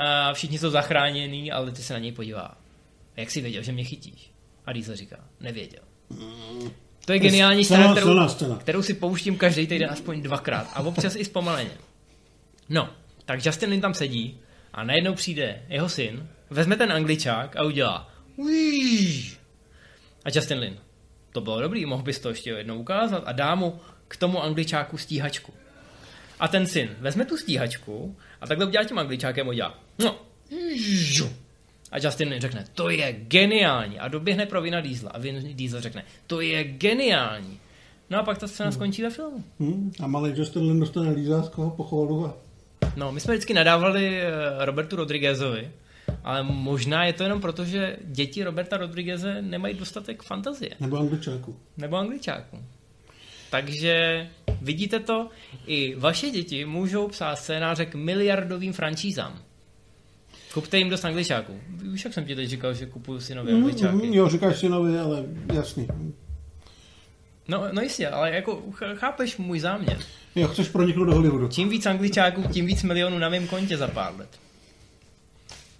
a 0.00 0.32
všichni 0.32 0.58
jsou 0.58 0.70
zachránění, 0.70 1.52
ale 1.52 1.72
ty 1.72 1.82
se 1.82 1.92
na 1.92 1.98
něj 1.98 2.12
podívá. 2.12 2.56
Jak 3.16 3.30
jsi 3.30 3.40
věděl, 3.40 3.62
že 3.62 3.72
mě 3.72 3.84
chytíš? 3.84 4.37
A 4.68 4.72
Diesel 4.72 4.96
říká, 4.96 5.16
nevěděl. 5.40 5.80
To 7.04 7.12
je 7.12 7.18
geniální 7.18 7.64
scéna, 7.64 7.92
kterou, 7.92 8.54
kterou 8.58 8.82
si 8.82 8.94
pouštím 8.94 9.36
každý 9.36 9.66
týden 9.66 9.90
aspoň 9.90 10.22
dvakrát 10.22 10.70
a 10.74 10.80
občas 10.80 11.16
i 11.16 11.24
zpomaleně. 11.24 11.70
No, 12.68 12.90
tak 13.24 13.46
Justin 13.46 13.70
Lin 13.70 13.80
tam 13.80 13.94
sedí 13.94 14.40
a 14.72 14.84
najednou 14.84 15.14
přijde 15.14 15.62
jeho 15.68 15.88
syn, 15.88 16.28
vezme 16.50 16.76
ten 16.76 16.92
angličák 16.92 17.56
a 17.56 17.62
udělá 17.62 18.14
a 20.24 20.30
Justin 20.34 20.58
Lin, 20.58 20.78
to 21.32 21.40
bylo 21.40 21.60
dobrý, 21.60 21.86
mohl 21.86 22.02
bys 22.02 22.18
to 22.18 22.28
ještě 22.28 22.50
jednou 22.50 22.78
ukázat 22.78 23.22
a 23.26 23.32
dá 23.32 23.54
mu 23.54 23.80
k 24.08 24.16
tomu 24.16 24.42
angličáku 24.42 24.98
stíhačku. 24.98 25.52
A 26.40 26.48
ten 26.48 26.66
syn 26.66 26.96
vezme 26.98 27.24
tu 27.24 27.36
stíhačku 27.36 28.16
a 28.40 28.46
takhle 28.46 28.66
udělá 28.66 28.84
tím 28.84 28.98
angličákem 28.98 29.46
a 29.46 29.50
udělá 29.50 29.78
no, 29.98 30.18
a 31.90 31.98
Justin 31.98 32.34
řekne, 32.38 32.64
to 32.74 32.90
je 32.90 33.12
geniální. 33.12 33.98
A 33.98 34.08
doběhne 34.08 34.46
pro 34.46 34.62
Vina 34.62 34.80
Diesla. 34.80 35.10
A 35.10 35.18
Vin 35.18 35.56
Diesel 35.56 35.80
řekne, 35.80 36.04
to 36.26 36.40
je 36.40 36.64
geniální. 36.64 37.60
No 38.10 38.18
a 38.18 38.22
pak 38.22 38.38
ta 38.38 38.46
scéna 38.46 38.68
hmm. 38.68 38.74
skončí 38.74 39.02
ve 39.02 39.10
filmu. 39.10 39.44
Hmm. 39.60 39.92
A 40.02 40.06
malý 40.06 40.32
Justin 40.36 40.62
Lin 40.62 40.80
dostane 40.80 41.10
lízáckého 41.10 41.70
pochodu. 41.70 42.26
A... 42.26 42.34
No, 42.96 43.12
my 43.12 43.20
jsme 43.20 43.34
vždycky 43.34 43.54
nadávali 43.54 44.20
eh, 44.20 44.30
Robertu 44.64 44.96
Rodriguezovi, 44.96 45.70
ale 46.24 46.42
možná 46.42 47.04
je 47.04 47.12
to 47.12 47.22
jenom 47.22 47.40
proto, 47.40 47.64
že 47.64 47.96
děti 48.04 48.44
Roberta 48.44 48.76
Rodrigueze 48.76 49.42
nemají 49.42 49.74
dostatek 49.74 50.22
fantazie. 50.22 50.70
Nebo 50.80 50.96
angličáku. 50.96 51.56
Nebo 51.76 51.96
angličáku. 51.96 52.58
Takže 53.50 54.26
vidíte 54.62 55.00
to, 55.00 55.28
i 55.66 55.94
vaše 55.94 56.30
děti 56.30 56.64
můžou 56.64 57.08
psát 57.08 57.36
scénáře 57.36 57.86
k 57.86 57.94
miliardovým 57.94 58.72
franšízám. 58.72 59.42
Kupte 60.58 60.78
jim 60.78 60.90
dost 60.90 61.04
angličáků. 61.04 61.60
Víš, 61.68 62.04
jak 62.04 62.14
jsem 62.14 62.24
ti 62.24 62.36
teď 62.36 62.48
říkal, 62.48 62.74
že 62.74 62.86
kupuju 62.86 63.20
si 63.20 63.34
nové 63.34 63.52
mm, 63.52 63.56
angličáky. 63.56 64.06
Mm, 64.06 64.14
jo, 64.14 64.28
říkáš 64.28 64.58
si 64.58 64.68
nové, 64.68 65.00
ale 65.00 65.24
jasný. 65.52 65.88
No, 67.48 67.64
no 67.72 67.82
jistě, 67.82 68.08
ale 68.08 68.30
jako 68.30 68.62
chápeš 68.94 69.36
můj 69.36 69.60
záměr. 69.60 69.98
Jo, 70.34 70.48
chceš 70.48 70.68
proniknout 70.68 71.04
do 71.04 71.14
Hollywoodu. 71.14 71.48
Čím 71.48 71.68
víc 71.68 71.86
angličáků, 71.86 72.42
tím 72.52 72.66
víc 72.66 72.82
milionů 72.82 73.18
na 73.18 73.28
mém 73.28 73.46
kontě 73.46 73.76
za 73.76 73.88
pár 73.88 74.18
let. 74.18 74.28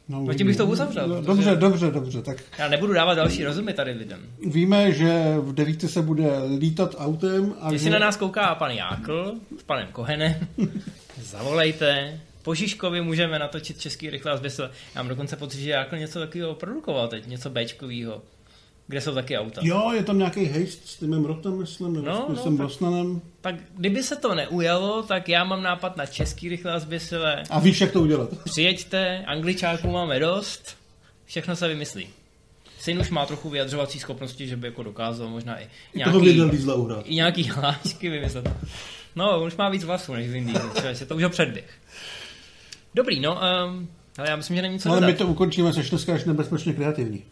No, 0.09 0.25
no 0.25 0.35
tím 0.35 0.47
bych 0.47 0.57
to 0.57 0.67
uzavřel. 0.67 1.09
No, 1.09 1.23
dobře, 1.23 1.57
dobře, 1.57 1.91
dobře. 1.91 2.23
Tak... 2.23 2.37
Já 2.59 2.69
nebudu 2.69 2.93
dávat 2.93 3.15
další 3.15 3.45
rozumy 3.45 3.73
tady 3.73 3.93
lidem. 3.93 4.21
Víme, 4.47 4.93
že 4.93 5.35
v 5.39 5.53
devíti 5.53 5.89
se 5.89 6.03
bude 6.03 6.31
lítat 6.59 6.95
autem. 6.99 7.55
A 7.61 7.69
Když 7.69 7.83
že... 7.83 7.91
na 7.91 7.99
nás 7.99 8.17
kouká 8.17 8.55
pan 8.55 8.71
Jákl 8.71 9.35
s 9.59 9.63
panem 9.63 9.89
Kohenem, 9.93 10.35
zavolejte, 11.23 12.21
po 12.49 12.55
Žižkovi 12.55 13.01
můžeme 13.01 13.39
natočit 13.39 13.81
český 13.81 14.11
rychlá 14.11 14.37
zbysl. 14.37 14.71
Já 14.95 15.03
mám 15.03 15.09
dokonce 15.09 15.37
pocit, 15.37 15.61
že 15.61 15.71
jako 15.71 15.97
něco 15.97 16.19
takového 16.19 16.55
produkoval 16.55 17.09
teď, 17.09 17.27
něco 17.27 17.51
Bčkovýho, 17.51 18.23
kde 18.87 19.01
jsou 19.01 19.15
taky 19.15 19.39
auta. 19.39 19.61
Jo, 19.65 19.91
je 19.95 20.03
tam 20.03 20.19
nějaký 20.19 20.45
hejst 20.45 20.89
s 20.89 20.97
Timem 20.97 21.25
Rotem, 21.25 21.59
myslím, 21.59 21.93
nebo 21.93 22.07
no, 22.07 22.37
s 22.37 22.43
tím 22.43 22.59
no, 22.81 23.21
Tak 23.41 23.55
kdyby 23.77 24.03
se 24.03 24.17
to 24.17 24.35
neujalo, 24.35 25.03
tak 25.03 25.29
já 25.29 25.45
mám 25.45 25.63
nápad 25.63 25.97
na 25.97 26.07
český 26.07 26.49
rychlá 26.49 26.79
zbysile. 26.79 27.43
A 27.51 27.59
víš, 27.59 27.81
jak 27.81 27.93
to 27.93 28.01
udělat. 28.01 28.31
Přijeďte, 28.45 29.25
angličáků 29.27 29.91
máme 29.91 30.21
dost, 30.21 30.77
všechno 31.25 31.57
se 31.57 31.69
vymyslí. 31.69 32.09
Syn 32.79 32.99
už 32.99 33.11
má 33.11 33.27
trochu 33.27 33.51
vyjadřovací 33.51 33.99
schopnosti, 33.99 34.49
že 34.49 34.57
by 34.57 34.67
jako 34.67 34.83
dokázal 34.83 35.29
možná 35.29 35.61
i 35.61 35.69
nějaký, 35.95 36.13
I 37.05 37.15
nějaký 37.15 37.43
hlášky 37.49 38.09
vymyslet. 38.09 38.51
No, 39.17 39.45
už 39.45 39.57
má 39.57 39.69
víc 39.69 39.85
vlasů 39.85 40.15
než 40.15 40.29
Vin 40.29 40.47
Diesel, 40.47 41.07
to 41.07 41.17
už 41.17 41.23
ho 41.23 41.31
předběh. 41.31 41.79
Dobrý, 42.99 43.21
no, 43.21 43.33
um, 43.33 43.89
ale 44.19 44.29
já 44.29 44.37
myslím, 44.37 44.57
že 44.57 44.63
není 44.63 44.79
co 44.79 44.91
Ale 44.91 45.01
dodat. 45.01 45.13
my 45.13 45.19
to 45.19 45.27
ukončíme, 45.27 45.73
seš 45.73 45.91
dneska 45.91 46.15
až 46.15 46.25
nebezpečně 46.25 46.73
kreativní. 46.73 47.23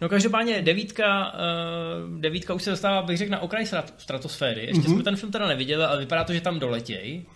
No 0.00 0.08
každopádně 0.08 0.62
devítka, 0.62 1.32
uh, 1.32 2.20
devítka 2.20 2.54
už 2.54 2.62
se 2.62 2.70
dostává, 2.70 3.02
bych 3.02 3.18
řekl, 3.18 3.30
na 3.30 3.40
okraj 3.40 3.66
stratosféry. 3.98 4.66
Ještě 4.66 4.82
mm-hmm. 4.82 4.94
jsme 4.94 5.02
ten 5.02 5.16
film 5.16 5.32
teda 5.32 5.48
neviděli, 5.48 5.84
ale 5.84 6.00
vypadá 6.00 6.24
to, 6.24 6.32
že 6.32 6.40
tam 6.40 6.58
doletějí. 6.58 7.26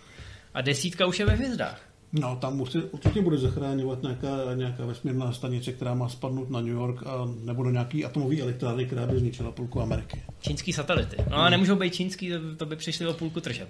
A 0.53 0.61
desítka 0.61 1.05
už 1.05 1.19
je 1.19 1.25
ve 1.25 1.33
hvězdách. 1.33 1.81
No, 2.13 2.35
tam 2.35 2.61
určitě, 2.61 2.83
určitě 2.83 3.21
bude 3.21 3.37
zachráňovat 3.37 4.01
nějaká, 4.01 4.27
nějaká 4.55 4.85
vesmírná 4.85 5.33
stanice, 5.33 5.71
která 5.71 5.93
má 5.93 6.09
spadnout 6.09 6.49
na 6.49 6.61
New 6.61 6.73
York 6.73 7.03
a 7.07 7.27
nebo 7.43 7.63
do 7.63 7.69
nějaký 7.69 8.05
atomový 8.05 8.41
elektrárny, 8.41 8.85
která 8.85 9.05
by 9.05 9.19
zničila 9.19 9.51
půlku 9.51 9.81
Ameriky. 9.81 10.21
Čínský 10.41 10.73
satelity. 10.73 11.17
No 11.29 11.37
a 11.37 11.49
nemůžou 11.49 11.75
být 11.75 11.93
čínský, 11.93 12.31
to 12.57 12.65
by 12.65 12.75
přišli 12.75 13.07
o 13.07 13.13
půlku 13.13 13.41
tržeb. 13.41 13.69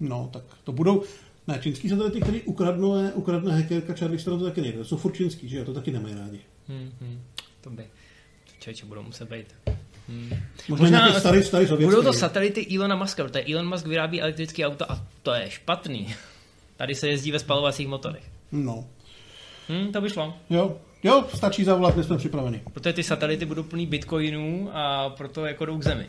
No, 0.00 0.30
tak 0.32 0.42
to 0.64 0.72
budou, 0.72 1.02
Ne, 1.46 1.58
čínský 1.62 1.88
satelity, 1.88 2.20
který 2.20 2.42
ukradne, 2.42 3.12
ukradne 3.12 3.52
hackerka 3.52 3.94
Charlie 3.94 4.18
Star, 4.18 4.38
to 4.38 4.44
taky 4.44 4.60
nejde. 4.60 4.78
To 4.78 4.84
jsou 4.84 4.96
furt 4.96 5.12
čínský, 5.12 5.48
že 5.48 5.58
jo, 5.58 5.64
to 5.64 5.74
taky 5.74 5.90
nemají 5.90 6.14
rádi. 6.14 6.40
Hmm, 6.68 6.92
hmm. 7.00 7.20
To 7.60 7.70
by. 7.70 7.84
Člověče 8.60 8.86
budou 8.86 9.02
muset 9.02 9.30
být. 9.30 9.46
Hmm. 10.08 10.30
Možná, 10.68 10.84
Možná 11.04 11.20
starý, 11.20 11.42
starý 11.42 11.66
Budou 11.66 12.02
to 12.02 12.12
satelity 12.12 12.60
Ilona 12.60 12.96
Muska, 12.96 13.24
protože 13.24 13.44
Elon 13.52 13.68
Musk 13.68 13.86
vyrábí 13.86 14.20
elektrické 14.20 14.66
auta 14.66 14.86
a 14.88 15.02
to 15.22 15.34
je 15.34 15.50
špatný. 15.50 16.14
Tady 16.76 16.94
se 16.94 17.08
jezdí 17.08 17.32
ve 17.32 17.38
spalovacích 17.38 17.88
motorech. 17.88 18.24
No. 18.52 18.86
Hmm, 19.68 19.92
to 19.92 20.00
by 20.00 20.10
šlo. 20.10 20.34
Jo, 20.50 20.76
jo, 21.02 21.24
stačí 21.34 21.64
zavolat, 21.64 21.96
my 21.96 22.04
jsme 22.04 22.16
připraveni. 22.16 22.62
Protože 22.72 22.92
ty 22.92 23.02
satelity 23.02 23.44
budou 23.46 23.62
plný 23.62 23.86
bitcoinů 23.86 24.70
a 24.72 25.10
proto 25.10 25.46
jako 25.46 25.64
jdou 25.64 25.78
k 25.78 25.82
zemi. 25.82 26.06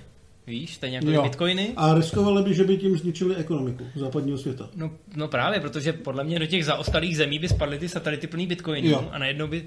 Víš, 0.48 0.76
stejně 0.76 0.98
jako 0.98 1.12
jo. 1.12 1.24
bitcoiny. 1.24 1.74
A 1.76 1.94
riskovali 1.94 2.44
by, 2.44 2.54
že 2.54 2.64
by 2.64 2.78
tím 2.78 2.98
zničili 2.98 3.36
ekonomiku 3.36 3.88
západního 3.96 4.38
světa. 4.38 4.70
No, 4.76 4.92
no 5.16 5.28
právě, 5.28 5.60
protože 5.60 5.94
podle 5.94 6.24
mě 6.24 6.40
do 6.40 6.46
těch 6.46 6.66
zaostalých 6.66 7.18
zemí 7.18 7.40
by 7.40 7.50
spadly 7.50 7.80
ty 7.80 7.90
satelity 7.90 8.28
plný 8.28 8.48
bitcoinů 8.48 8.90
jo. 8.90 9.10
a 9.12 9.18
najednou 9.18 9.48
by 9.48 9.66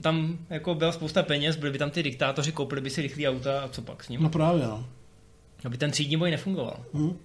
tam 0.00 0.38
jako 0.50 0.74
byla 0.74 0.92
spousta 0.92 1.22
peněz, 1.22 1.56
byli 1.56 1.72
by 1.72 1.78
tam 1.78 1.90
ty 1.90 2.02
diktátoři, 2.02 2.52
koupili 2.52 2.80
by 2.80 2.90
si 2.90 3.02
rychlý 3.02 3.28
auta 3.28 3.60
a 3.60 3.68
co 3.68 3.82
pak 3.82 4.04
s 4.04 4.08
ním? 4.08 4.22
No 4.22 4.28
právě, 4.28 4.66
no. 4.66 4.86
Aby 5.64 5.78
ten 5.78 5.90
třídní 5.90 6.16
boj 6.16 6.30
nefungoval. 6.30 6.76
Hmm. 6.94 7.18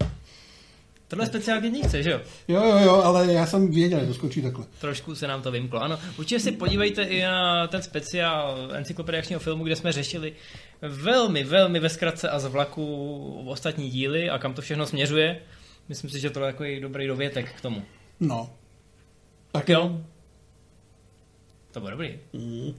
Tohle 1.07 1.25
je 1.25 1.27
speciální 1.27 1.83
chce, 1.83 2.03
že 2.03 2.11
jo? 2.11 2.21
Jo, 2.47 2.63
jo, 2.63 2.77
jo, 2.77 2.93
ale 2.93 3.33
já 3.33 3.45
jsem 3.45 3.71
věděl, 3.71 3.99
že 3.99 4.05
to 4.05 4.13
skočí 4.13 4.41
takhle. 4.41 4.65
Trošku 4.81 5.15
se 5.15 5.27
nám 5.27 5.41
to 5.41 5.51
vymklo. 5.51 5.79
Ano, 5.79 5.99
určitě 6.19 6.39
si 6.39 6.51
podívejte 6.51 7.03
i 7.03 7.21
na 7.21 7.67
ten 7.67 7.81
speciál 7.81 8.69
encyklopediačního 8.73 9.39
filmu, 9.39 9.63
kde 9.63 9.75
jsme 9.75 9.91
řešili 9.91 10.33
velmi, 10.81 11.43
velmi 11.43 11.79
ve 11.79 11.89
zkratce 11.89 12.29
a 12.29 12.39
z 12.39 12.45
vlaku 12.45 13.45
ostatní 13.47 13.89
díly 13.89 14.29
a 14.29 14.37
kam 14.37 14.53
to 14.53 14.61
všechno 14.61 14.85
směřuje. 14.85 15.41
Myslím 15.89 16.09
si, 16.09 16.19
že 16.19 16.29
to 16.29 16.39
je 16.39 16.45
jako 16.45 16.63
dobrý 16.81 17.07
dovětek 17.07 17.53
k 17.53 17.61
tomu. 17.61 17.83
No. 18.19 18.49
Tak 19.51 19.69
jo. 19.69 20.01
To 21.71 21.79
bylo 21.79 21.91
dobrý. 21.91 22.19
Mm. 22.33 22.73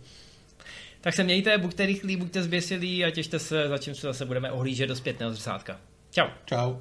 Tak 1.01 1.14
se 1.14 1.24
mějte, 1.24 1.59
buďte 1.59 1.86
rychlí, 1.86 2.16
buďte 2.16 2.42
zběsilí 2.42 3.05
a 3.05 3.11
těšte 3.11 3.38
se, 3.38 3.68
za 3.68 3.78
čím 3.78 3.94
se 3.94 4.07
zase 4.07 4.24
budeme 4.24 4.51
ohlížet 4.51 4.88
do 4.88 4.96
zpětného 4.96 5.32
zrcátka. 5.32 5.80
Čau. 6.11 6.28
Čau. 6.44 6.76